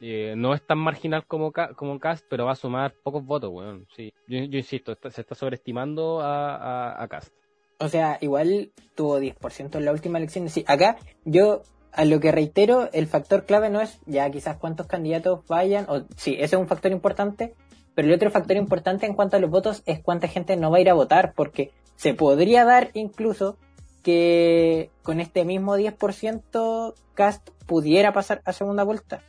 Eh, 0.00 0.34
no 0.36 0.54
es 0.54 0.62
tan 0.62 0.78
marginal 0.78 1.26
como, 1.26 1.52
como 1.74 1.98
Cast, 1.98 2.24
pero 2.28 2.44
va 2.44 2.52
a 2.52 2.56
sumar 2.56 2.94
pocos 3.02 3.24
votos, 3.24 3.50
weón. 3.52 3.86
Sí. 3.96 4.12
Yo, 4.28 4.38
yo 4.44 4.58
insisto, 4.58 4.92
está- 4.92 5.10
se 5.10 5.22
está 5.22 5.34
sobreestimando 5.34 6.20
a, 6.20 6.54
a, 6.56 7.02
a 7.02 7.08
Cast. 7.08 7.32
O 7.80 7.88
sea, 7.88 8.18
igual 8.20 8.70
tuvo 8.94 9.18
10% 9.20 9.76
en 9.78 9.84
la 9.84 9.92
última 9.92 10.18
elección. 10.18 10.48
Sí, 10.48 10.64
acá 10.66 10.98
yo 11.24 11.62
a 11.92 12.04
lo 12.04 12.20
que 12.20 12.30
reitero, 12.30 12.88
el 12.92 13.06
factor 13.06 13.44
clave 13.44 13.70
no 13.70 13.80
es 13.80 14.00
ya 14.06 14.30
quizás 14.30 14.56
cuántos 14.58 14.86
candidatos 14.86 15.44
vayan, 15.48 15.86
o 15.88 16.02
sí, 16.16 16.34
ese 16.34 16.54
es 16.56 16.60
un 16.60 16.68
factor 16.68 16.92
importante, 16.92 17.54
pero 17.98 18.06
el 18.06 18.14
otro 18.14 18.30
factor 18.30 18.56
importante 18.56 19.06
en 19.06 19.14
cuanto 19.14 19.36
a 19.36 19.40
los 19.40 19.50
votos 19.50 19.82
es 19.84 19.98
cuánta 19.98 20.28
gente 20.28 20.56
no 20.56 20.70
va 20.70 20.76
a 20.76 20.80
ir 20.80 20.88
a 20.88 20.94
votar, 20.94 21.32
porque 21.34 21.72
se 21.96 22.14
podría 22.14 22.64
dar 22.64 22.90
incluso 22.94 23.56
que 24.04 24.90
con 25.02 25.18
este 25.18 25.44
mismo 25.44 25.76
10% 25.76 26.94
Cast 27.14 27.50
pudiera 27.66 28.12
pasar 28.12 28.40
a 28.44 28.52
segunda 28.52 28.84
vuelta. 28.84 29.20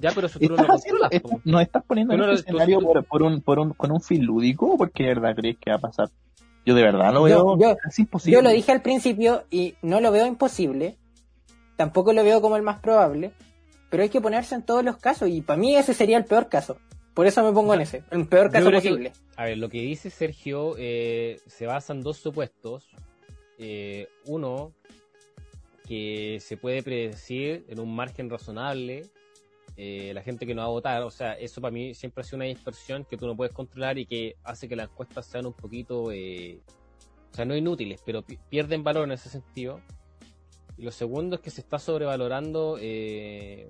Ya, 0.00 0.12
pero 0.14 0.28
eso 0.28 0.38
tú 0.38 0.46
no 0.46 0.54
¿Estás 0.54 0.68
lo 0.68 0.74
haciendo, 0.74 1.00
controlas, 1.00 1.22
po. 1.22 1.28
estás- 1.30 1.46
¿Nos 1.52 1.62
estás 1.62 1.84
poniendo 1.84 2.14
en 2.14 2.20
no 2.20 2.24
este 2.26 2.36
lo- 2.36 2.42
tú- 2.42 2.48
escenario 2.62 2.78
tú- 2.78 2.86
por, 2.86 3.04
por 3.04 3.22
un, 3.24 3.40
por 3.40 3.58
un, 3.58 3.70
con 3.72 3.90
un 3.90 4.00
fin 4.00 4.24
lúdico 4.24 4.66
o 4.70 4.76
porque 4.78 5.02
de 5.02 5.08
verdad 5.14 5.34
crees 5.34 5.56
que 5.58 5.70
va 5.70 5.76
a 5.76 5.80
pasar? 5.80 6.08
Yo 6.64 6.76
de 6.76 6.82
verdad 6.84 7.12
lo 7.12 7.24
veo 7.24 7.58
yo- 7.58 7.76
imposible. 7.98 8.36
Yo 8.36 8.42
lo 8.42 8.50
dije 8.50 8.70
al 8.70 8.80
principio 8.82 9.42
y 9.50 9.74
no 9.82 10.00
lo 10.00 10.12
veo 10.12 10.24
imposible, 10.26 10.96
tampoco 11.76 12.12
lo 12.12 12.22
veo 12.22 12.40
como 12.40 12.54
el 12.56 12.62
más 12.62 12.78
probable, 12.78 13.32
pero 13.90 14.04
hay 14.04 14.08
que 14.08 14.20
ponerse 14.20 14.54
en 14.54 14.62
todos 14.62 14.84
los 14.84 14.98
casos 14.98 15.28
y 15.30 15.40
para 15.42 15.58
mí 15.58 15.74
ese 15.74 15.94
sería 15.94 16.16
el 16.16 16.24
peor 16.26 16.48
caso. 16.48 16.76
Por 17.14 17.26
eso 17.26 17.44
me 17.44 17.52
pongo 17.52 17.74
en 17.74 17.80
ese, 17.82 18.02
el 18.10 18.26
peor 18.26 18.50
caso 18.50 18.70
que- 18.70 18.76
posible. 18.76 19.12
A 19.36 19.44
ver, 19.44 19.58
lo 19.58 19.68
que 19.68 19.80
dice 19.80 20.10
Sergio 20.10 20.74
eh, 20.78 21.40
se 21.46 21.66
basa 21.66 21.92
en 21.92 22.02
dos 22.02 22.16
supuestos. 22.18 22.88
Eh, 23.58 24.08
uno, 24.26 24.72
que 25.86 26.38
se 26.40 26.56
puede 26.56 26.82
predecir 26.82 27.64
en 27.68 27.78
un 27.78 27.94
margen 27.94 28.30
razonable 28.30 29.02
eh, 29.76 30.12
la 30.14 30.22
gente 30.22 30.46
que 30.46 30.54
no 30.54 30.62
va 30.62 30.66
a 30.66 30.70
votar. 30.70 31.02
O 31.02 31.10
sea, 31.10 31.34
eso 31.34 31.60
para 31.60 31.72
mí 31.72 31.94
siempre 31.94 32.22
ha 32.22 32.24
sido 32.24 32.36
una 32.36 32.46
dispersión 32.46 33.04
que 33.04 33.16
tú 33.16 33.26
no 33.26 33.36
puedes 33.36 33.52
controlar 33.54 33.98
y 33.98 34.06
que 34.06 34.34
hace 34.44 34.68
que 34.68 34.76
las 34.76 34.88
encuestas 34.88 35.26
sean 35.26 35.46
un 35.46 35.52
poquito, 35.52 36.10
eh, 36.10 36.60
o 37.32 37.34
sea, 37.34 37.44
no 37.44 37.56
inútiles, 37.56 38.00
pero 38.04 38.22
pi- 38.22 38.38
pierden 38.48 38.82
valor 38.82 39.04
en 39.04 39.12
ese 39.12 39.28
sentido. 39.28 39.80
Y 40.76 40.82
lo 40.82 40.90
segundo 40.90 41.36
es 41.36 41.42
que 41.42 41.50
se 41.50 41.60
está 41.60 41.78
sobrevalorando 41.78 42.78
eh, 42.80 43.68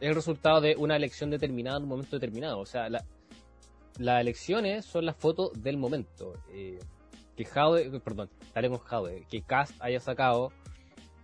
el 0.00 0.14
resultado 0.14 0.60
de 0.60 0.76
una 0.76 0.96
elección 0.96 1.30
determinada 1.30 1.78
en 1.78 1.84
un 1.84 1.88
momento 1.88 2.16
determinado. 2.16 2.60
O 2.60 2.66
sea, 2.66 2.88
la, 2.88 3.04
las 3.98 4.20
elecciones 4.20 4.84
son 4.84 5.06
las 5.06 5.16
fotos 5.16 5.52
del 5.62 5.76
momento. 5.76 6.34
Eh, 6.50 6.78
que 7.36 7.44
Jaude, 7.44 8.00
perdón, 8.00 8.30
dale 8.54 8.68
con 8.68 8.80
que 9.28 9.42
Cast 9.42 9.72
haya 9.80 10.00
sacado 10.00 10.52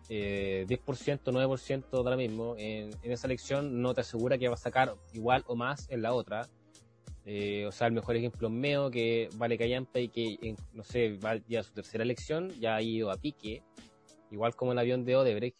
eh, 0.08 0.64
10%, 0.68 1.20
9% 1.24 1.90
de 1.90 1.96
ahora 1.96 2.16
mismo 2.16 2.54
en, 2.58 2.90
esa 3.02 3.26
elección 3.26 3.80
no 3.80 3.94
te 3.94 4.02
asegura 4.02 4.38
que 4.38 4.48
va 4.48 4.54
a 4.54 4.58
sacar 4.58 4.94
igual 5.12 5.44
o 5.46 5.56
más 5.56 5.90
en 5.90 6.02
la 6.02 6.12
otra. 6.12 6.48
Eh, 7.26 7.64
o 7.66 7.72
sea, 7.72 7.86
el 7.86 7.94
mejor 7.94 8.16
ejemplo 8.16 8.48
es 8.48 8.54
Meo, 8.54 8.90
que 8.90 9.30
vale 9.36 9.56
callampa 9.56 9.98
y 9.98 10.08
que, 10.08 10.56
no 10.72 10.84
sé, 10.84 11.16
va 11.16 11.36
ya 11.48 11.60
a 11.60 11.62
su 11.62 11.72
tercera 11.72 12.04
elección, 12.04 12.50
ya 12.60 12.76
ha 12.76 12.82
ido 12.82 13.10
a 13.10 13.16
pique. 13.16 13.62
igual 14.30 14.54
como 14.54 14.72
el 14.72 14.78
avión 14.78 15.04
de 15.04 15.16
Odebrecht. 15.16 15.56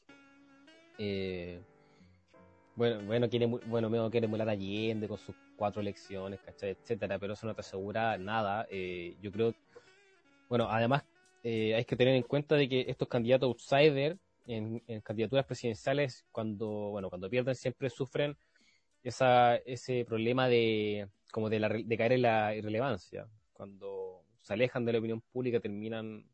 Eh, 0.99 1.61
bueno, 2.77 3.01
bueno, 3.07 3.29
quiere, 3.29 3.47
bueno, 3.47 3.89
medio 3.89 4.11
quiere 4.11 4.27
emular 4.27 4.49
a 4.49 4.53
Allende 4.53 5.09
con 5.09 5.19
sus 5.19 5.35
cuatro 5.57 5.81
elecciones, 5.81 6.41
¿cachai? 6.41 6.71
etcétera, 6.71 7.19
pero 7.19 7.35
eso 7.35 7.47
no 7.47 7.55
te 7.55 7.61
asegura 7.61 8.19
nada. 8.19 8.67
Eh, 8.71 9.17
yo 9.21 9.31
creo, 9.31 9.55
bueno, 10.49 10.69
además 10.69 11.05
eh, 11.43 11.75
hay 11.75 11.85
que 11.85 11.97
tener 11.97 12.15
en 12.15 12.23
cuenta 12.23 12.57
de 12.57 12.69
que 12.69 12.85
estos 12.89 13.09
candidatos 13.09 13.49
outsider 13.49 14.19
en, 14.47 14.81
candidaturas 15.03 15.47
presidenciales, 15.47 16.25
cuando, 16.33 16.67
bueno, 16.67 17.09
cuando 17.09 17.31
pierden 17.31 17.55
siempre 17.55 17.91
sufren 17.91 18.37
esa, 19.03 19.57
ese 19.57 20.05
problema 20.05 20.49
de, 20.49 21.09
como 21.31 21.49
de, 21.49 21.61
la, 21.61 21.69
de 21.69 21.97
caer 21.97 22.13
en 22.13 22.23
la 22.23 22.55
irrelevancia. 22.55 23.29
Cuando 23.53 24.23
se 24.41 24.53
alejan 24.53 24.85
de 24.85 24.93
la 24.93 24.99
opinión 24.99 25.21
pública 25.21 25.61
terminan 25.61 26.27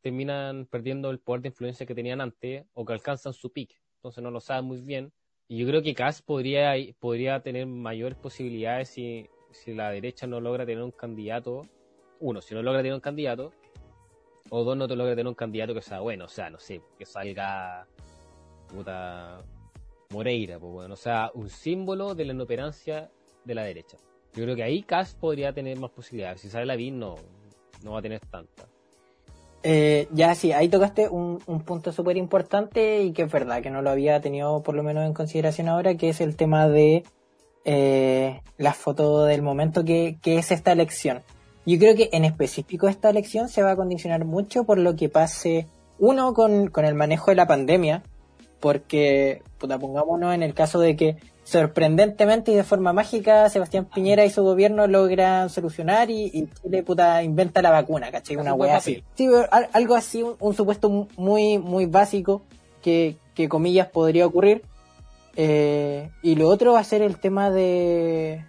terminan 0.00 0.64
perdiendo 0.64 1.10
el 1.10 1.18
poder 1.18 1.42
de 1.42 1.48
influencia 1.48 1.84
que 1.84 1.94
tenían 1.94 2.22
antes 2.22 2.64
o 2.72 2.86
que 2.86 2.94
alcanzan 2.94 3.34
su 3.34 3.52
pique. 3.52 3.81
Entonces 4.02 4.24
no 4.24 4.32
lo 4.32 4.40
saben 4.40 4.64
muy 4.64 4.80
bien. 4.80 5.12
Y 5.46 5.58
yo 5.58 5.66
creo 5.68 5.80
que 5.80 5.94
Kass 5.94 6.22
podría, 6.22 6.74
podría 6.98 7.40
tener 7.40 7.66
mayores 7.68 8.18
posibilidades 8.18 8.88
si, 8.88 9.30
si 9.52 9.74
la 9.74 9.92
derecha 9.92 10.26
no 10.26 10.40
logra 10.40 10.66
tener 10.66 10.82
un 10.82 10.90
candidato. 10.90 11.62
Uno, 12.18 12.40
si 12.40 12.52
no 12.52 12.64
logra 12.64 12.80
tener 12.80 12.94
un 12.94 13.00
candidato. 13.00 13.52
O 14.50 14.64
dos, 14.64 14.76
no 14.76 14.88
te 14.88 14.96
logra 14.96 15.12
tener 15.12 15.28
un 15.28 15.36
candidato 15.36 15.72
que 15.72 15.82
sea 15.82 16.00
bueno. 16.00 16.24
O 16.24 16.28
sea, 16.28 16.50
no 16.50 16.58
sé, 16.58 16.82
que 16.98 17.06
salga 17.06 17.86
puta 18.66 19.40
Moreira, 20.10 20.58
pues 20.58 20.72
bueno. 20.72 20.94
O 20.94 20.96
sea, 20.96 21.30
un 21.34 21.48
símbolo 21.48 22.16
de 22.16 22.24
la 22.24 22.32
inoperancia 22.32 23.08
de 23.44 23.54
la 23.54 23.62
derecha. 23.62 23.98
Yo 24.34 24.42
creo 24.42 24.56
que 24.56 24.64
ahí 24.64 24.82
Kass 24.82 25.14
podría 25.14 25.52
tener 25.52 25.78
más 25.78 25.92
posibilidades. 25.92 26.40
Si 26.40 26.48
sale 26.48 26.66
la 26.66 26.76
no, 26.76 27.14
no 27.84 27.92
va 27.92 28.00
a 28.00 28.02
tener 28.02 28.18
tanta. 28.18 28.71
Eh, 29.64 30.08
ya 30.12 30.34
sí, 30.34 30.52
ahí 30.52 30.68
tocaste 30.68 31.08
un, 31.08 31.38
punto 31.64 31.92
súper 31.92 32.16
importante 32.16 33.02
y 33.02 33.12
que 33.12 33.22
es 33.22 33.32
verdad 33.32 33.62
que 33.62 33.70
no 33.70 33.80
lo 33.80 33.90
había 33.90 34.20
tenido 34.20 34.62
por 34.62 34.74
lo 34.74 34.82
menos 34.82 35.06
en 35.06 35.14
consideración 35.14 35.68
ahora, 35.68 35.96
que 35.96 36.08
es 36.08 36.20
el 36.20 36.36
tema 36.36 36.68
de 36.68 37.04
eh, 37.64 38.40
la 38.58 38.72
foto 38.72 39.24
del 39.24 39.42
momento 39.42 39.84
que, 39.84 40.18
es 40.24 40.50
esta 40.50 40.72
elección. 40.72 41.22
Yo 41.64 41.78
creo 41.78 41.94
que 41.94 42.10
en 42.12 42.24
específico 42.24 42.88
esta 42.88 43.10
elección 43.10 43.48
se 43.48 43.62
va 43.62 43.72
a 43.72 43.76
condicionar 43.76 44.24
mucho 44.24 44.64
por 44.64 44.78
lo 44.78 44.96
que 44.96 45.08
pase, 45.08 45.68
uno, 45.98 46.34
con, 46.34 46.66
con 46.68 46.84
el 46.84 46.96
manejo 46.96 47.30
de 47.30 47.36
la 47.36 47.46
pandemia, 47.46 48.02
porque, 48.58 49.42
puta, 49.58 49.78
pongámonos 49.78 50.34
en 50.34 50.42
el 50.42 50.54
caso 50.54 50.80
de 50.80 50.96
que 50.96 51.16
sorprendentemente 51.44 52.52
y 52.52 52.54
de 52.54 52.64
forma 52.64 52.92
mágica 52.92 53.48
Sebastián 53.50 53.86
Piñera 53.92 54.24
y 54.24 54.30
su 54.30 54.42
gobierno 54.42 54.86
logran 54.86 55.50
solucionar 55.50 56.10
y, 56.10 56.30
y 56.32 56.48
Chile 56.62 56.82
puta 56.82 57.22
inventa 57.22 57.62
la 57.62 57.70
vacuna, 57.70 58.10
¿cachai? 58.10 58.36
Una 58.36 58.54
wea 58.54 58.76
así. 58.76 59.02
Sí, 59.14 59.28
algo 59.72 59.94
así, 59.94 60.22
un, 60.22 60.54
supuesto 60.54 61.08
muy, 61.16 61.58
muy 61.58 61.86
básico 61.86 62.42
que, 62.80 63.16
que 63.34 63.48
comillas 63.48 63.88
podría 63.88 64.26
ocurrir. 64.26 64.62
Eh, 65.34 66.10
y 66.22 66.34
lo 66.34 66.48
otro 66.48 66.74
va 66.74 66.80
a 66.80 66.84
ser 66.84 67.02
el 67.02 67.18
tema 67.18 67.50
de 67.50 68.44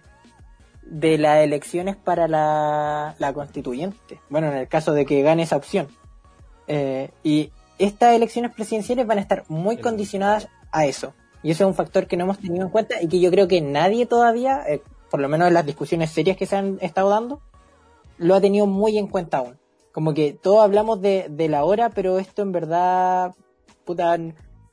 de 0.86 1.18
las 1.18 1.38
elecciones 1.38 1.96
para 1.96 2.28
la, 2.28 3.14
la 3.18 3.32
constituyente. 3.32 4.20
Bueno, 4.28 4.48
en 4.48 4.58
el 4.58 4.68
caso 4.68 4.92
de 4.92 5.06
que 5.06 5.22
gane 5.22 5.42
esa 5.42 5.56
opción. 5.56 5.88
Eh, 6.66 7.10
y 7.22 7.50
estas 7.78 8.14
elecciones 8.14 8.52
presidenciales 8.52 9.06
van 9.06 9.18
a 9.18 9.20
estar 9.20 9.44
muy 9.48 9.78
condicionadas 9.78 10.48
a 10.72 10.86
eso. 10.86 11.14
Y 11.44 11.50
eso 11.50 11.64
es 11.64 11.68
un 11.68 11.74
factor 11.74 12.06
que 12.06 12.16
no 12.16 12.24
hemos 12.24 12.38
tenido 12.38 12.64
en 12.64 12.70
cuenta 12.70 13.02
y 13.02 13.06
que 13.06 13.20
yo 13.20 13.30
creo 13.30 13.46
que 13.46 13.60
nadie 13.60 14.06
todavía, 14.06 14.62
eh, 14.66 14.82
por 15.10 15.20
lo 15.20 15.28
menos 15.28 15.46
en 15.46 15.54
las 15.54 15.66
discusiones 15.66 16.10
serias 16.10 16.38
que 16.38 16.46
se 16.46 16.56
han 16.56 16.78
estado 16.80 17.10
dando, 17.10 17.42
lo 18.16 18.34
ha 18.34 18.40
tenido 18.40 18.66
muy 18.66 18.96
en 18.96 19.08
cuenta 19.08 19.38
aún. 19.38 19.58
Como 19.92 20.14
que 20.14 20.32
todos 20.32 20.64
hablamos 20.64 21.02
de, 21.02 21.28
la 21.50 21.64
hora, 21.64 21.90
pero 21.90 22.18
esto 22.18 22.40
en 22.40 22.50
verdad, 22.50 23.34
puta, 23.84 24.16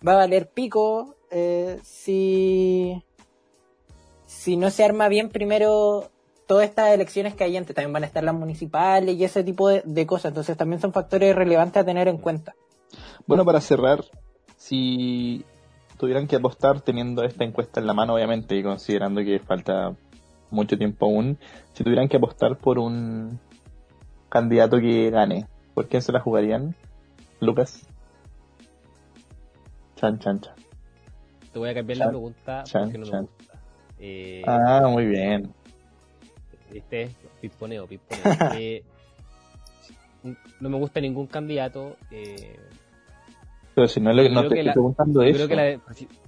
va 0.07 0.13
a 0.13 0.15
valer 0.15 0.49
pico 0.49 1.17
eh, 1.29 1.77
si, 1.83 3.03
si 4.25 4.55
no 4.55 4.69
se 4.71 4.85
arma 4.85 5.09
bien 5.09 5.27
primero 5.27 6.09
todas 6.47 6.69
estas 6.69 6.93
elecciones 6.93 7.35
que 7.35 7.43
hay 7.43 7.57
antes. 7.57 7.75
También 7.75 7.91
van 7.91 8.03
a 8.03 8.07
estar 8.07 8.23
las 8.23 8.33
municipales 8.33 9.17
y 9.17 9.25
ese 9.25 9.43
tipo 9.43 9.67
de, 9.67 9.83
de 9.83 10.05
cosas. 10.05 10.29
Entonces 10.29 10.55
también 10.55 10.79
son 10.79 10.93
factores 10.93 11.35
relevantes 11.35 11.81
a 11.81 11.85
tener 11.85 12.07
en 12.07 12.17
cuenta. 12.17 12.55
Bueno, 13.27 13.43
para 13.43 13.59
cerrar, 13.59 14.05
si 14.55 15.43
tuvieran 16.01 16.25
que 16.25 16.35
apostar 16.35 16.81
teniendo 16.81 17.23
esta 17.23 17.43
encuesta 17.43 17.79
en 17.79 17.85
la 17.85 17.93
mano, 17.93 18.15
obviamente, 18.15 18.55
y 18.55 18.63
considerando 18.63 19.21
que 19.23 19.37
falta 19.37 19.95
mucho 20.49 20.75
tiempo 20.75 21.05
aún, 21.05 21.37
si 21.73 21.83
tuvieran 21.83 22.09
que 22.09 22.17
apostar 22.17 22.57
por 22.57 22.79
un 22.79 23.39
candidato 24.27 24.79
que 24.79 25.11
gane, 25.11 25.45
¿por 25.75 25.87
quién 25.87 26.01
se 26.01 26.11
la 26.11 26.19
jugarían? 26.19 26.75
Lucas. 27.39 27.87
Chan, 29.95 30.17
chan, 30.17 30.41
chan. 30.41 30.55
Te 31.53 31.59
voy 31.59 31.69
a 31.69 31.75
cambiar 31.75 31.99
la 31.99 32.09
pregunta 32.09 32.63
porque 32.63 32.97
no 32.97 33.05
me 33.05 33.19
gusta. 33.19 33.61
Eh, 33.99 34.41
ah, 34.47 34.87
muy 34.89 35.05
bien. 35.05 35.53
¿Viste? 36.71 37.11
Pitponeo, 37.39 37.85
pitponeo. 37.85 38.53
eh, 38.57 38.83
no 40.59 40.69
me 40.69 40.77
gusta 40.79 40.99
ningún 40.99 41.27
candidato. 41.27 41.95
Eh, 42.09 42.57
pero 43.73 43.87
si 43.87 43.99
no, 43.99 44.11
le, 44.11 44.29
no 44.29 44.47
te 44.47 44.59
estoy 44.59 44.73
preguntando 44.73 45.21
eso. 45.21 45.47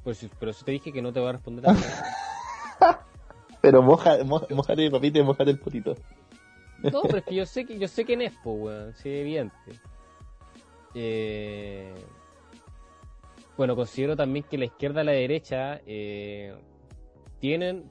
Pues, 0.03 0.29
pero 0.39 0.53
si 0.53 0.65
te 0.65 0.71
dije 0.71 0.91
que 0.91 1.01
no 1.01 1.11
te 1.11 1.19
voy 1.19 1.29
a 1.29 1.33
responder 1.33 1.65
pero 3.61 3.81
moja, 3.81 4.23
moja, 4.23 4.47
mojate 4.49 4.91
papito 4.91 5.19
y 5.19 5.23
mojate 5.23 5.51
el 5.51 5.59
putito. 5.59 5.95
No, 6.79 7.01
pero 7.03 7.17
es 7.19 7.23
que 7.23 7.35
yo 7.35 7.45
sé 7.45 7.65
que 7.65 7.79
yo 7.79 7.87
sé 7.87 8.03
quién 8.03 8.21
es, 8.21 8.33
pues, 8.43 8.55
weón. 8.59 8.93
Sí, 8.95 9.09
evidente. 9.09 9.55
Eh... 10.93 11.93
Bueno, 13.55 13.75
considero 13.75 14.15
también 14.15 14.45
que 14.49 14.57
la 14.57 14.65
izquierda 14.65 15.03
y 15.03 15.05
la 15.05 15.11
derecha 15.11 15.79
eh, 15.85 16.55
tienen 17.39 17.83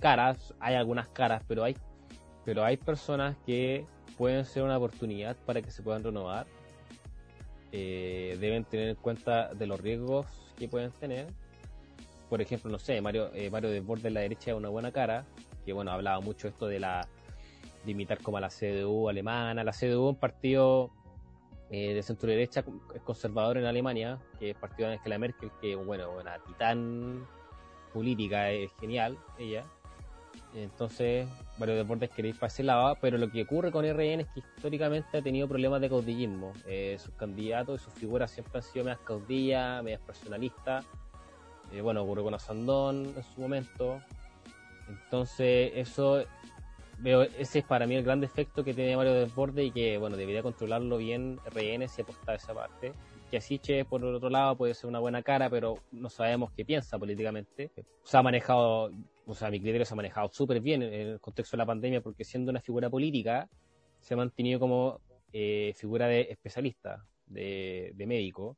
caras, 0.00 0.54
hay 0.60 0.76
algunas 0.76 1.08
caras, 1.08 1.42
pero 1.46 1.62
hay, 1.62 1.76
pero 2.44 2.64
hay 2.64 2.78
personas 2.78 3.36
que 3.44 3.84
pueden 4.16 4.44
ser 4.46 4.62
una 4.62 4.78
oportunidad 4.78 5.36
para 5.44 5.60
que 5.60 5.70
se 5.70 5.82
puedan 5.82 6.02
renovar 6.02 6.46
eh, 7.72 8.36
deben 8.40 8.64
tener 8.64 8.88
en 8.88 8.96
cuenta 8.96 9.52
de 9.54 9.66
los 9.66 9.80
riesgos 9.80 10.26
que 10.56 10.68
pueden 10.68 10.90
tener. 10.92 11.26
Por 12.28 12.40
ejemplo, 12.40 12.70
no 12.70 12.78
sé, 12.78 13.00
Mario, 13.00 13.30
eh, 13.34 13.50
Mario 13.50 13.70
Desbordes 13.70 14.04
de 14.04 14.10
la 14.10 14.20
derecha 14.20 14.52
es 14.52 14.56
una 14.56 14.68
buena 14.68 14.92
cara, 14.92 15.24
que 15.64 15.72
bueno, 15.72 15.90
hablaba 15.90 16.20
mucho 16.20 16.48
esto 16.48 16.66
de 16.66 16.80
la 16.80 17.08
de 17.84 17.92
imitar 17.92 18.18
como 18.22 18.36
a 18.36 18.40
la 18.40 18.48
CDU 18.48 19.08
alemana. 19.08 19.64
La 19.64 19.72
CDU 19.72 20.08
es 20.08 20.14
un 20.14 20.16
partido 20.16 20.90
eh, 21.70 21.94
de 21.94 22.02
centro 22.02 22.28
derecha 22.28 22.64
conservador 23.04 23.58
en 23.58 23.64
Alemania, 23.64 24.18
que 24.38 24.50
es 24.50 24.56
partido 24.56 24.88
de 24.88 24.96
Angela 24.96 25.18
Merkel, 25.18 25.50
que 25.60 25.76
bueno, 25.76 26.10
una 26.18 26.38
titán 26.40 27.26
política, 27.92 28.50
es 28.50 28.70
genial 28.80 29.18
ella. 29.38 29.64
Entonces, 30.54 31.28
varios 31.58 31.78
deportes 31.78 32.10
queréis 32.10 32.36
para 32.36 32.48
ese 32.48 32.62
lado, 32.62 32.96
pero 33.00 33.18
lo 33.18 33.30
que 33.30 33.42
ocurre 33.42 33.70
con 33.70 33.84
RN 33.84 34.20
es 34.20 34.26
que 34.28 34.40
históricamente 34.40 35.18
ha 35.18 35.22
tenido 35.22 35.46
problemas 35.46 35.80
de 35.80 35.88
caudillismo. 35.88 36.52
Eh, 36.66 36.96
sus 36.98 37.14
candidatos 37.14 37.80
y 37.80 37.84
sus 37.84 37.94
figuras 37.94 38.30
siempre 38.30 38.58
han 38.58 38.62
sido 38.62 38.84
medias 38.84 39.00
caudillas, 39.04 39.82
medias 39.84 40.00
personalistas. 40.00 40.84
Eh, 41.72 41.80
bueno, 41.80 42.02
ocurrió 42.02 42.24
con 42.24 42.34
Asandón 42.34 43.12
en 43.16 43.22
su 43.22 43.40
momento. 43.40 44.00
Entonces, 44.88 45.70
eso 45.76 46.24
veo, 46.98 47.22
ese 47.22 47.60
es 47.60 47.64
para 47.64 47.86
mí 47.86 47.94
el 47.94 48.02
gran 48.02 48.20
defecto 48.20 48.64
que 48.64 48.74
tiene 48.74 48.96
Mario 48.96 49.14
Desbordes 49.14 49.66
y 49.66 49.70
que, 49.70 49.98
bueno, 49.98 50.16
debería 50.16 50.42
controlarlo 50.42 50.96
bien 50.98 51.38
RN 51.46 51.88
si 51.88 52.02
apostar 52.02 52.34
esa 52.34 52.54
parte 52.54 52.92
que 53.30 53.36
Asiche, 53.36 53.84
por 53.84 54.02
el 54.02 54.14
otro 54.14 54.28
lado, 54.28 54.56
puede 54.56 54.74
ser 54.74 54.88
una 54.88 54.98
buena 54.98 55.22
cara, 55.22 55.48
pero 55.48 55.78
no 55.92 56.10
sabemos 56.10 56.50
qué 56.52 56.64
piensa 56.64 56.98
políticamente. 56.98 57.70
Se 58.02 58.16
ha 58.16 58.22
manejado, 58.22 58.90
o 59.30 59.34
sea, 59.34 59.50
mi 59.50 59.60
criterio 59.60 59.84
se 59.84 59.94
ha 59.94 59.96
manejado 59.96 60.28
súper 60.32 60.60
bien 60.60 60.82
en 60.82 60.92
el 60.92 61.20
contexto 61.20 61.56
de 61.56 61.58
la 61.58 61.66
pandemia, 61.66 62.00
porque 62.00 62.24
siendo 62.24 62.50
una 62.50 62.60
figura 62.60 62.90
política, 62.90 63.48
se 64.00 64.14
ha 64.14 64.16
mantenido 64.16 64.58
como 64.60 65.00
eh, 65.32 65.72
figura 65.76 66.06
de 66.08 66.22
especialista, 66.30 67.06
de, 67.26 67.94
médico. 68.06 68.56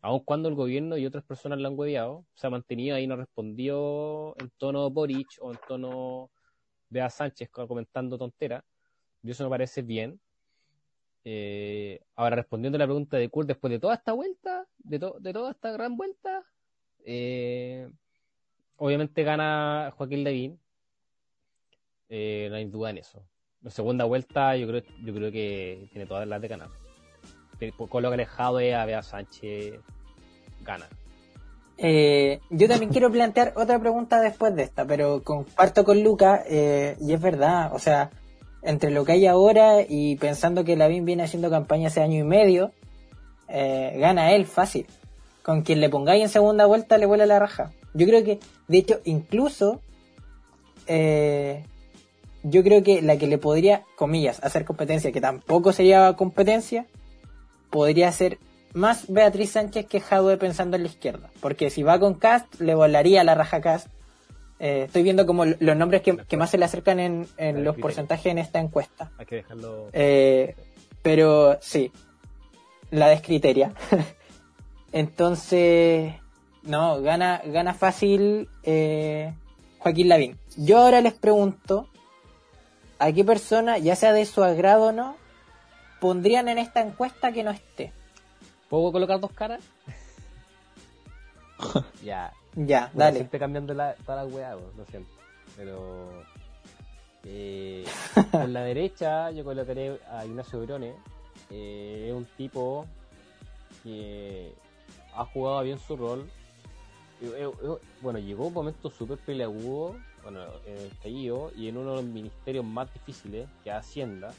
Aun 0.00 0.20
cuando 0.20 0.48
el 0.48 0.54
gobierno 0.54 0.96
y 0.96 1.06
otras 1.06 1.24
personas 1.24 1.58
la 1.60 1.68
han 1.68 1.78
hueveado, 1.78 2.24
se 2.34 2.46
ha 2.46 2.50
mantenido 2.50 2.96
ahí, 2.96 3.06
no 3.06 3.16
respondió 3.16 4.34
en 4.40 4.50
tono 4.58 4.90
Boric 4.90 5.28
o 5.40 5.52
en 5.52 5.58
tono 5.66 6.30
Bea 6.88 7.10
Sánchez 7.10 7.50
comentando 7.50 8.18
tontera. 8.18 8.64
Y 9.22 9.30
eso 9.30 9.44
me 9.44 9.50
parece 9.50 9.82
bien 9.82 10.20
eh, 11.24 12.00
ahora, 12.16 12.36
respondiendo 12.36 12.76
a 12.76 12.78
la 12.78 12.86
pregunta 12.86 13.16
de 13.16 13.28
Kurt, 13.28 13.48
después 13.48 13.70
de 13.70 13.78
toda 13.78 13.94
esta 13.94 14.12
vuelta, 14.12 14.66
de, 14.78 14.98
de 14.98 15.32
toda 15.32 15.50
esta 15.50 15.70
gran 15.72 15.96
vuelta, 15.96 16.42
eh, 17.04 17.90
obviamente 18.78 19.22
gana 19.22 19.92
Joaquín 19.96 20.24
Levin. 20.24 20.58
Eh, 22.08 22.48
no 22.50 22.56
hay 22.56 22.64
duda 22.64 22.90
en 22.90 22.98
eso. 22.98 23.22
La 23.60 23.70
segunda 23.70 24.04
vuelta, 24.04 24.56
yo 24.56 24.66
creo, 24.66 24.82
yo 25.04 25.14
creo 25.14 25.30
que 25.30 25.88
tiene 25.92 26.06
todas 26.06 26.26
las 26.26 26.40
de 26.40 26.48
ganar. 26.48 26.68
Con 27.76 28.02
lo 28.02 28.10
que 28.10 28.14
alejado 28.14 28.60
es 28.60 28.74
a 28.74 28.86
Bea 28.86 29.02
Sánchez, 29.02 29.80
gana. 30.64 30.86
yo 32.50 32.68
también 32.68 32.90
quiero 32.90 33.10
plantear 33.10 33.52
otra 33.56 33.78
pregunta 33.78 34.20
después 34.20 34.54
de 34.54 34.62
esta, 34.62 34.86
pero 34.86 35.22
comparto 35.22 35.84
con 35.84 36.02
Luca, 36.02 36.44
y 36.48 37.12
es 37.12 37.20
verdad, 37.20 37.74
o 37.74 37.80
sea, 37.80 38.10
entre 38.62 38.90
lo 38.90 39.04
que 39.04 39.12
hay 39.12 39.26
ahora 39.26 39.82
y 39.88 40.16
pensando 40.16 40.64
que 40.64 40.76
Lavín 40.76 41.04
viene 41.04 41.22
haciendo 41.22 41.50
campaña 41.50 41.88
hace 41.88 42.00
año 42.00 42.18
y 42.18 42.24
medio, 42.24 42.72
eh, 43.48 43.96
gana 43.98 44.32
él 44.32 44.46
fácil. 44.46 44.86
Con 45.42 45.62
quien 45.62 45.80
le 45.80 45.88
pongáis 45.88 46.22
en 46.22 46.28
segunda 46.28 46.66
vuelta 46.66 46.98
le 46.98 47.06
vuela 47.06 47.26
la 47.26 47.38
raja. 47.38 47.72
Yo 47.98 48.06
creo 48.06 48.22
que, 48.22 48.38
de 48.68 48.78
hecho, 48.78 49.00
incluso, 49.04 49.82
eh, 50.86 51.64
yo 52.44 52.62
creo 52.62 52.84
que 52.84 53.02
la 53.02 53.16
que 53.16 53.26
le 53.26 53.38
podría, 53.38 53.82
comillas, 53.96 54.38
hacer 54.44 54.64
competencia, 54.64 55.10
que 55.10 55.20
tampoco 55.20 55.72
sería 55.72 56.12
competencia, 56.12 56.86
podría 57.70 58.12
ser 58.12 58.38
más 58.72 59.10
Beatriz 59.12 59.50
Sánchez 59.50 59.86
que 59.86 59.98
Jadwe 59.98 60.36
pensando 60.36 60.76
en 60.76 60.84
la 60.84 60.88
izquierda. 60.88 61.28
Porque 61.40 61.70
si 61.70 61.82
va 61.82 61.98
con 61.98 62.14
Cast, 62.14 62.60
le 62.60 62.76
volaría 62.76 63.24
la 63.24 63.34
raja 63.34 63.60
Cast. 63.60 63.88
Eh, 64.60 64.84
estoy 64.86 65.02
viendo 65.02 65.26
como 65.26 65.44
los 65.44 65.76
nombres 65.76 66.02
que, 66.02 66.18
que 66.18 66.36
más 66.36 66.50
se 66.50 66.58
le 66.58 66.66
acercan 66.66 67.00
en, 67.00 67.26
en 67.36 67.64
los 67.64 67.76
porcentajes 67.76 68.26
en 68.26 68.38
esta 68.38 68.60
encuesta. 68.60 69.10
Hay 69.18 69.26
que 69.26 69.36
dejarlo. 69.36 69.88
Eh, 69.92 70.54
pero 71.02 71.58
sí, 71.60 71.90
la 72.92 73.08
descriteria. 73.08 73.74
Entonces, 74.92 76.14
no, 76.68 77.00
gana, 77.00 77.42
gana 77.44 77.74
fácil 77.74 78.48
eh, 78.62 79.32
Joaquín 79.78 80.08
Lavín. 80.08 80.38
Yo 80.56 80.78
ahora 80.78 81.00
les 81.00 81.14
pregunto, 81.14 81.88
¿a 82.98 83.10
qué 83.12 83.24
persona, 83.24 83.78
ya 83.78 83.96
sea 83.96 84.12
de 84.12 84.26
su 84.26 84.44
agrado 84.44 84.88
o 84.88 84.92
no, 84.92 85.16
pondrían 86.00 86.48
en 86.48 86.58
esta 86.58 86.80
encuesta 86.80 87.32
que 87.32 87.42
no 87.42 87.50
esté? 87.50 87.92
¿Puedo 88.68 88.92
colocar 88.92 89.18
dos 89.18 89.32
caras? 89.32 89.60
ya. 92.04 92.32
Ya, 92.54 92.90
Bueno, 92.92 92.92
dale. 92.94 93.16
Siempre 93.18 93.38
cambiando 93.38 93.72
la, 93.74 93.94
toda 93.94 94.24
la 94.24 94.26
weá, 94.26 94.54
lo 94.54 94.84
siento. 94.90 95.10
Pero. 95.56 96.24
Eh, 97.24 97.84
en 98.32 98.52
la 98.52 98.62
derecha 98.62 99.30
yo 99.30 99.44
colocaré 99.44 100.00
a 100.10 100.24
Ignacio 100.24 100.60
Brone. 100.60 100.94
Eh, 101.50 102.06
es 102.08 102.14
un 102.14 102.26
tipo 102.36 102.86
que 103.82 104.52
ha 105.14 105.24
jugado 105.24 105.62
bien 105.62 105.78
su 105.78 105.96
rol. 105.96 106.28
Eh, 107.20 107.32
eh, 107.36 107.50
eh, 107.62 107.76
Bueno, 108.00 108.18
llegó 108.18 108.46
un 108.46 108.54
momento 108.54 108.90
súper 108.90 109.18
peleagudo, 109.18 109.96
bueno, 110.22 110.40
en 110.66 110.76
el 110.76 110.86
estallido 110.86 111.50
y 111.56 111.68
en 111.68 111.76
uno 111.76 111.90
de 111.90 111.96
los 111.96 112.04
ministerios 112.04 112.64
más 112.64 112.92
difíciles, 112.92 113.48
que 113.64 113.70
es 113.70 113.76
Hacienda. 113.76 114.32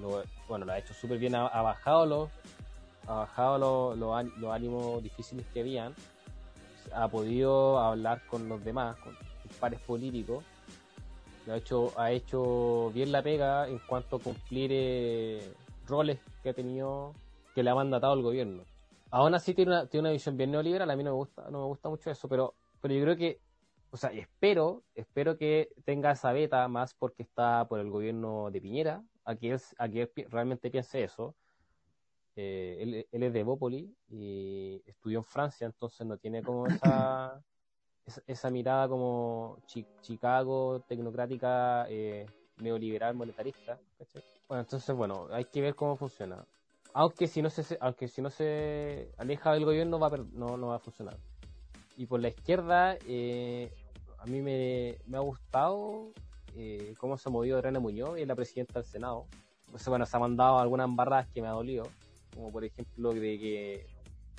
Lo, 0.00 0.22
bueno, 0.48 0.66
lo 0.66 0.72
ha 0.72 0.78
hecho 0.78 0.94
súper 0.94 1.18
bien, 1.18 1.34
ha, 1.34 1.62
bajado 1.62 2.06
los 2.06 2.28
ha 3.08 3.14
bajado 3.14 3.58
los, 3.58 3.98
los, 3.98 4.10
án- 4.14 4.32
los 4.38 4.52
ánimos 4.52 5.02
difíciles 5.02 5.44
que 5.52 5.60
habían, 5.60 5.94
ha 6.94 7.08
podido 7.08 7.78
hablar 7.80 8.20
con 8.26 8.48
los 8.48 8.62
demás, 8.62 8.96
con 8.98 9.14
sus 9.42 9.52
pares 9.58 9.80
políticos, 9.80 10.44
ha 11.50 11.56
hecho, 11.56 11.92
ha 11.98 12.12
hecho 12.12 12.92
bien 12.94 13.10
la 13.10 13.22
pega 13.22 13.66
en 13.68 13.78
cuanto 13.80 14.16
a 14.16 14.20
cumplir 14.20 15.42
roles 15.88 16.20
que 16.42 16.50
ha 16.50 16.54
tenido, 16.54 17.14
que 17.54 17.64
le 17.64 17.70
ha 17.70 17.74
mandatado 17.74 18.14
el 18.14 18.22
gobierno. 18.22 18.62
Aún 19.10 19.34
así 19.34 19.54
tiene 19.54 19.72
una, 19.72 19.88
tiene 19.88 20.02
una 20.02 20.12
visión 20.12 20.36
bien 20.36 20.50
neoliberal, 20.52 20.90
a 20.90 20.96
mí 20.96 21.02
no 21.02 21.10
me 21.10 21.16
gusta, 21.16 21.50
no 21.50 21.60
me 21.60 21.66
gusta 21.66 21.88
mucho 21.88 22.10
eso, 22.10 22.28
pero, 22.28 22.54
pero 22.80 22.94
yo 22.94 23.02
creo 23.02 23.16
que, 23.16 23.40
o 23.90 23.96
sea, 23.96 24.10
espero, 24.12 24.84
espero 24.94 25.36
que 25.36 25.70
tenga 25.84 26.12
esa 26.12 26.32
beta 26.32 26.66
más 26.68 26.94
porque 26.94 27.22
está 27.24 27.66
por 27.68 27.80
el 27.80 27.90
gobierno 27.90 28.50
de 28.50 28.60
Piñera, 28.60 29.02
a 29.24 29.34
que 29.36 29.50
él, 29.52 29.60
a 29.78 29.88
que 29.88 30.02
él 30.02 30.10
realmente 30.30 30.70
piense 30.70 31.02
eso. 31.02 31.34
Eh, 32.36 32.78
él, 32.80 33.06
él 33.10 33.22
es 33.24 33.32
de 33.32 33.42
Bópoli 33.42 33.94
y 34.08 34.82
estudió 34.86 35.18
en 35.18 35.24
Francia, 35.24 35.66
entonces 35.66 36.06
no 36.06 36.16
tiene 36.16 36.42
como 36.42 36.68
esa, 36.68 37.42
esa, 38.06 38.22
esa 38.26 38.50
mirada 38.50 38.88
como 38.88 39.58
chi- 39.66 39.88
Chicago, 40.00 40.82
tecnocrática, 40.88 41.86
eh, 41.90 42.26
neoliberal, 42.58 43.14
monetarista. 43.14 43.80
¿cachai? 43.98 44.22
Bueno, 44.48 44.62
entonces, 44.62 44.94
bueno, 44.96 45.28
hay 45.30 45.44
que 45.46 45.60
ver 45.60 45.74
cómo 45.74 45.96
funciona. 45.96 46.46
Aunque 46.92 47.26
si 47.26 47.42
no 47.42 47.50
se, 47.50 47.78
aunque 47.80 48.08
si 48.08 48.20
no 48.20 48.30
se 48.30 49.12
aleja 49.16 49.52
del 49.52 49.64
gobierno, 49.64 49.98
va 49.98 50.08
a 50.08 50.16
no, 50.32 50.56
no 50.56 50.68
va 50.68 50.76
a 50.76 50.80
funcionar. 50.80 51.16
Y 51.96 52.06
por 52.06 52.20
la 52.20 52.28
izquierda, 52.28 52.96
eh, 53.06 53.72
a 54.18 54.26
mí 54.26 54.40
me, 54.40 54.96
me 55.06 55.16
ha 55.16 55.20
gustado 55.20 56.12
eh, 56.56 56.94
cómo 56.98 57.16
se 57.16 57.28
ha 57.28 57.32
movido 57.32 57.56
Adriana 57.56 57.80
Muñoz, 57.80 58.18
y 58.18 58.22
es 58.22 58.28
la 58.28 58.34
presidenta 58.34 58.80
del 58.80 58.84
Senado. 58.84 59.26
Entonces, 59.66 59.88
bueno, 59.88 60.06
se 60.06 60.16
ha 60.16 60.20
mandado 60.20 60.58
algunas 60.58 60.86
embarradas 60.86 61.28
que 61.28 61.40
me 61.40 61.48
ha 61.48 61.52
dolido, 61.52 61.88
como 62.34 62.50
por 62.50 62.64
ejemplo 62.64 63.12
de 63.12 63.38
que, 63.38 63.86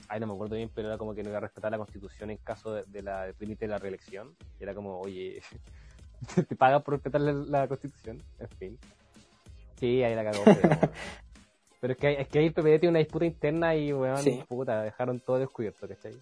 ay, 0.09 0.19
no 0.19 0.27
me 0.27 0.33
acuerdo 0.33 0.55
bien, 0.55 0.69
pero 0.73 0.89
era 0.89 0.97
como 0.97 1.13
que 1.13 1.23
no 1.23 1.29
iba 1.29 1.37
a 1.37 1.41
respetar 1.41 1.71
la 1.71 1.77
constitución 1.77 2.31
en 2.31 2.37
caso 2.37 2.73
de, 2.73 2.83
de 2.85 3.01
la 3.01 3.33
límite 3.39 3.65
de 3.65 3.71
la 3.71 3.77
reelección. 3.77 4.35
Y 4.59 4.63
era 4.63 4.73
como, 4.73 4.99
oye, 4.99 5.41
te 6.47 6.55
pagan 6.55 6.83
por 6.83 6.95
respetar 6.95 7.21
la, 7.21 7.31
la 7.31 7.67
constitución, 7.67 8.21
en 8.39 8.49
fin. 8.49 8.79
Sí, 9.79 10.03
ahí 10.03 10.15
la 10.15 10.23
cagó. 10.23 10.43
Pero, 10.43 10.59
pero 11.81 11.93
es 11.93 11.99
que, 11.99 12.21
es 12.21 12.27
que 12.29 12.39
ahí 12.39 12.45
el 12.45 12.53
PPD 12.53 12.79
tiene 12.79 12.89
una 12.89 12.99
disputa 12.99 13.25
interna 13.25 13.75
y, 13.75 13.91
weón, 13.91 14.17
Sí. 14.17 14.41
puta, 14.47 14.83
dejaron 14.83 15.19
todo 15.19 15.39
descubierto, 15.39 15.87
¿cachai? 15.87 16.13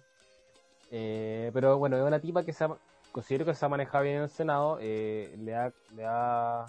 Eh, 0.90 1.50
pero 1.54 1.78
bueno, 1.78 1.96
es 1.96 2.02
una 2.02 2.18
tipa 2.18 2.42
que 2.44 2.52
se 2.52 2.64
ha, 2.64 2.76
considero 3.12 3.44
que 3.44 3.54
se 3.54 3.64
ha 3.64 3.68
manejado 3.68 4.02
bien 4.04 4.16
en 4.16 4.22
el 4.22 4.28
Senado, 4.30 4.78
eh, 4.80 5.34
le 5.38 5.54
ha, 5.54 5.72
le 5.94 6.04
ha, 6.04 6.62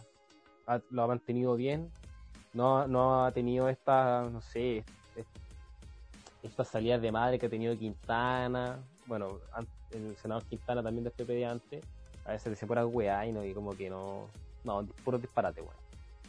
ha- 0.68 0.82
lo 0.92 1.04
ha 1.04 1.08
mantenido 1.08 1.56
bien, 1.56 1.92
no, 2.54 2.88
no 2.88 3.26
ha 3.26 3.32
tenido 3.32 3.68
esta, 3.70 4.24
no 4.30 4.42
sé, 4.42 4.84
est- 5.16 5.28
estas 6.44 6.68
salidas 6.68 7.02
de 7.02 7.12
madre 7.12 7.40
que 7.40 7.46
ha 7.48 7.50
tenido 7.50 7.76
Quintana, 7.78 8.80
bueno, 9.08 9.40
el 9.92 10.16
senador 10.18 10.44
Quintana 10.46 10.84
también 10.84 11.04
del 11.04 11.14
PPD 11.14 11.46
antes, 11.46 11.84
a 12.26 12.32
veces 12.34 12.52
decía 12.52 12.68
pura 12.68 12.86
weá 12.86 13.26
y 13.26 13.32
no, 13.32 13.44
y 13.44 13.54
como 13.54 13.72
que 13.76 13.90
no, 13.90 14.28
no, 14.64 14.86
puro 15.04 15.18
disparate, 15.18 15.62
weón. 15.62 15.74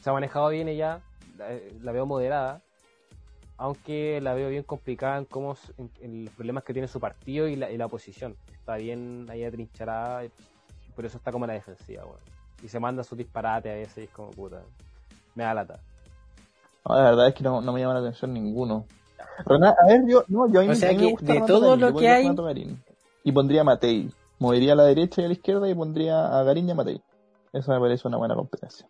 Se 0.01 0.09
ha 0.11 0.13
manejado 0.13 0.49
bien 0.49 0.69
ella, 0.69 1.01
la, 1.49 1.59
la 1.83 1.93
veo 1.93 2.07
moderada, 2.07 2.63
aunque 3.59 4.21
la 4.21 4.35
veo 4.35 4.49
bien 4.49 4.63
complicada 4.65 5.19
en 5.19 5.25
cómo 5.25 5.57
en, 5.79 5.91
en 6.01 6.25
los 6.25 6.35
problemas 6.35 6.65
que 6.65 6.73
tiene 6.73 6.89
su 6.89 6.99
partido 7.01 7.47
y 7.49 7.57
la, 7.57 7.71
y 7.71 7.77
la 7.77 7.87
oposición. 7.87 8.37
Está 8.53 8.77
bien 8.77 9.27
ahí 9.31 9.45
atrincherada, 9.45 10.25
y 10.25 10.31
por 10.95 11.05
eso 11.05 11.17
está 11.19 11.31
como 11.33 11.45
a 11.45 11.49
la 11.49 11.55
defensiva. 11.55 12.05
Y 12.63 12.69
se 12.69 12.79
manda 12.81 13.03
sus 13.05 13.19
disparates 13.19 13.71
a 13.73 13.75
veces 13.75 13.99
y 13.99 14.03
es 14.03 14.11
como 14.11 14.31
puta. 14.31 14.63
Me 15.35 15.45
da 15.45 15.55
lata. 15.55 15.81
No, 16.89 16.95
la 16.97 17.03
verdad 17.05 17.29
es 17.29 17.35
que 17.35 17.43
no, 17.45 17.61
no 17.61 17.73
me 17.73 17.81
llama 17.81 17.95
la 17.95 18.01
atención 18.01 18.33
ninguno. 18.33 18.87
A 19.47 19.87
ver, 19.87 20.03
yo, 20.07 20.25
no, 20.29 20.51
yo 20.53 20.61
a 20.61 20.65
mí, 20.65 20.71
O 20.71 20.75
sea 20.75 20.91
a 20.91 20.93
mí 20.93 20.99
me 20.99 21.11
gusta 21.13 21.27
de 21.27 21.33
Renato 21.35 21.53
todo 21.53 21.69
Garín, 21.71 21.81
lo 21.81 21.99
que 21.99 22.09
hay- 22.09 22.35
Garín. 22.37 22.83
Y 23.25 23.33
pondría 23.33 23.61
a 23.63 23.65
Matei. 23.65 24.11
Movería 24.39 24.73
a 24.73 24.77
la 24.77 24.85
derecha 24.85 25.23
y 25.23 25.25
a 25.25 25.29
la 25.29 25.35
izquierda 25.35 25.69
y 25.69 25.75
pondría 25.75 26.39
a 26.39 26.43
Garín 26.43 26.69
y 26.69 26.73
a 26.73 26.75
Matei. 26.75 27.01
Eso 27.53 27.71
me 27.73 27.79
parece 27.81 28.09
una 28.09 28.17
buena 28.17 28.35
competencia. 28.35 28.89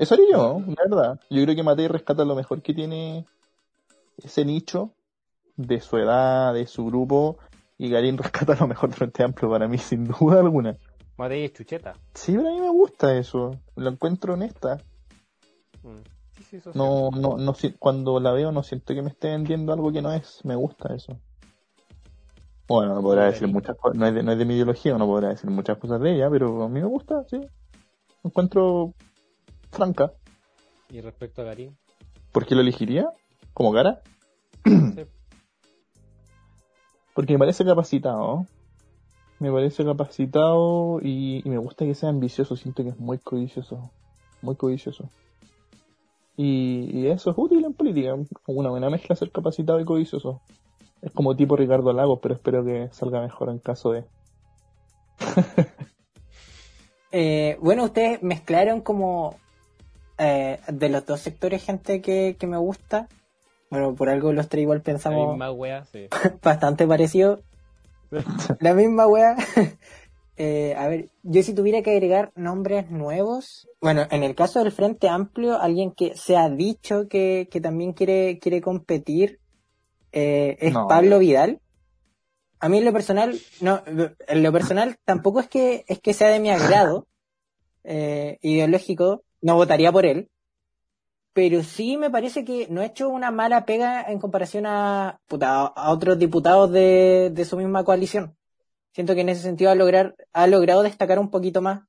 Eso 0.00 0.14
haría 0.14 0.28
yo, 0.32 0.62
la 0.66 0.82
verdad. 0.88 1.20
Yo 1.28 1.42
creo 1.42 1.54
que 1.54 1.62
Matei 1.62 1.86
rescata 1.86 2.24
lo 2.24 2.34
mejor 2.34 2.62
que 2.62 2.72
tiene 2.72 3.26
ese 4.16 4.46
nicho 4.46 4.94
de 5.56 5.78
su 5.82 5.98
edad, 5.98 6.54
de 6.54 6.66
su 6.66 6.86
grupo, 6.86 7.36
y 7.76 7.90
Garín 7.90 8.16
rescata 8.18 8.56
lo 8.58 8.66
mejor 8.66 8.88
del 8.88 8.96
Frente 8.96 9.22
Amplio 9.22 9.50
para 9.50 9.68
mí, 9.68 9.76
sin 9.76 10.06
duda 10.06 10.40
alguna. 10.40 10.74
Matei 11.18 11.44
es 11.44 11.52
chucheta. 11.52 11.92
Sí, 12.14 12.32
pero 12.32 12.48
a 12.48 12.50
mí 12.50 12.60
me 12.60 12.70
gusta 12.70 13.14
eso. 13.14 13.60
Lo 13.76 13.90
encuentro 13.90 14.32
honesta. 14.32 14.78
Mm. 15.82 16.00
Sí, 16.34 16.44
sí, 16.44 16.56
eso 16.56 16.72
sí. 16.72 16.78
No, 16.78 17.10
no, 17.10 17.36
no, 17.36 17.54
cuando 17.78 18.20
la 18.20 18.32
veo 18.32 18.52
no 18.52 18.62
siento 18.62 18.94
que 18.94 19.02
me 19.02 19.10
esté 19.10 19.28
vendiendo 19.28 19.74
algo 19.74 19.92
que 19.92 20.00
no 20.00 20.14
es. 20.14 20.42
Me 20.46 20.54
gusta 20.54 20.94
eso. 20.94 21.20
Bueno, 22.66 22.94
no 22.94 23.02
podrá 23.02 23.26
decir 23.26 23.48
muchas 23.48 23.76
cosas, 23.76 23.98
no 23.98 24.06
es, 24.06 24.14
de, 24.14 24.22
no 24.22 24.32
es 24.32 24.38
de 24.38 24.44
mi 24.46 24.54
ideología, 24.54 24.96
no 24.96 25.06
podrá 25.06 25.28
decir 25.28 25.50
muchas 25.50 25.76
cosas 25.76 26.00
de 26.00 26.14
ella, 26.14 26.30
pero 26.30 26.62
a 26.62 26.68
mí 26.70 26.80
me 26.80 26.86
gusta, 26.86 27.22
sí. 27.28 27.36
Lo 27.36 28.30
encuentro 28.30 28.94
franca. 29.70 30.12
Y 30.90 31.00
respecto 31.00 31.42
a 31.42 31.44
Garín, 31.44 31.76
¿Por 32.32 32.46
qué 32.46 32.54
lo 32.54 32.60
elegiría? 32.60 33.06
¿Como 33.52 33.72
cara? 33.72 34.00
sí. 34.64 34.70
Porque 37.14 37.32
me 37.32 37.40
parece 37.40 37.64
capacitado. 37.64 38.46
Me 39.40 39.50
parece 39.50 39.84
capacitado 39.84 41.00
y, 41.02 41.42
y 41.44 41.50
me 41.50 41.58
gusta 41.58 41.84
que 41.84 41.94
sea 41.94 42.08
ambicioso. 42.08 42.56
Siento 42.56 42.84
que 42.84 42.90
es 42.90 42.98
muy 42.98 43.18
codicioso. 43.18 43.90
Muy 44.42 44.54
codicioso. 44.56 45.10
Y, 46.36 46.88
y 46.92 47.08
eso 47.08 47.30
es 47.30 47.36
útil 47.36 47.64
en 47.64 47.74
política. 47.74 48.14
Una 48.46 48.70
buena 48.70 48.90
mezcla 48.90 49.16
ser 49.16 49.30
capacitado 49.32 49.80
y 49.80 49.84
codicioso. 49.84 50.40
Es 51.02 51.12
como 51.12 51.34
tipo 51.34 51.56
Ricardo 51.56 51.92
Lagos, 51.92 52.20
pero 52.22 52.34
espero 52.34 52.64
que 52.64 52.88
salga 52.92 53.20
mejor 53.20 53.50
en 53.50 53.58
caso 53.58 53.92
de... 53.92 54.04
Eh, 57.12 57.58
bueno, 57.60 57.82
ustedes 57.82 58.22
mezclaron 58.22 58.82
como 58.82 59.34
eh, 60.22 60.60
de 60.68 60.88
los 60.90 61.06
dos 61.06 61.20
sectores 61.20 61.64
gente 61.64 62.02
que, 62.02 62.36
que 62.38 62.46
me 62.46 62.58
gusta. 62.58 63.08
Bueno, 63.70 63.94
por 63.94 64.10
algo 64.10 64.32
los 64.32 64.48
tres 64.48 64.62
igual 64.62 64.78
La 64.78 64.84
pensamos 64.84 65.28
misma 65.28 65.50
wea, 65.50 65.84
sí. 65.86 66.08
bastante 66.42 66.86
parecido. 66.86 67.40
La 68.60 68.74
misma 68.74 69.06
wea. 69.06 69.36
Eh, 70.42 70.74
a 70.74 70.88
ver, 70.88 71.10
yo 71.22 71.42
si 71.42 71.52
tuviera 71.52 71.82
que 71.82 71.90
agregar 71.90 72.32
nombres 72.34 72.90
nuevos, 72.90 73.68
bueno, 73.82 74.06
en 74.10 74.22
el 74.22 74.34
caso 74.34 74.60
del 74.60 74.72
Frente 74.72 75.06
Amplio, 75.06 75.60
alguien 75.60 75.92
que 75.92 76.16
se 76.16 76.34
ha 76.34 76.48
dicho 76.48 77.08
que, 77.10 77.46
que 77.50 77.60
también 77.60 77.92
quiere, 77.92 78.38
quiere 78.38 78.62
competir 78.62 79.38
eh, 80.12 80.56
es 80.58 80.72
No. 80.72 80.88
Pablo 80.88 81.18
Vidal. 81.18 81.60
A 82.58 82.70
mí 82.70 82.78
en 82.78 82.86
lo 82.86 82.92
personal, 82.94 83.38
no, 83.60 83.82
en 83.86 84.42
lo 84.42 84.50
personal 84.50 84.96
tampoco 85.04 85.40
es 85.40 85.48
que, 85.48 85.84
es 85.88 85.98
que 86.00 86.14
sea 86.14 86.28
de 86.28 86.40
mi 86.40 86.50
agrado 86.50 87.06
eh, 87.84 88.38
ideológico, 88.40 89.22
no 89.42 89.56
votaría 89.56 89.92
por 89.92 90.06
él, 90.06 90.30
pero 91.32 91.62
sí 91.62 91.96
me 91.96 92.10
parece 92.10 92.44
que 92.44 92.66
no 92.68 92.80
ha 92.80 92.86
hecho 92.86 93.08
una 93.08 93.30
mala 93.30 93.64
pega 93.64 94.02
en 94.02 94.18
comparación 94.18 94.66
a, 94.66 95.20
puta, 95.28 95.66
a 95.66 95.92
otros 95.92 96.18
diputados 96.18 96.70
de, 96.72 97.46
su 97.48 97.56
misma 97.56 97.84
coalición. 97.84 98.36
Siento 98.92 99.14
que 99.14 99.20
en 99.20 99.28
ese 99.28 99.42
sentido 99.42 99.70
ha, 99.70 99.74
lograr, 99.76 100.16
ha 100.32 100.46
logrado 100.46 100.82
destacar 100.82 101.18
un 101.18 101.30
poquito 101.30 101.62
más. 101.62 101.82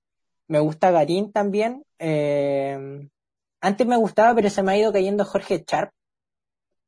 Me 0.47 0.59
gusta 0.59 0.91
Garín 0.91 1.31
también. 1.31 1.83
Eh, 1.97 3.09
antes 3.61 3.87
me 3.87 3.97
gustaba, 3.97 4.35
pero 4.35 4.49
se 4.49 4.61
me 4.61 4.73
ha 4.73 4.77
ido 4.77 4.93
cayendo 4.93 5.25
Jorge 5.25 5.63
Sharp. 5.67 5.91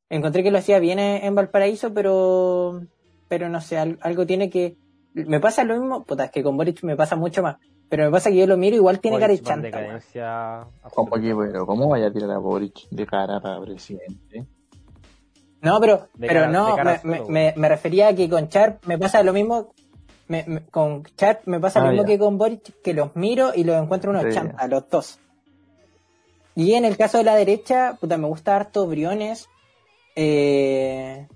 Encontré 0.08 0.42
que 0.42 0.50
lo 0.50 0.58
hacía 0.58 0.78
bien 0.78 0.98
en 0.98 1.34
Valparaíso, 1.34 1.92
pero, 1.92 2.82
pero 3.28 3.48
no 3.48 3.60
sé, 3.60 3.78
algo 3.78 4.26
tiene 4.26 4.50
que, 4.50 4.76
me 5.14 5.40
pasa 5.40 5.64
lo 5.64 5.78
mismo, 5.78 6.04
puta, 6.04 6.26
es 6.26 6.30
que 6.30 6.42
con 6.42 6.56
Boric 6.56 6.82
me 6.82 6.96
pasa 6.96 7.16
mucho 7.16 7.42
más. 7.42 7.56
Pero 7.88 8.04
me 8.04 8.10
pasa 8.10 8.30
que 8.30 8.36
yo 8.36 8.46
lo 8.46 8.56
miro, 8.56 8.76
igual 8.76 9.00
tiene 9.00 9.18
cara 9.18 9.32
de 9.32 9.40
chanta. 9.40 9.70
¿Cómo, 10.94 11.10
pero 11.10 11.66
¿Cómo 11.66 11.88
vaya 11.88 12.08
a 12.08 12.12
tirar 12.12 12.30
a 12.30 12.38
Boric 12.38 12.88
de 12.90 13.06
cara 13.06 13.40
para 13.40 13.60
presidente? 13.60 14.46
No, 15.60 15.80
pero, 15.80 16.08
pero 16.18 16.48
no, 16.48 16.76
me, 17.04 17.54
me, 17.56 17.68
refería 17.68 18.08
a 18.08 18.14
que 18.14 18.28
con 18.28 18.48
Sharp 18.48 18.84
me 18.86 18.98
pasa 18.98 19.22
lo 19.22 19.32
mismo. 19.32 19.72
con 20.70 21.02
Sharp 21.16 21.46
me 21.46 21.58
pasa 21.60 21.80
lo 21.80 21.86
ah, 21.86 21.90
mismo 21.90 22.04
que 22.04 22.18
con 22.18 22.36
Boric, 22.36 22.82
que 22.82 22.92
los 22.92 23.16
miro 23.16 23.52
y 23.54 23.64
los 23.64 23.82
encuentro 23.82 24.10
unos 24.10 24.32
chantas, 24.34 24.68
los 24.68 24.88
dos. 24.88 25.18
Y 26.54 26.74
en 26.74 26.84
el 26.84 26.96
caso 26.96 27.18
de 27.18 27.24
la 27.24 27.34
derecha, 27.34 27.96
puta, 28.00 28.16
me 28.16 28.26
gusta 28.26 28.56
harto 28.56 28.86
Briones. 28.86 29.48
Eh, 30.16 31.26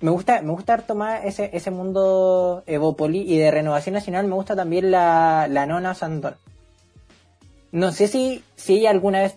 me 0.00 0.10
gusta, 0.10 0.40
me 0.40 0.52
gusta 0.52 0.74
harto 0.74 0.94
más 0.94 1.24
ese, 1.24 1.50
ese 1.52 1.70
mundo 1.70 2.62
Evopoli 2.66 3.20
y 3.20 3.38
de 3.38 3.50
renovación 3.50 3.94
nacional 3.94 4.26
me 4.26 4.34
gusta 4.34 4.56
también 4.56 4.90
la, 4.90 5.46
la 5.48 5.66
nona 5.66 5.94
Sandor. 5.94 6.36
No 7.70 7.92
sé 7.92 8.08
si, 8.08 8.42
si 8.56 8.78
ella 8.78 8.90
alguna 8.90 9.20
vez 9.20 9.36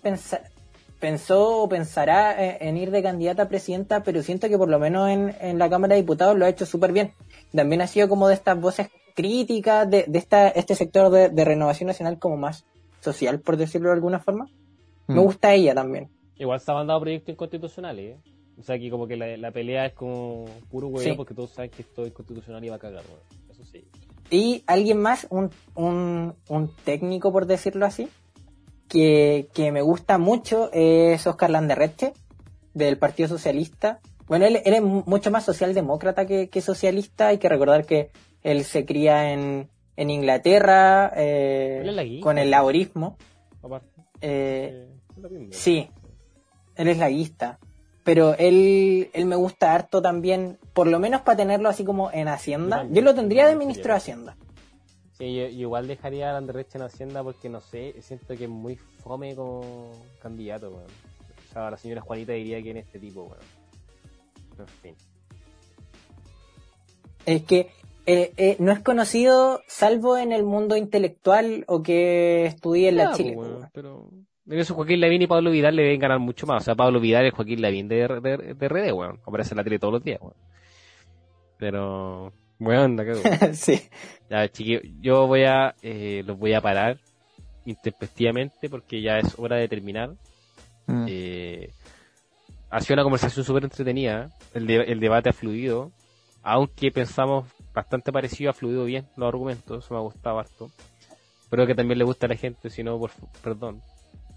pensó 0.99 1.57
o 1.64 1.70
pensará 1.70 2.57
en, 2.57 2.78
ir 2.78 2.91
de 2.91 3.03
candidata 3.03 3.43
a 3.43 3.47
presidenta, 3.49 4.03
pero 4.03 4.24
siento 4.24 4.47
que 4.47 4.57
por 4.57 4.70
lo 4.70 4.80
menos 4.80 5.09
en, 5.09 5.36
en 5.41 5.59
la 5.59 5.70
Cámara 5.70 5.95
de 5.95 6.01
Diputados 6.01 6.38
lo 6.38 6.45
ha 6.45 6.49
hecho 6.49 6.66
súper 6.66 6.93
bien. 6.93 7.14
También 7.53 7.82
ha 7.82 7.88
sido 7.88 8.09
como 8.09 8.28
de 8.28 8.34
estas 8.34 8.59
voces 8.59 8.88
críticas 9.14 9.88
de, 9.89 10.05
de 10.07 10.18
esta, 10.18 10.47
este 10.47 10.76
sector 10.76 11.11
de, 11.11 11.30
de, 11.30 11.45
renovación 11.45 11.88
nacional 11.88 12.18
como 12.18 12.38
más 12.38 12.66
social, 13.01 13.39
por 13.39 13.57
decirlo 13.57 13.89
de 13.89 13.95
alguna 13.95 14.20
forma. 14.20 14.47
Me 15.07 15.16
mm. 15.16 15.24
gusta 15.24 15.53
ella 15.53 15.76
también. 15.76 16.09
Igual 16.38 16.59
se 16.59 16.72
ha 16.72 16.74
mandado 16.74 17.01
proyectos 17.01 17.34
inconstitucionales, 17.34 18.16
¿eh? 18.16 18.33
O 18.60 18.64
sea, 18.64 18.78
que 18.78 18.89
como 18.89 19.08
que 19.08 19.18
la, 19.18 19.51
pelea 19.51 19.88
es 19.88 19.93
como 19.93 20.45
puro 20.70 20.88
huevo 20.88 21.16
porque 21.16 21.34
todos 21.34 21.51
saben 21.51 21.72
que 21.72 21.82
esto 21.82 22.06
es 22.06 22.14
constitucional 22.14 22.64
y 22.64 22.70
va 22.70 22.76
a 22.76 22.80
cagar, 22.80 23.04
Eso 23.49 23.66
sí. 23.66 23.84
Y 24.30 24.64
alguien 24.68 24.99
más, 24.99 25.28
un, 25.30 25.49
un, 25.76 26.34
un 26.49 26.76
técnico, 26.86 27.32
por 27.32 27.45
decirlo 27.45 27.86
así, 27.86 28.08
que, 28.88 29.47
que 29.54 29.72
me 29.72 29.82
gusta 29.82 30.18
mucho 30.18 30.70
es 30.72 31.26
Oscar 31.28 31.49
Landerreche, 31.49 32.14
del 32.74 32.97
Partido 32.97 33.28
Socialista. 33.28 33.99
Bueno, 34.28 34.45
él, 34.45 34.62
él 34.64 34.74
es 34.74 34.82
mucho 34.82 35.32
más 35.32 35.45
socialdemócrata 35.45 36.26
que, 36.26 36.49
que, 36.49 36.62
socialista. 36.62 37.28
Hay 37.28 37.38
que 37.39 37.49
recordar 37.49 37.86
que 37.86 38.12
él 38.41 38.64
se 38.64 38.86
cría 38.86 39.34
en, 39.34 39.70
en 39.97 40.10
Inglaterra 40.10 41.12
eh, 41.16 42.20
con 42.22 42.38
el 42.38 42.49
laborismo. 42.49 43.18
Eh, 44.22 44.89
sí, 45.51 45.89
él 46.76 46.88
es 46.88 46.97
laguista 46.97 47.60
pero 48.04 48.36
él, 48.38 49.10
él 49.14 49.26
me 49.26 49.36
gusta 49.36 49.74
harto 49.74 50.01
también, 50.01 50.58
por 50.74 50.88
lo 50.88 50.99
menos 50.99 51.22
para 51.22 51.38
tenerlo 51.38 51.70
así 51.70 51.84
como 51.84 52.12
en 52.12 52.28
Hacienda. 52.28 52.86
Yo 52.91 53.01
lo 53.01 53.16
tendría 53.16 53.47
de 53.47 53.56
ministro 53.56 53.93
de 53.93 53.97
Hacienda. 53.97 54.38
Sí, 55.18 55.36
yo, 55.36 55.45
igual 55.45 55.88
dejaría 55.88 56.30
a 56.30 56.34
Landerreche 56.34 56.78
en 56.78 56.84
Hacienda 56.84 57.24
porque 57.24 57.49
no 57.49 57.62
sé, 57.62 57.95
siento 58.01 58.36
que 58.36 58.45
es 58.45 58.49
muy 58.49 58.76
fome 58.76 59.36
como 59.36 59.91
candidato, 60.22 60.70
O 60.70 61.54
sea, 61.54 61.72
la 61.72 61.78
señora 61.78 62.01
Juanita 62.01 62.34
diría 62.34 62.62
que 62.62 62.72
en 62.72 62.78
este 62.78 62.99
tipo, 62.99 63.24
weón. 63.24 63.38
En 64.60 64.68
fin. 64.68 64.95
Es 67.26 67.43
que 67.43 67.72
eh, 68.06 68.34
eh, 68.36 68.58
no 68.60 68.72
es 68.72 68.80
conocido 68.82 69.62
salvo 69.68 70.18
en 70.18 70.34
el 70.34 70.43
mundo 70.43 70.76
intelectual 70.76 71.64
o 71.68 71.82
que 71.84 72.45
estudie 72.45 72.89
en 72.89 72.97
la 72.97 73.14
Chile. 73.14 73.38
pero 73.72 74.10
en 74.46 74.60
eso 74.60 74.74
Joaquín 74.74 75.00
Lavín 75.00 75.22
y 75.22 75.28
Pablo 75.28 75.52
Vidal 75.52 75.76
le 75.76 75.84
deben 75.84 76.00
ganar 76.00 76.20
mucho 76.20 76.46
más. 76.46 76.64
O 76.64 76.66
sea, 76.66 76.76
Pablo 76.76 77.00
Vidal 77.00 77.26
es 77.26 77.34
Joaquín 77.34 77.62
Lavín 77.62 77.88
de, 77.88 78.08
de, 78.08 78.54
de 78.54 78.68
RD, 78.68 78.94
weón. 78.94 79.20
Aparece 79.26 79.54
en 79.54 79.58
la 79.58 79.64
tele 79.64 79.80
todos 79.80 79.94
los 79.94 80.04
días, 80.04 80.20
weón. 80.22 80.36
Pero, 81.58 82.34
weón, 82.60 82.98
qué 82.98 83.54
Sí. 83.54 83.82
Ya, 84.30 84.48
chiquillos, 84.50 84.84
yo 85.00 85.28
voy 85.28 85.44
a, 85.44 85.76
eh, 85.82 86.24
los 86.26 86.38
voy 86.38 86.54
a 86.54 86.62
parar 86.62 87.00
intempestivamente 87.66 88.70
porque 88.70 89.02
ya 89.02 89.20
es 89.20 89.39
hora 89.39 89.56
de 89.56 89.70
terminar. 89.70 90.12
Mm. 90.88 91.06
Eh, 91.08 91.70
ha 92.70 92.82
sido 92.82 92.96
una 92.96 93.04
conversación 93.04 93.46
súper 93.46 93.64
entretenida. 93.64 94.30
El, 94.54 94.70
el 94.70 95.00
debate 95.00 95.30
ha 95.30 95.34
fluido. 95.34 95.91
Aunque 96.41 96.91
pensamos 96.91 97.46
bastante 97.74 98.12
parecido, 98.12 98.50
ha 98.50 98.54
fluido 98.54 98.84
bien 98.84 99.08
los 99.16 99.28
argumentos. 99.30 99.86
Eso 99.86 99.94
me 99.94 100.00
ha 100.02 100.04
gustado 100.04 100.39
harto. 100.39 100.70
Espero 101.44 101.66
que 101.66 101.76
también 101.76 102.00
le 102.00 102.04
guste 102.04 102.26
a 102.26 102.30
la 102.30 102.36
gente, 102.36 102.70
si 102.70 102.84
no, 102.84 103.00
por, 103.00 103.12
perdón. 103.41 103.82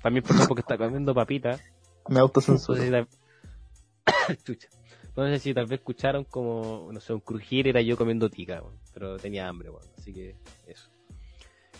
También 0.06 0.22
por 0.22 0.36
porque 0.46 0.60
está 0.60 0.78
comiendo 0.78 1.12
papita. 1.12 1.58
Me 2.08 2.20
autocensuro. 2.20 2.80
Chucha. 4.44 4.68
No 5.16 5.26
sé 5.26 5.40
si 5.40 5.52
tal 5.52 5.66
vez 5.66 5.80
escucharon 5.80 6.22
como, 6.22 6.90
no 6.92 7.00
sé, 7.00 7.12
un 7.12 7.18
crujir 7.18 7.66
era 7.66 7.80
yo 7.80 7.96
comiendo 7.96 8.30
tica, 8.30 8.62
pero 8.94 9.16
tenía 9.16 9.48
hambre, 9.48 9.68
bueno, 9.68 9.88
así 9.98 10.12
que 10.12 10.36
eso. 10.68 10.88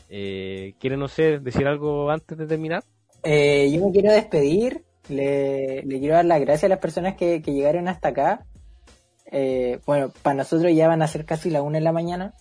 Eh, 0.08 0.74
¿Quieren, 0.80 0.98
no 0.98 1.06
sé, 1.06 1.38
decir 1.38 1.68
algo 1.68 2.10
antes 2.10 2.36
de 2.36 2.48
terminar? 2.48 2.82
Eh, 3.22 3.70
yo 3.72 3.86
me 3.86 3.92
quiero 3.92 4.10
despedir, 4.10 4.82
le, 5.08 5.84
quiero 5.86 6.16
dar 6.16 6.24
las 6.24 6.40
gracias 6.40 6.64
a 6.64 6.70
las 6.70 6.80
personas 6.80 7.14
que, 7.14 7.40
llegaron 7.40 7.86
hasta 7.86 8.08
acá. 8.08 8.44
Eh, 9.26 9.78
bueno, 9.86 10.10
para 10.22 10.34
nosotros 10.34 10.74
ya 10.74 10.88
van 10.88 11.02
a 11.02 11.06
ser 11.06 11.26
casi 11.26 11.48
la 11.48 11.62
una 11.62 11.78
de 11.78 11.84
la 11.84 11.92
mañana. 11.92 12.34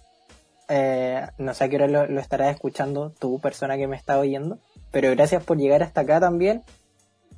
Eh, 0.68 1.22
no 1.38 1.54
sé 1.54 1.64
a 1.64 1.70
qué 1.70 1.76
hora 1.76 1.88
lo, 1.88 2.08
lo 2.08 2.20
estarás 2.20 2.54
escuchando 2.54 3.12
tu 3.12 3.40
persona 3.40 3.78
que 3.78 3.88
me 3.88 3.96
está 3.96 4.20
oyendo. 4.20 4.60
Pero 4.92 5.12
gracias 5.12 5.44
por 5.44 5.58
llegar 5.58 5.84
hasta 5.84 6.02
acá 6.02 6.20
también. 6.20 6.64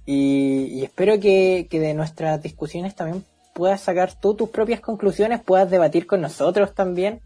Y, 0.09 0.83
espero 0.85 1.19
que, 1.19 1.67
de 1.69 1.93
nuestras 1.93 2.41
discusiones 2.41 2.95
también 2.95 3.25
puedas 3.53 3.81
sacar 3.81 4.17
tú 4.17 4.35
tus 4.35 4.49
propias 4.49 4.79
conclusiones, 4.79 5.43
puedas 5.43 5.69
debatir 5.69 6.07
con 6.07 6.21
nosotros 6.21 6.73
también. 6.73 7.19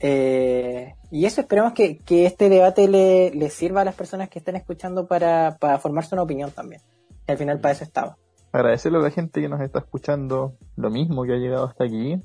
Eh, 0.00 0.94
y 1.10 1.26
eso 1.26 1.42
esperamos 1.42 1.74
que, 1.74 2.00
este 2.08 2.48
debate 2.48 2.88
le, 2.88 3.50
sirva 3.50 3.82
a 3.82 3.84
las 3.84 3.94
personas 3.94 4.30
que 4.30 4.38
estén 4.38 4.56
escuchando 4.56 5.06
para, 5.06 5.58
para 5.60 5.78
formarse 5.78 6.14
una 6.14 6.22
opinión 6.22 6.50
también. 6.50 6.80
al 7.26 7.36
final 7.36 7.60
para 7.60 7.72
eso 7.72 7.84
estaba. 7.84 8.16
Agradecerle 8.52 8.98
a 8.98 9.02
la 9.02 9.10
gente 9.10 9.42
que 9.42 9.48
nos 9.50 9.60
está 9.60 9.80
escuchando 9.80 10.54
lo 10.76 10.88
mismo 10.88 11.24
que 11.24 11.34
ha 11.34 11.36
llegado 11.36 11.66
hasta 11.66 11.84
aquí. 11.84 12.22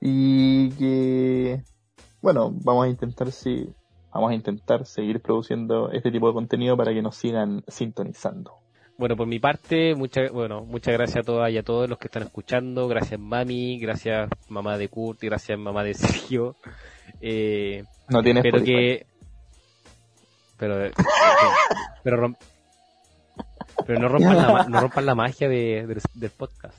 Y 0.00 0.70
que, 0.70 1.62
bueno, 2.22 2.50
vamos 2.52 2.86
a 2.86 2.88
intentar 2.88 3.30
si 3.32 3.68
vamos 4.12 4.30
a 4.30 4.34
intentar 4.34 4.86
seguir 4.86 5.20
produciendo 5.20 5.90
este 5.92 6.10
tipo 6.10 6.28
de 6.28 6.34
contenido 6.34 6.76
para 6.76 6.92
que 6.92 7.02
nos 7.02 7.16
sigan 7.16 7.62
sintonizando. 7.68 8.54
Bueno, 8.98 9.16
por 9.16 9.26
mi 9.26 9.38
parte, 9.38 9.94
muchas 9.94 10.30
bueno, 10.30 10.62
muchas 10.62 10.92
gracias 10.92 11.22
a 11.22 11.22
todas 11.22 11.50
y 11.50 11.56
a 11.56 11.62
todos 11.62 11.88
los 11.88 11.98
que 11.98 12.08
están 12.08 12.24
escuchando. 12.24 12.86
Gracias 12.86 13.18
mami, 13.18 13.78
gracias 13.78 14.28
mamá 14.48 14.76
de 14.76 14.88
Kurt 14.88 15.22
y 15.24 15.26
gracias 15.28 15.58
mamá 15.58 15.84
de 15.84 15.94
Sergio. 15.94 16.56
Eh, 17.20 17.84
no 18.08 18.22
tienes 18.22 18.44
Espero 18.44 18.64
que... 18.64 19.06
Pero, 20.58 20.90
pero, 22.04 22.34
pero 23.86 23.98
no 23.98 24.08
rompan 24.08 24.36
la, 24.36 24.66
no 24.68 24.80
rompan 24.80 25.06
la 25.06 25.14
magia 25.14 25.48
de, 25.48 25.86
del 26.14 26.30
podcast. 26.30 26.76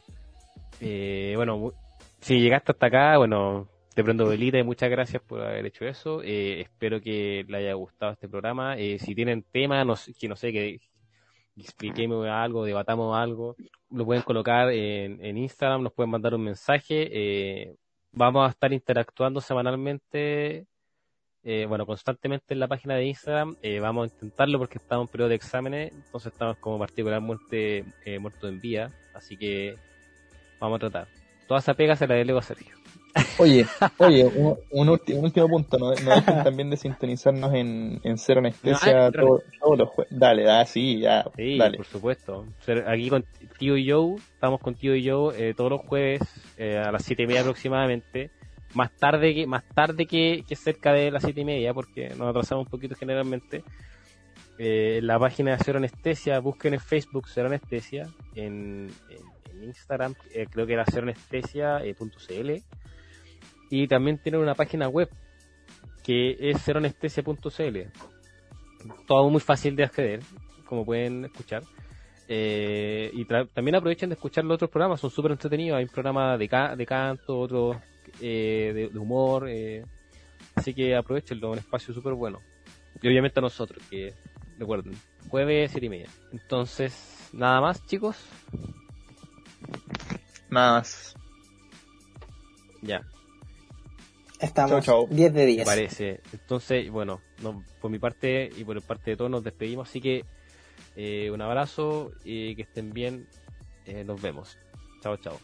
Eh, 0.79 1.33
bueno, 1.35 1.73
si 2.21 2.39
llegaste 2.39 2.71
hasta 2.71 2.85
acá, 2.85 3.17
bueno, 3.17 3.67
te 3.93 4.03
prendo 4.03 4.27
velita 4.27 4.57
y 4.57 4.63
muchas 4.63 4.89
gracias 4.89 5.21
por 5.21 5.41
haber 5.41 5.65
hecho 5.65 5.85
eso. 5.85 6.21
Eh, 6.23 6.61
espero 6.61 7.01
que 7.01 7.45
le 7.47 7.57
haya 7.57 7.73
gustado 7.73 8.13
este 8.13 8.29
programa. 8.29 8.77
Eh, 8.77 8.99
si 8.99 9.13
tienen 9.15 9.43
temas, 9.43 9.85
no 9.85 9.95
que 10.19 10.27
no 10.27 10.35
sé, 10.35 10.51
que 10.53 10.79
expliquemos 11.57 12.27
algo, 12.27 12.63
debatamos 12.63 13.17
algo, 13.17 13.55
lo 13.89 14.05
pueden 14.05 14.23
colocar 14.23 14.71
en, 14.71 15.23
en 15.23 15.37
Instagram, 15.37 15.83
nos 15.83 15.93
pueden 15.93 16.11
mandar 16.11 16.33
un 16.33 16.43
mensaje. 16.43 17.09
Eh, 17.11 17.75
vamos 18.11 18.47
a 18.47 18.51
estar 18.51 18.71
interactuando 18.71 19.41
semanalmente, 19.41 20.67
eh, 21.43 21.65
bueno, 21.67 21.85
constantemente 21.85 22.53
en 22.53 22.59
la 22.59 22.67
página 22.67 22.95
de 22.95 23.05
Instagram. 23.05 23.57
Vamos 23.81 24.09
a 24.09 24.13
intentarlo 24.13 24.59
porque 24.59 24.77
estamos 24.77 25.07
en 25.07 25.11
periodo 25.11 25.29
de 25.29 25.35
exámenes, 25.35 25.91
entonces 25.91 26.31
estamos 26.31 26.57
como 26.57 26.79
particularmente 26.79 27.85
eh, 28.05 28.19
muertos 28.19 28.49
en 28.49 28.61
vía, 28.61 28.91
así 29.13 29.37
que 29.37 29.75
vamos 30.59 30.77
a 30.77 30.89
tratar. 30.89 31.20
Toda 31.51 31.59
esa 31.59 31.73
pega 31.73 31.97
se 31.97 32.07
la 32.07 32.15
delego 32.15 32.39
a 32.39 32.43
Sergio. 32.43 32.73
Oye, 33.37 33.65
oye, 33.97 34.23
un, 34.71 34.87
último, 34.87 35.19
un 35.19 35.25
último 35.25 35.49
punto, 35.49 35.77
no, 35.77 35.89
no 35.93 36.11
dejen 36.15 36.43
también 36.45 36.69
de 36.69 36.77
sintonizarnos 36.77 37.53
en, 37.53 37.99
en 38.05 38.17
Cero 38.17 38.39
Anestesia 38.39 39.11
todos 39.11 39.77
los 39.77 39.89
jueves. 39.89 40.17
Dale, 40.17 40.43
da, 40.43 40.65
sí, 40.65 41.01
ya, 41.01 41.25
sí, 41.35 41.57
dale. 41.57 41.75
por 41.75 41.85
supuesto. 41.87 42.45
Aquí 42.87 43.09
con 43.09 43.25
Tío 43.59 43.75
y 43.75 43.91
Joe, 43.91 44.15
estamos 44.15 44.61
con 44.61 44.75
Tío 44.75 44.95
y 44.95 45.05
Joe 45.09 45.35
eh, 45.49 45.53
todos 45.53 45.71
los 45.71 45.81
jueves 45.81 46.21
eh, 46.55 46.77
a 46.77 46.89
las 46.89 47.03
siete 47.03 47.23
y 47.23 47.27
media 47.27 47.41
aproximadamente. 47.41 48.31
Más 48.75 48.89
tarde 48.95 49.35
que 49.35 49.45
más 49.45 49.65
tarde 49.75 50.05
que, 50.05 50.45
que 50.47 50.55
cerca 50.55 50.93
de 50.93 51.11
las 51.11 51.21
siete 51.23 51.41
y 51.41 51.43
media, 51.45 51.73
porque 51.73 52.13
nos 52.17 52.29
atrasamos 52.29 52.63
un 52.67 52.71
poquito 52.71 52.95
generalmente. 52.95 53.65
eh, 54.57 55.01
la 55.03 55.19
página 55.19 55.51
de 55.51 55.57
Cero 55.65 55.79
Anestesia, 55.79 56.39
busquen 56.39 56.75
en 56.75 56.79
Facebook 56.79 57.27
Cero 57.27 57.47
Anestesia, 57.47 58.07
en, 58.35 58.89
en- 59.09 59.30
Instagram 59.63 60.15
eh, 60.33 60.47
creo 60.49 60.65
que 60.65 60.73
era 60.73 60.85
ceroanestesia.cl 60.85 62.51
y 63.69 63.87
también 63.87 64.17
tienen 64.17 64.41
una 64.41 64.55
página 64.55 64.87
web 64.89 65.09
que 66.03 66.35
es 66.39 66.61
ceroanestesia.cl. 66.63 67.77
Todo 69.07 69.29
muy 69.29 69.39
fácil 69.41 69.75
de 69.75 69.83
acceder, 69.83 70.19
como 70.65 70.83
pueden 70.85 71.25
escuchar. 71.25 71.63
Eh, 72.27 73.11
y 73.13 73.25
también 73.25 73.75
aprovechen 73.75 74.09
de 74.09 74.15
escuchar 74.15 74.43
los 74.45 74.55
otros 74.55 74.69
programas, 74.71 74.99
son 74.99 75.09
súper 75.11 75.31
entretenidos. 75.33 75.77
Hay 75.77 75.83
un 75.83 75.89
programa 75.89 76.37
de, 76.37 76.47
ca- 76.47 76.75
de 76.75 76.85
canto, 76.85 77.39
otros 77.39 77.77
eh, 78.21 78.71
de, 78.73 78.89
de 78.89 78.99
humor. 78.99 79.47
así 80.55 80.73
que 80.73 80.95
aprovechenlo, 80.95 81.51
un 81.51 81.57
espacio 81.59 81.93
súper 81.93 82.13
bueno. 82.13 82.41
Y 83.01 83.07
obviamente 83.07 83.39
a 83.39 83.41
nosotros, 83.43 83.83
que 83.89 84.13
recuerden, 84.57 84.93
jueves, 85.29 85.71
siete 85.71 85.85
y 85.85 85.89
media. 85.89 86.09
Entonces, 86.31 87.29
nada 87.33 87.61
más, 87.61 87.85
chicos. 87.85 88.17
Nada 90.49 90.73
más. 90.73 91.15
Ya, 92.81 93.03
Estamos 94.41 94.83
Chau, 94.83 95.05
chau. 95.07 95.15
10 95.15 95.33
de 95.33 95.39
me 95.41 95.45
10. 95.45 95.65
parece. 95.65 96.21
Entonces, 96.33 96.89
bueno, 96.89 97.21
no, 97.43 97.63
por 97.79 97.91
mi 97.91 97.99
parte 97.99 98.49
y 98.57 98.63
por 98.63 98.81
parte 98.81 99.11
de 99.11 99.17
todos 99.17 99.29
nos 99.29 99.43
despedimos. 99.43 99.87
Así 99.87 100.01
que 100.01 100.25
eh, 100.95 101.29
un 101.31 101.41
abrazo 101.41 102.11
y 102.23 102.55
que 102.55 102.63
estén 102.63 102.91
bien. 102.91 103.27
Eh, 103.85 104.03
nos 104.03 104.19
vemos. 104.19 104.57
Chao, 105.01 105.17
chao. 105.17 105.39